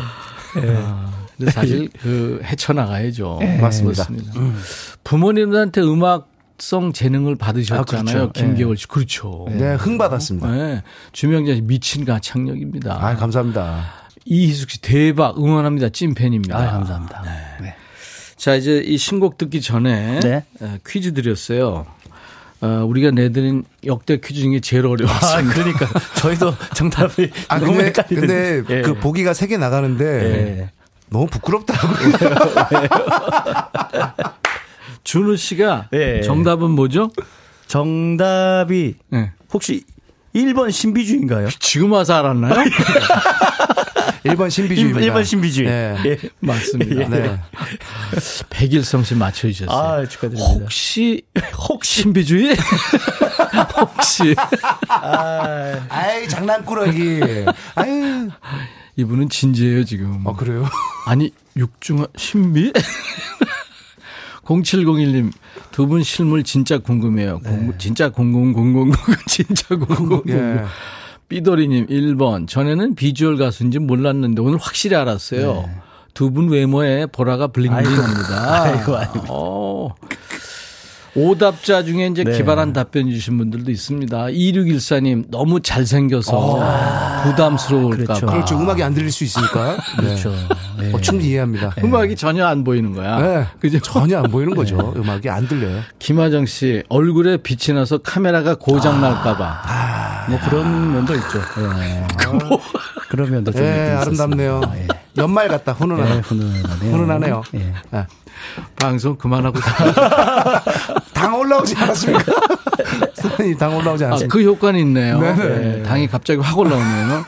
근데 0.54 1.52
사실 1.52 1.90
그 2.02 2.42
헤쳐나가야죠. 2.44 3.40
맞습니다. 3.62 4.08
음. 4.36 4.60
부모님들한테 5.04 5.82
음악 5.82 6.30
성 6.58 6.92
재능을 6.92 7.36
받으셨잖아요. 7.36 7.82
아, 7.82 7.86
그렇죠. 7.86 8.32
김계월 8.34 8.76
씨. 8.76 8.88
그렇죠. 8.88 9.46
네, 9.50 9.76
흥 9.76 9.98
받았습니다. 9.98 10.52
네. 10.52 10.84
주명자 11.14 11.56
씨 11.56 11.62
미친 11.62 12.04
가창력입니다. 12.04 12.96
아, 12.96 13.16
감사합니다. 13.16 13.86
이희숙 14.26 14.70
씨 14.70 14.82
대박 14.82 15.38
응원합니다. 15.38 15.90
찐팬입니다. 15.90 16.58
아, 16.58 16.72
감사합니다. 16.72 17.24
네. 17.62 17.76
자 18.36 18.56
이제 18.56 18.78
이 18.78 18.98
신곡 18.98 19.38
듣기 19.38 19.62
전에 19.62 20.20
네. 20.22 20.46
어, 20.62 20.78
퀴즈 20.88 21.14
드렸어요. 21.14 21.86
어, 22.62 22.84
우리가 22.86 23.12
내드린 23.12 23.64
역대 23.86 24.20
퀴즈 24.20 24.42
중에 24.42 24.60
제일 24.60 24.86
아, 24.86 24.90
어려웠습니다. 24.90 25.54
그러니까 25.54 25.88
저희도 26.16 26.54
정답이 26.76 27.32
아, 27.48 27.58
너무 27.60 27.78
근데. 27.78 28.16
근데 28.16 28.64
예. 28.70 28.82
그 28.82 28.96
보기가 28.96 29.34
세 29.34 29.48
개 29.48 29.56
나가는데 29.58 30.06
예. 30.06 30.70
너무 31.10 31.26
부끄럽더라고요. 31.28 32.14
준우 35.04 35.36
씨가 35.38 35.90
예. 35.94 36.22
정답은 36.22 36.72
뭐죠? 36.72 37.10
정답이 37.68 38.96
네. 39.10 39.32
혹시 39.54 39.84
1번 40.46 40.72
신비주의인가요? 40.72 41.50
지금 41.60 41.92
와서 41.92 42.16
알았나요? 42.16 42.54
1번 44.26 44.50
신비주의입니다. 44.52 45.14
1번 45.14 45.26
신비주의. 45.26 45.68
네. 45.68 45.98
예. 46.06 46.18
맞습니다. 46.40 47.08
네. 47.10 47.40
백일성 48.50 49.04
씨 49.04 49.16
맞춰주셨어요. 49.16 49.78
아, 50.02 50.06
축하드립니다. 50.08 50.52
혹시 50.64 51.24
혹시 51.70 52.02
신비주의? 52.02 52.56
혹시 53.78 54.36
아이, 55.90 56.28
장난꾸러기. 56.28 57.22
아유. 57.76 58.30
이분은 58.98 59.30
진지해요 59.30 59.86
지금. 59.86 60.26
어, 60.26 60.36
그래요? 60.36 60.68
아니 61.06 61.32
육중한 61.56 62.08
신비? 62.18 62.74
0701님 64.60 65.32
두 65.72 65.86
분 65.88 66.02
실물 66.04 66.44
진짜 66.44 66.80
궁금해요. 66.80 67.40
공- 67.40 67.74
진짜 67.78 68.10
0000 68.10 68.92
진짜 69.28 69.76
0000. 69.76 70.24
예. 70.30 70.64
삐돌이님 71.28 71.86
1번 71.88 72.48
전에는 72.48 72.96
비주얼 72.96 73.38
가수인지 73.38 73.78
몰랐는데 73.78 74.42
오늘 74.42 74.58
확실히 74.58 74.96
알았어요. 74.96 75.70
두분 76.16 76.50
외모에 76.50 77.06
보라가 77.06 77.48
블링블링합니다. 77.48 78.64
아이고, 78.64 78.98
아이고. 78.98 79.20
어. 79.30 79.96
오답자 81.20 81.84
중에 81.84 82.08
이제 82.08 82.24
네. 82.24 82.38
기발한 82.38 82.72
답변 82.74 83.10
주신 83.12 83.38
분들도 83.38 83.70
있습니다. 83.72 84.18
2614님 84.28 85.26
너무 85.30 85.60
잘생겨서 85.60 86.60
부담스러울까 87.24 88.04
그렇죠. 88.06 88.26
봐. 88.26 88.34
그렇죠. 88.34 88.60
음악이 88.60 88.82
안 88.82 88.94
들릴 88.94 89.12
수 89.12 89.24
있으니까. 89.26 89.78
네. 90.00 90.04
그렇죠. 90.06 90.34
예. 90.82 90.94
어, 90.94 91.02
충분히 91.02 91.32
이해합니다. 91.32 91.76
음악이 91.84 92.16
전혀 92.16 92.46
안 92.46 92.64
보이는 92.64 92.94
거야. 92.94 93.20
네. 93.20 93.46
그죠? 93.60 93.80
전혀 93.80 94.20
안 94.20 94.32
보이는 94.32 94.56
거죠. 94.56 94.94
음악이 94.96 95.30
안 95.30 95.48
들려요. 95.48 95.82
김하정 96.00 96.46
씨 96.46 96.84
얼굴에 96.88 97.38
빛이 97.38 97.76
나서 97.78 97.98
카메라가 97.98 98.56
고장 98.56 99.02
날까봐. 99.02 100.28
뭐 100.30 100.40
그런 100.48 100.94
면도 100.94 101.16
있죠. 101.16 101.40
예. 101.82 102.04
그런 103.10 103.32
면도 103.32 103.52
좀 103.52 103.62
예, 103.64 103.68
있긴 103.68 103.98
아름답네요. 103.98 104.62
예. 105.20 105.24
연말 105.24 105.48
같다. 105.48 105.74
훈훈하다. 105.74 106.16
예, 106.16 106.20
훈훈하네요. 106.20 106.92
훈훈하네요. 106.92 107.44
예. 107.56 107.74
아, 107.92 108.08
방송 108.76 109.16
그만하고 109.18 109.60
당 111.14 111.38
올라오지 111.38 111.76
않았습니까? 111.76 112.34
선생님 113.14 113.58
당 113.58 113.76
올라오지 113.76 114.06
아, 114.06 114.08
않았습니까? 114.08 114.34
그 114.34 114.44
효과는 114.44 114.80
있네요. 114.82 115.20
네, 115.20 115.84
당이 115.84 116.08
갑자기 116.08 116.40
확 116.40 116.58
올라오네요. 116.58 117.26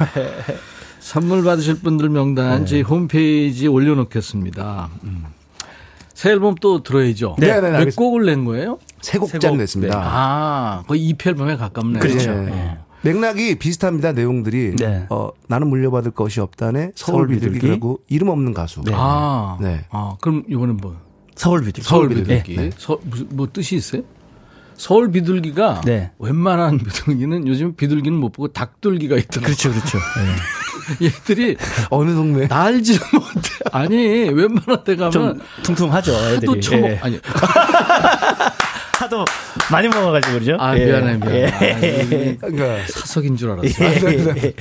선물 1.00 1.44
받으실 1.44 1.82
분들 1.82 2.10
명단 2.10 2.66
저희 2.66 2.82
홈페이지에 2.82 3.68
올려놓겠습니다. 3.68 4.89
음. 5.04 5.26
새 6.14 6.30
앨범 6.30 6.54
또 6.62 6.84
들어야죠. 6.84 7.36
네, 7.39 7.60
네, 7.60 7.72
몇. 7.72 7.96
곡을 7.96 8.26
낸 8.26 8.46
거예요? 8.46 8.78
세 9.02 9.18
곡장 9.18 9.58
냈습니다. 9.58 10.00
아, 10.00 10.84
거의 10.88 11.02
EP 11.08 11.30
앨범에 11.30 11.58
가깝네요. 11.58 12.00
그렇죠. 12.00 12.30
예. 12.30 12.78
맥락이 13.04 13.56
비슷합니다. 13.56 14.12
내용들이 14.12 14.76
네. 14.78 15.06
어, 15.10 15.30
나는 15.47 15.68
물려받을 15.70 16.12
것이 16.12 16.39
없다네 16.39 16.91
서울 16.95 17.18
서울 17.18 17.28
비둘기. 17.28 17.54
비둘기라고 17.56 18.02
이름 18.10 18.30
없는 18.30 18.54
가수. 18.54 18.82
아, 18.91 19.58
네. 19.60 19.86
아, 19.89 20.16
그럼 20.22 20.43
이번엔 20.47 20.78
뭐? 20.78 20.95
서울 21.36 21.60
비둘기. 21.62 21.82
서울 21.82 22.10
비둘기. 22.10 22.28
비둘기. 22.30 22.56
네. 22.58 22.70
서, 22.78 22.99
무슨 23.04 23.28
뭐 23.32 23.47
뜻이 23.52 23.76
있어요? 23.76 24.04
서울 24.76 25.12
비둘기가 25.12 25.82
네. 25.86 26.12
웬만한 26.20 26.78
비둘기는 26.80 27.47
요즘 27.47 27.76
비둘기는 27.76 28.18
못 28.20 28.32
보고 28.32 28.47
닭둘기가 28.47 29.16
있더라고요. 29.18 29.45
그렇죠, 29.45 29.70
그렇죠. 29.72 29.97
예. 29.97 31.06
얘들이 31.06 31.56
어느 31.91 32.14
동네? 32.16 32.47
날지를 32.47 32.99
못해. 33.14 33.49
아니 33.72 33.95
웬만한 34.30 34.84
데 34.84 34.95
가면 34.95 35.12
좀 35.12 35.39
퉁퉁하죠, 35.64 36.12
애들이. 36.14 36.45
또 36.47 36.60
처먹 36.60 36.89
예. 36.89 36.99
아니 37.04 37.20
하도 39.12 39.26
많이 39.70 39.89
먹어가지고 39.89 40.34
그러죠. 40.34 40.57
아 40.57 40.78
예. 40.78 40.86
미안해 40.86 41.18
미안해. 41.18 41.41
예. 41.41 42.38
아, 42.41 42.47
그러니까 42.47 42.88
사석인 42.88 43.36
줄 43.36 43.51
알았어. 43.51 43.84
예. 43.84 44.53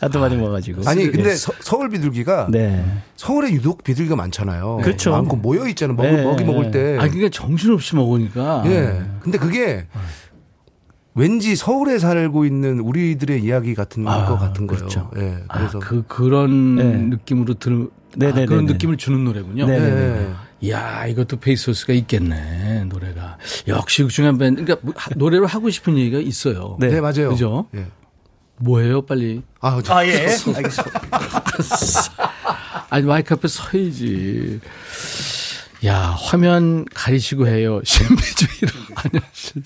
하도 0.00 0.20
많이 0.20 0.36
먹어가지고. 0.36 0.82
아니 0.86 1.10
근데 1.10 1.34
서, 1.34 1.78
울 1.78 1.88
비둘기가 1.88 2.48
네. 2.50 2.84
서울에 3.16 3.50
유독 3.50 3.82
비둘기가 3.82 4.14
많잖아요. 4.14 4.80
그렇죠. 4.82 5.12
많고 5.12 5.36
모여 5.36 5.66
있잖아요. 5.68 5.96
먹이, 5.96 6.10
네. 6.10 6.22
먹이 6.22 6.44
먹을 6.44 6.70
때. 6.70 6.96
아 6.96 7.08
그러니까 7.08 7.30
정신없이 7.30 7.96
먹으니까. 7.96 8.64
예. 8.66 9.02
근데 9.20 9.38
그게 9.38 9.86
왠지 11.14 11.56
서울에 11.56 11.98
살고 11.98 12.44
있는 12.44 12.80
우리들의 12.80 13.42
이야기 13.42 13.74
같은 13.74 14.06
아, 14.06 14.26
것 14.26 14.38
같은 14.38 14.66
거예요. 14.66 14.80
그렇죠. 14.80 15.10
예. 15.16 15.38
아, 15.48 15.58
그래서 15.58 15.78
그 15.78 16.04
그런 16.06 16.76
네. 16.76 16.84
느낌으로 16.84 17.54
들 17.54 17.88
아. 18.20 18.32
그런 18.46 18.66
느낌을 18.66 18.98
주는 18.98 19.24
노래군요. 19.24 19.66
네. 19.66 19.74
예. 19.74 20.47
이야, 20.60 21.06
이것도 21.06 21.38
페이소스가 21.38 21.92
있겠네, 21.92 22.84
노래가. 22.84 23.38
역시 23.68 24.06
중요한 24.08 24.38
밴드. 24.38 24.64
그러니까 24.64 24.84
뭐 24.84 24.92
하- 24.96 25.10
노래로 25.14 25.46
하고 25.46 25.70
싶은 25.70 25.96
얘기가 25.96 26.18
있어요. 26.18 26.76
네. 26.80 26.88
네, 26.88 27.00
맞아요. 27.00 27.30
그죠? 27.30 27.68
예. 27.76 27.86
뭐예요, 28.56 29.02
빨리. 29.06 29.42
아, 29.60 29.80
저- 29.84 29.94
아, 29.94 30.04
예. 30.06 30.16
알겠습니다. 30.16 30.68
아니, 32.90 33.06
마이크 33.06 33.34
앞에 33.34 33.46
서야지. 33.46 34.58
야, 35.86 36.16
화면 36.18 36.84
가리시고 36.92 37.46
해요. 37.46 37.80
신비주의로. 37.84 38.72
아니, 38.96 39.20
신- 39.32 39.62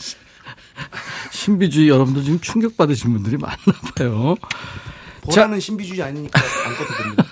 신비주의 1.30 1.88
여러분들 1.88 2.22
지금 2.24 2.38
충격받으신 2.40 3.14
분들이 3.14 3.38
많나 3.38 3.56
봐요. 3.96 4.34
보라는 5.22 5.58
신비주의 5.60 6.02
아니니까 6.02 6.38
안 6.66 6.74
꺼도 6.76 6.96
됩니다. 7.02 7.24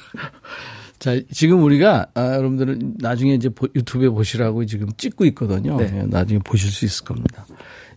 자, 1.00 1.18
지금 1.32 1.62
우리가, 1.64 2.08
아, 2.14 2.34
여러분들은 2.36 2.96
나중에 2.98 3.34
이제 3.34 3.48
보- 3.48 3.68
유튜브에 3.74 4.10
보시라고 4.10 4.64
지금 4.66 4.88
찍고 4.96 5.24
있거든요. 5.26 5.76
네. 5.78 5.90
예, 5.96 6.02
나중에 6.02 6.38
보실 6.44 6.70
수 6.70 6.84
있을 6.84 7.04
겁니다. 7.06 7.46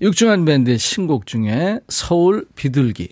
육중한 0.02 0.46
밴드의 0.46 0.78
신곡 0.80 1.26
중에 1.28 1.80
서울 1.90 2.46
비둘기. 2.56 3.10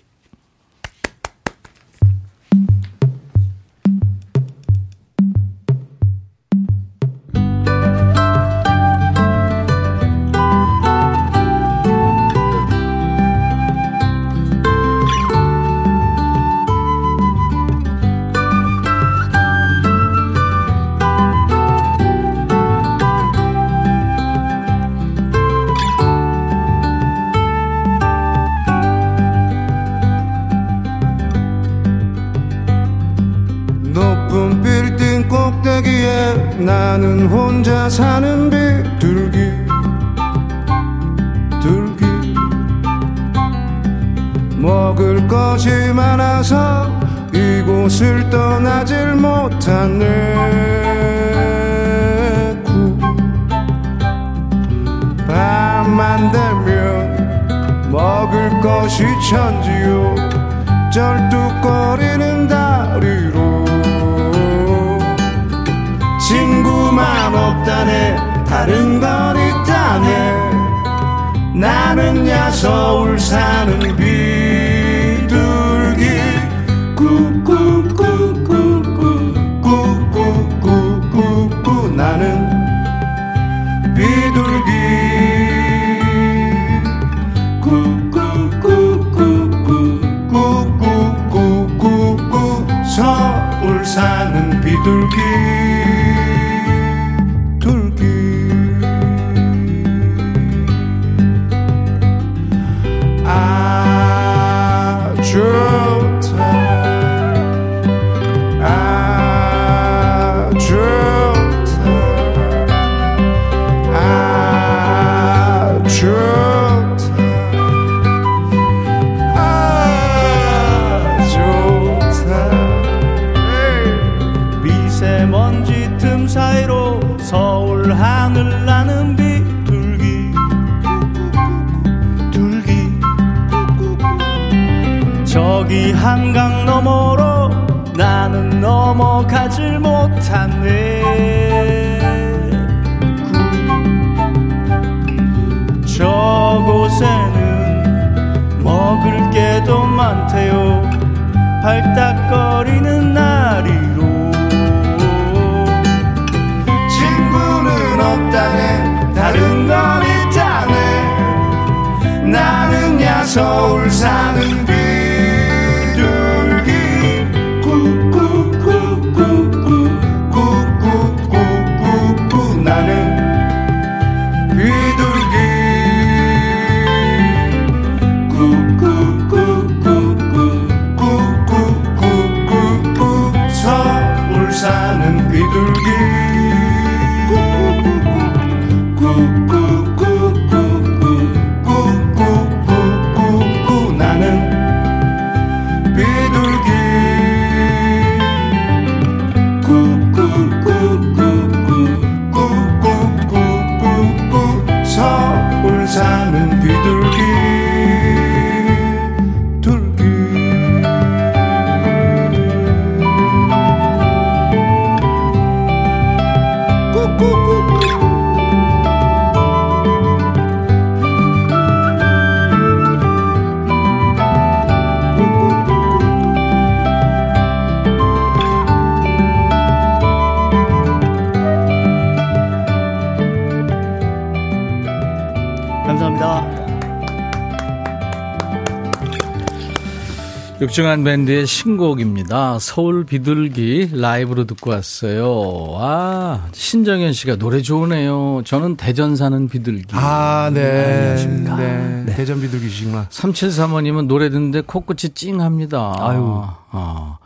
육중한 240.62 241.02
밴드의 241.02 241.44
신곡입니다. 241.44 242.60
서울 242.60 243.04
비둘기 243.04 243.90
라이브로 243.94 244.44
듣고 244.44 244.70
왔어요. 244.70 245.76
아, 245.76 246.46
신정현 246.52 247.12
씨가 247.12 247.34
노래 247.34 247.60
좋으네요. 247.62 248.42
저는 248.44 248.76
대전 248.76 249.16
사는 249.16 249.48
비둘기. 249.48 249.88
아, 249.90 250.52
네. 250.54 251.16
네. 251.16 252.06
대전 252.14 252.40
비둘기시구나. 252.40 253.08
3735님은 253.10 254.06
노래 254.06 254.30
듣는데 254.30 254.60
코끝이 254.60 255.14
찡합니다. 255.14 255.96
아유. 255.98 256.44
아, 256.70 257.18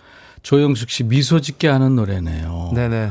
조영숙 0.42 0.88
씨 0.88 1.04
미소 1.04 1.38
짓게 1.38 1.68
하는 1.68 1.94
노래네요. 1.94 2.70
네네. 2.74 3.10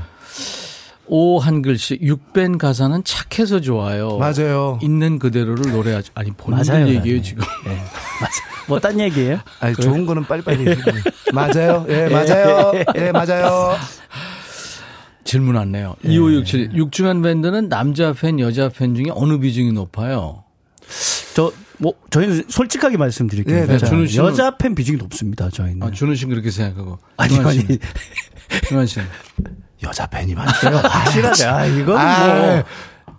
오 1.08 1.40
한 1.40 1.62
글씨 1.62 1.98
6밴 2.00 2.58
가사는 2.58 3.04
착해서 3.04 3.60
좋아요. 3.62 4.18
맞아요. 4.18 4.80
있는 4.82 5.20
그대로를 5.20 5.72
노래하죠. 5.72 6.12
아니 6.16 6.32
맞아요, 6.48 6.88
얘기예요 6.88 7.00
맞아요. 7.18 7.22
지금. 7.22 7.44
네. 7.66 7.78
뭐딴 8.68 9.00
얘기예요? 9.00 9.40
아니, 9.62 9.76
좋은 9.76 10.06
거는 10.06 10.24
빨리빨리 10.26 10.68
해주세요. 10.68 10.96
맞아요. 11.34 11.86
예, 11.90 12.08
맞아요. 12.10 12.72
예, 12.96 13.12
맞아요. 13.12 13.76
질문 15.24 15.56
왔네요. 15.56 15.96
2567 16.04 16.72
육중한 16.76 17.22
밴드는 17.22 17.70
남자 17.70 18.14
팬 18.14 18.40
여자 18.40 18.70
팬 18.70 18.96
중에 18.96 19.06
어느 19.14 19.38
비중이 19.40 19.72
높아요? 19.74 20.44
저 21.36 21.52
뭐 21.78 21.92
저희는 22.10 22.44
솔직하게 22.48 22.96
말씀드릴게요. 22.96 23.54
네, 23.54 23.68
네. 23.68 23.78
자, 23.78 23.88
준우 23.88 24.06
씨는- 24.06 24.16
여자 24.24 24.56
팬 24.56 24.74
비중이 24.76 24.98
높습니다. 24.98 25.50
저희는. 25.50 25.84
아, 25.84 25.92
준우 25.92 26.16
씨는 26.16 26.30
그렇게 26.34 26.50
생각하고. 26.50 26.98
아니 27.18 27.38
아니. 27.40 27.60
준환 28.70 28.86
씨는? 28.88 29.06
여자 29.86 30.06
팬이 30.08 30.34
많대요. 30.36 30.78
확실하게. 30.84 31.44
아 31.46 31.66
이거는 31.66 31.98
아, 32.02 32.36
뭐. 32.36 32.64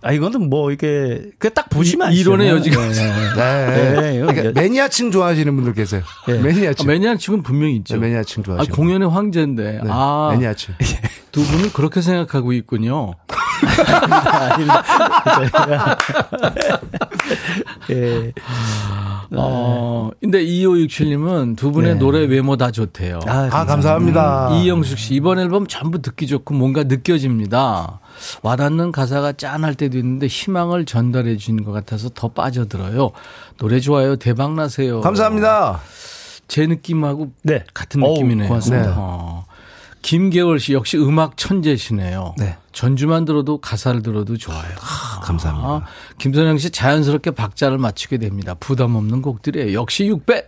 아 0.03 0.13
이거는 0.13 0.51
뭐 0.51 0.71
이게 0.71 1.23
그 1.39 1.53
딱 1.55 1.69
보시면 1.71 2.13
이- 2.13 2.19
이론의. 2.21 2.49
여지가 2.51 2.81
네, 2.81 2.93
네. 2.93 3.35
네. 3.35 4.01
네, 4.01 4.21
그러니까 4.21 4.61
매니아층 4.61 5.11
좋아하시는 5.11 5.55
분들 5.57 5.73
계세요. 5.75 6.03
예. 6.29 6.39
아, 6.39 6.43
매니아층. 6.43 6.87
매니아 6.87 7.17
측은 7.17 7.43
분명히 7.43 7.77
있죠. 7.77 7.95
네, 7.95 8.01
매니아층 8.01 8.43
아, 8.43 8.45
좋아하시는 8.45 8.77
공연의 8.77 9.09
황제인데. 9.09 9.63
네, 9.83 9.89
아, 9.89 10.29
매니아층. 10.33 10.75
두 11.33 11.43
분은 11.45 11.73
그렇게 11.73 12.01
생각하고 12.03 12.53
있군요. 12.53 13.15
예. 17.91 18.33
어, 19.33 20.11
근데 20.21 20.45
2567님은 20.45 21.57
두 21.57 21.73
분의 21.73 21.95
네. 21.95 21.99
노래 21.99 22.25
외모 22.25 22.57
다 22.57 22.71
좋대요. 22.71 23.21
아, 23.27 23.49
아, 23.51 23.65
감사합니다. 23.65 24.51
이영숙 24.53 24.99
씨, 24.99 25.15
이번 25.15 25.39
앨범 25.39 25.67
전부 25.67 26.01
듣기 26.01 26.27
좋고 26.27 26.55
뭔가 26.55 26.85
느껴집니다. 26.85 28.01
와닿는 28.43 28.93
가사가 28.93 29.33
짠할 29.33 29.75
때도 29.75 29.99
있는데 29.99 30.27
희망을 30.27 30.85
전달해 30.85 31.37
주는 31.37 31.65
것 31.65 31.73
같아서 31.73 32.09
더 32.11 32.29
빠져들어요. 32.29 33.11
노래 33.59 33.81
좋아요. 33.81 34.17
대박 34.17 34.55
나세요. 34.55 35.01
감사합니다. 35.01 35.81
제 36.49 36.67
느낌하고 36.67 37.33
네. 37.43 37.65
같은 37.75 38.01
느낌이네요. 38.01 38.49
고맙습니다. 38.49 38.95
어. 38.97 39.45
김계월 40.07 40.61
씨 40.61 40.73
역시 40.73 40.97
음악 40.99 41.37
천재시네요. 41.37 42.37
네. 42.39 42.57
전주만 42.71 43.25
들어도 43.25 43.59
가사를 43.59 44.03
들어도 44.03 44.37
좋아요. 44.37 44.63
감사합니다. 45.25 45.69
아, 45.69 45.83
김선영 46.19 46.59
씨 46.59 46.71
자연스럽게 46.71 47.33
박자를 47.33 47.79
맞추게 47.79 48.19
됩니다. 48.19 48.55
부담 48.55 48.95
없는 48.95 49.21
곡들이에요. 49.21 49.73
역시 49.73 50.05
6배. 50.05 50.45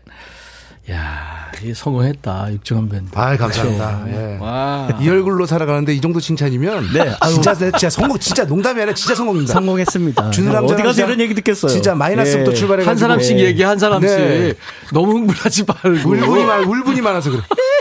야, 0.93 1.51
이 1.65 1.75
성공했다. 1.75 2.53
육정한 2.53 2.89
밴드. 2.89 3.11
아, 3.15 3.37
감사합니다. 3.37 4.05
예. 4.07 4.39
와. 4.41 4.97
이 5.01 5.09
얼굴로 5.09 5.45
살아가는데 5.45 5.93
이 5.93 6.01
정도 6.01 6.21
칭찬이면 6.21 6.93
네, 6.93 7.13
아유. 7.21 7.33
진짜 7.33 7.53
진짜 7.53 7.91
성공 7.91 8.17
진짜 8.21 8.45
농담이 8.45 8.81
아니라 8.81 8.95
진짜 8.95 9.17
성공입니다. 9.17 9.55
성공했습니다. 9.55 10.31
주는 10.31 10.53
남자 10.53 10.75
어디 10.75 10.83
가서 10.85 11.05
이런 11.05 11.19
얘기 11.21 11.35
듣겠어요. 11.35 11.73
진짜 11.73 11.97
마이너스부터 11.97 12.53
예. 12.53 12.55
출발해 12.55 12.85
한 12.85 12.97
사람씩 12.97 13.37
네. 13.37 13.43
얘기 13.43 13.65
한 13.65 13.77
사람씩 13.77 14.09
네. 14.09 14.55
너무 14.93 15.15
흥분하지 15.15 15.65
말고 15.67 16.11
울분이 16.11 16.45
많 16.45 16.63
울분이 16.63 17.01
많아서 17.01 17.33
그래. 17.33 17.43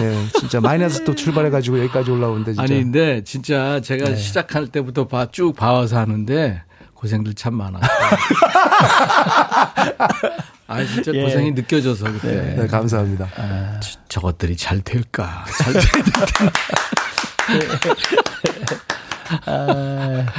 예, 0.00 0.26
진짜 0.38 0.60
마이너스 0.60 1.04
또 1.04 1.14
출발해 1.14 1.50
가지고 1.50 1.78
여기까지 1.80 2.10
올라오는데 2.10 2.52
진짜. 2.52 2.62
아니 2.62 2.82
근데 2.82 3.22
진짜 3.24 3.80
제가 3.80 4.10
네. 4.10 4.16
시작할 4.16 4.66
때부터 4.68 5.06
봐, 5.08 5.26
쭉 5.30 5.54
봐와서 5.54 5.98
하는데 5.98 6.62
고생들 6.94 7.34
참 7.34 7.54
많았어요. 7.54 7.88
아 10.68 10.84
진짜 10.84 11.12
예. 11.14 11.22
고생이 11.22 11.52
느껴져서 11.52 12.10
그때 12.12 12.54
네, 12.56 12.66
감사합니다. 12.66 13.28
저- 13.80 13.98
저것들이 14.08 14.56
잘 14.56 14.80
될까 14.80 15.44
잘 15.58 15.72
될까 15.74 16.52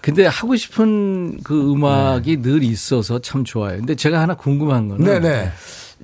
근데 0.00 0.26
하고 0.26 0.56
싶은 0.56 1.38
그 1.42 1.72
음악이 1.72 2.42
늘 2.42 2.62
있어서 2.62 3.18
참 3.20 3.44
좋아요. 3.44 3.78
근데 3.78 3.94
제가 3.94 4.20
하나 4.20 4.34
궁금한 4.34 4.88
거는 4.88 5.04
네, 5.04 5.20
네. 5.20 5.52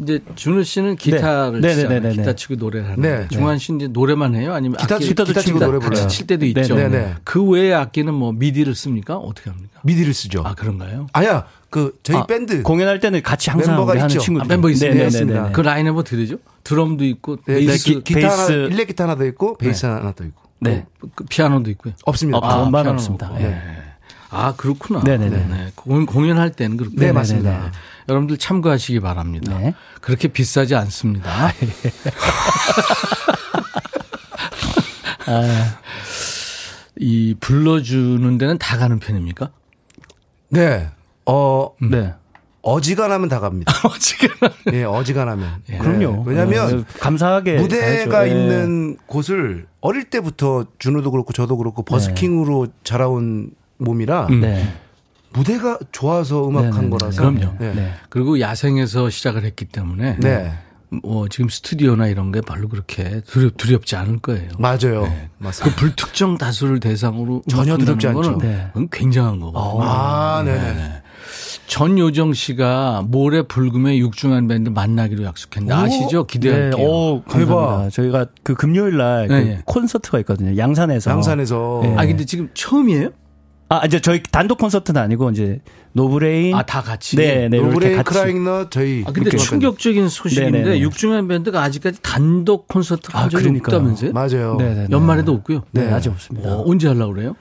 이제 0.03 0.21
준우 0.35 0.65
씨는 0.65 0.97
기타를 0.97 1.61
네. 1.61 1.69
치잖아요. 1.71 1.89
네네네네. 2.01 2.15
기타 2.17 2.35
치고 2.35 2.57
노래를 2.57 2.89
하는데 2.89 3.19
네. 3.21 3.29
중환 3.29 3.59
씨는 3.59 3.81
이제 3.81 3.89
노래만 3.89 4.35
해요? 4.35 4.53
아니면 4.53 4.77
기타 4.79 4.97
악기, 4.97 5.07
기타도 5.09 5.29
기타 5.29 5.41
치고. 5.41 5.59
노래 5.61 5.79
같이 5.79 5.91
불러요. 5.91 6.09
칠 6.09 6.27
때도 6.27 6.45
있죠. 6.47 6.75
네, 6.75 6.89
네. 6.89 7.15
그 7.23 7.43
외의 7.45 7.73
악기는 7.75 8.13
뭐 8.13 8.33
미디를 8.33 8.75
씁니까? 8.75 9.17
어떻게 9.17 9.51
합니까? 9.51 9.81
미디를 9.85 10.13
쓰죠. 10.13 10.43
아 10.45 10.55
그런가요? 10.55 11.07
아니야. 11.13 11.47
그 11.71 11.97
저희 12.03 12.17
아, 12.17 12.27
밴드 12.27 12.63
공연할 12.63 13.01
때는 13.01 13.23
같이 13.23 13.51
항상 13.51 13.75
멤버가 13.75 13.93
하는 13.93 14.07
있죠. 14.11 14.21
친구들. 14.21 14.45
아, 14.45 14.49
멤버 14.49 14.69
있습니다. 14.71 15.53
그 15.53 15.61
라인업 15.61 15.97
어떻게 15.97 16.17
되죠? 16.17 16.37
드럼도 16.65 17.05
있고 17.05 17.37
네, 17.47 17.55
베이스, 17.55 17.85
기, 17.85 18.03
기타 18.03 18.31
하나, 18.31 18.47
베이스. 18.47 18.53
일렉 18.73 18.87
기타 18.89 19.05
하나 19.05 19.17
더 19.17 19.25
있고 19.25 19.57
베이스 19.59 19.87
하나 19.87 20.13
더 20.13 20.25
있고. 20.25 20.43
네. 20.61 20.87
그 21.15 21.25
피아노도 21.25 21.71
있고요. 21.73 21.93
없습니다. 22.05 22.39
어, 22.39 22.41
그것만 22.41 22.71
피아노 22.85 22.91
없습니다. 22.93 23.31
예. 23.41 23.61
네. 24.35 24.41
아 24.41 24.55
그렇구나. 24.57 25.03
네네네. 25.05 25.37
네. 25.47 25.73
공, 25.75 26.07
공연할 26.07 26.51
때는 26.53 26.77
그렇군요. 26.77 27.01
네, 27.01 27.13
맞습니다. 27.13 27.51
네네네. 27.51 27.71
여러분들 28.09 28.37
참고하시기 28.37 29.01
바랍니다. 29.01 29.57
네. 29.59 29.75
그렇게 30.01 30.29
비싸지 30.29 30.75
않습니다. 30.75 31.31
아, 35.27 35.79
이 36.99 37.35
불러주는 37.41 38.37
데는 38.39 38.59
다 38.59 38.77
가는 38.77 38.99
편입니까? 38.99 39.51
네. 40.51 40.91
어, 41.27 41.71
네. 41.81 42.13
어지간하면 42.63 43.29
다 43.29 43.41
갑니다. 43.41 43.73
어지간하면. 43.85 44.57
예, 44.73 44.85
어지간하면. 44.85 45.63
예. 45.71 45.79
그럼요. 45.79 46.25
왜냐면 46.27 46.81
어, 46.81 46.85
감사하게 46.99 47.59
무대가 47.59 48.11
가야죠. 48.19 48.35
예. 48.35 48.41
있는 48.41 48.97
곳을 49.07 49.67
어릴 49.81 50.05
때부터 50.05 50.67
준우도 50.79 51.11
그렇고 51.11 51.33
저도 51.33 51.57
그렇고 51.59 51.83
버스킹으로 51.83 52.69
자라온 52.83 53.51
몸이라 53.79 54.29
네. 54.41 54.67
무대가 55.33 55.79
좋아서 55.91 56.49
음악한. 56.49 56.91
거라서. 56.91 57.21
그럼요. 57.21 57.57
네. 57.59 57.75
네. 57.75 57.93
그리고 58.09 58.39
야생에서 58.39 59.11
시작을 59.11 59.45
했기 59.45 59.65
때문에 59.65 60.17
네. 60.21 60.53
뭐 61.03 61.29
지금 61.29 61.49
스튜디오나 61.49 62.07
이런 62.07 62.31
게 62.31 62.41
별로 62.41 62.69
그렇게 62.69 63.21
두렵, 63.27 63.57
두렵지 63.57 63.97
않을 63.97 64.21
거예요. 64.21 64.51
맞아요. 64.59 65.03
그 65.39 65.45
맞습니다. 65.45 65.77
불특정 65.77 66.39
다수를 66.39 66.79
대상으로 66.79 67.43
전혀 67.49 67.77
두렵지 67.77 68.07
않죠. 68.07 68.39
네. 68.39 68.69
그건 68.69 68.89
굉장한 68.93 69.41
거거든요. 69.41 69.83
아, 69.83 70.43
네네. 70.45 71.03
전요정 71.67 72.35
씨가 72.35 73.05
모레 73.09 73.43
불금에 73.43 73.99
육중한 73.99 74.47
밴드 74.47 74.69
만나기로 74.69 75.25
약속했는데 75.25 75.75
오? 75.75 75.77
아시죠? 75.85 76.27
기대할게요. 76.27 76.77
네, 76.77 76.85
오, 76.87 77.23
대박. 77.29 77.57
감사합니다. 77.57 77.91
저희가 77.91 78.27
그 78.45 78.55
금요일 78.55 78.99
날 78.99 79.27
네, 79.27 79.43
그 79.43 79.49
네. 79.49 79.63
콘서트가 79.65 80.19
있거든요. 80.21 80.57
양산에서. 80.57 81.11
양산에서. 81.11 81.81
네. 81.83 81.95
아 81.97 82.07
근데 82.07 82.25
지금 82.25 82.51
처음이에요? 82.55 83.11
아, 83.83 83.87
이제 83.87 84.01
저희 84.01 84.23
단독 84.23 84.59
콘서트는 84.59 85.01
아니고 85.01 85.31
이제 85.31 85.61
노브레인. 85.93 86.55
아 86.55 86.63
다 86.65 86.83
같이. 86.83 87.17
네, 87.17 87.49
네. 87.49 87.59
노브레인 87.59 87.97
같이. 87.97 88.11
크라잉넛 88.19 88.71
저희. 88.71 89.05
아 89.07 89.13
근데 89.13 89.31
충격적인 89.37 90.09
소식인데 90.09 90.51
네네네. 90.59 90.81
육중한 90.81 91.29
밴드가 91.29 91.63
아직까지 91.63 92.01
단독 92.03 92.67
콘서트를 92.69 93.15
한 93.19 93.27
아, 93.27 93.29
적이 93.29 93.45
그러니까요. 93.45 93.77
없다면서요? 93.77 94.13
맞아요. 94.13 94.57
네, 94.59 94.75
네, 94.75 94.75
네. 94.83 94.87
연말에도 94.91 95.33
없고요. 95.33 95.63
네, 95.73 95.85
네. 95.87 95.93
아직 95.93 96.11
없습니다. 96.11 96.49
어, 96.49 96.65
언제 96.67 96.89
하려고 96.89 97.13
그래요? 97.15 97.37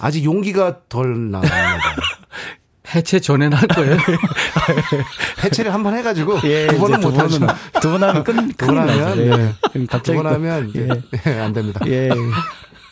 아직 0.00 0.24
용기가 0.24 0.78
덜 0.88 1.30
나옵니다. 1.30 1.54
해체 2.94 3.18
전에는 3.18 3.56
할 3.56 3.66
거예요. 3.68 3.96
해체를 5.42 5.74
한 5.74 5.82
번 5.82 5.94
해가지고 5.96 6.38
예, 6.44 6.66
두 6.68 6.78
번은 6.78 6.98
이제 7.00 7.08
못 7.08 7.18
하죠. 7.18 7.46
두번 7.80 8.02
하면 8.04 8.24
끝, 8.24 8.56
두번 8.56 8.78
하면 8.78 9.18
예. 9.18 9.24
네. 9.36 9.86
갑자기 9.88 10.16
번 10.16 10.28
또- 10.28 10.34
하면 10.34 10.68
이제 10.68 10.88
예. 11.26 11.30
안 11.40 11.52
됩니다. 11.52 11.80
예. 11.86 12.08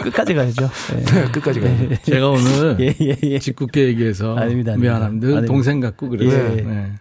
끝까지 0.10 0.34
가야죠. 0.34 0.70
예. 0.96 1.04
네, 1.04 1.24
끝까지 1.32 1.60
가요. 1.60 1.88
제가 2.02 2.28
오늘 2.28 2.76
예, 2.80 2.94
예, 3.00 3.16
예. 3.22 3.38
짓궂게 3.38 3.86
얘기해서 3.88 4.36
아닙니다, 4.36 4.72
아닙니다. 4.72 4.76
미안합니다. 4.76 5.26
늘 5.26 5.34
아닙니다. 5.36 5.52
동생 5.52 5.80
같고 5.80 6.10
그래서. 6.10 6.36
예. 6.36 6.62
네. 6.62 6.92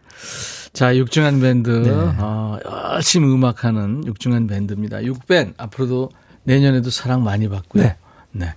자, 0.73 0.95
육중한 0.97 1.39
밴드 1.39 1.69
네. 1.69 1.91
어, 1.91 2.57
열심히 2.95 3.31
음악하는 3.31 4.05
육중한 4.07 4.47
밴드입니다. 4.47 5.03
육밴 5.03 5.53
앞으로도 5.57 6.09
내년에도 6.43 6.89
사랑 6.89 7.23
많이 7.23 7.47
받고요. 7.47 7.83
네. 7.83 7.95
네. 8.31 8.47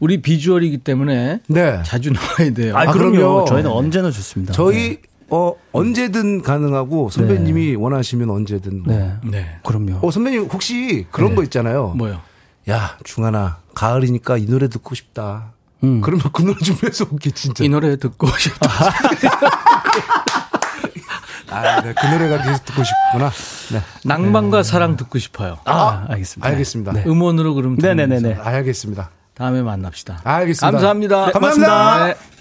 우리 0.00 0.22
비주얼이기 0.22 0.78
때문에 0.78 1.40
네. 1.48 1.82
자주 1.84 2.10
나와야 2.12 2.54
돼요. 2.54 2.74
아, 2.74 2.82
아, 2.82 2.92
그럼요. 2.92 3.16
그럼요. 3.16 3.44
저희는 3.44 3.70
언제나 3.70 4.10
좋습니다. 4.10 4.54
저희 4.54 4.98
어 5.28 5.52
언제든 5.72 6.42
가능하고 6.42 7.10
선배님이 7.10 7.74
원하시면 7.74 8.30
언제든 8.30 8.82
뭐. 8.84 8.96
네. 8.96 9.12
네. 9.24 9.58
그럼요. 9.64 9.98
어 10.00 10.10
선배님 10.10 10.44
혹시 10.44 11.06
그런 11.10 11.34
거 11.34 11.42
있잖아요. 11.42 11.88
뭐요? 11.96 12.20
야 12.68 12.96
중하나 13.04 13.58
가을이니까 13.74 14.38
이 14.38 14.46
노래 14.46 14.68
듣고 14.68 14.94
싶다. 14.94 15.52
음. 15.84 16.00
그러면 16.00 16.24
그 16.32 16.42
노래 16.42 16.58
준비해서 16.58 17.06
올게 17.10 17.30
진짜. 17.30 17.62
이 17.64 17.68
노래 17.68 17.96
듣고 17.96 18.26
싶다. 18.38 18.70
아, 21.48 21.80
네, 21.80 21.94
그 21.94 22.06
노래가 22.06 22.42
계속 22.42 22.64
듣고 22.64 22.82
싶구나. 22.82 23.30
네. 23.72 23.80
낭만과 24.04 24.62
사랑 24.62 24.96
듣고 24.96 25.18
싶어요. 25.18 25.58
아, 25.64 26.04
알겠습니다. 26.08 26.48
알겠습니다. 26.48 26.92
네. 26.92 27.04
음원으로 27.06 27.54
그럼 27.54 27.76
네네네네. 27.76 28.20
들으면서 28.20 28.42
알겠습니다. 28.42 29.10
다음에 29.34 29.62
만납시다. 29.62 30.20
알겠습니다. 30.24 30.70
감사합니다. 30.72 31.26
네, 31.26 31.32
감사합니다. 31.32 32.35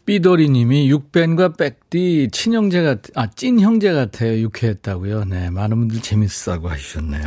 네. 0.00 0.14
삐돌이님이 0.14 0.90
육밴과 0.90 1.54
백디 1.54 2.28
친형제 2.32 2.82
같, 2.82 3.00
아, 3.14 3.28
찐 3.28 3.60
형제 3.60 3.92
같아요. 3.92 4.38
유쾌했다고요. 4.40 5.24
네, 5.24 5.50
많은 5.50 5.78
분들 5.78 6.02
재밌었다고 6.02 6.68
하셨네요. 6.68 7.22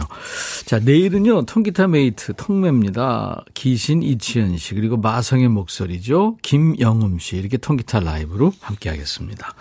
자, 0.65 0.79
내일은요, 0.79 1.45
통기타 1.45 1.87
메이트 1.87 2.33
통매입니다. 2.35 3.45
기신 3.53 4.03
이치현 4.03 4.57
씨, 4.57 4.75
그리고 4.75 4.97
마성의 4.97 5.47
목소리죠. 5.49 6.37
김영음 6.41 7.19
씨, 7.19 7.37
이렇게 7.37 7.57
통기타 7.57 8.01
라이브로 8.01 8.53
함께 8.59 8.89
하겠습니다. 8.89 9.53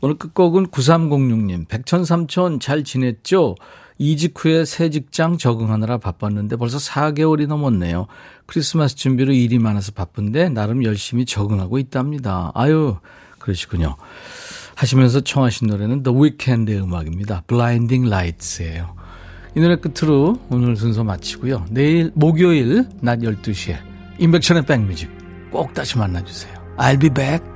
오늘 0.00 0.16
끝곡은 0.16 0.68
9306님, 0.68 1.68
백천삼촌 1.68 2.60
잘 2.60 2.84
지냈죠? 2.84 3.54
이직 3.98 4.34
후에 4.36 4.64
새 4.64 4.90
직장 4.90 5.38
적응하느라 5.38 5.98
바빴는데 5.98 6.56
벌써 6.56 6.78
4개월이 6.78 7.46
넘었네요. 7.46 8.06
크리스마스 8.46 8.94
준비로 8.96 9.32
일이 9.32 9.58
많아서 9.58 9.92
바쁜데 9.92 10.50
나름 10.50 10.84
열심히 10.84 11.24
적응하고 11.24 11.78
있답니다. 11.78 12.52
아유, 12.54 12.96
그러시군요. 13.38 13.96
하시면서 14.74 15.20
청하신 15.20 15.68
노래는 15.68 16.02
The 16.02 16.18
Weeknd의 16.18 16.82
음악입니다. 16.82 17.44
Blinding 17.46 18.06
Lights예요. 18.06 18.94
이 19.56 19.60
노래 19.60 19.76
끝으로 19.76 20.38
오늘 20.50 20.76
순서 20.76 21.02
마치고요. 21.02 21.64
내일 21.70 22.12
목요일 22.14 22.86
낮 23.00 23.20
12시에 23.20 23.78
인백천의 24.18 24.66
백뮤직 24.66 25.10
꼭 25.50 25.72
다시 25.72 25.96
만나주세요. 25.96 26.54
I'll 26.76 27.00
be 27.00 27.08
back. 27.08 27.55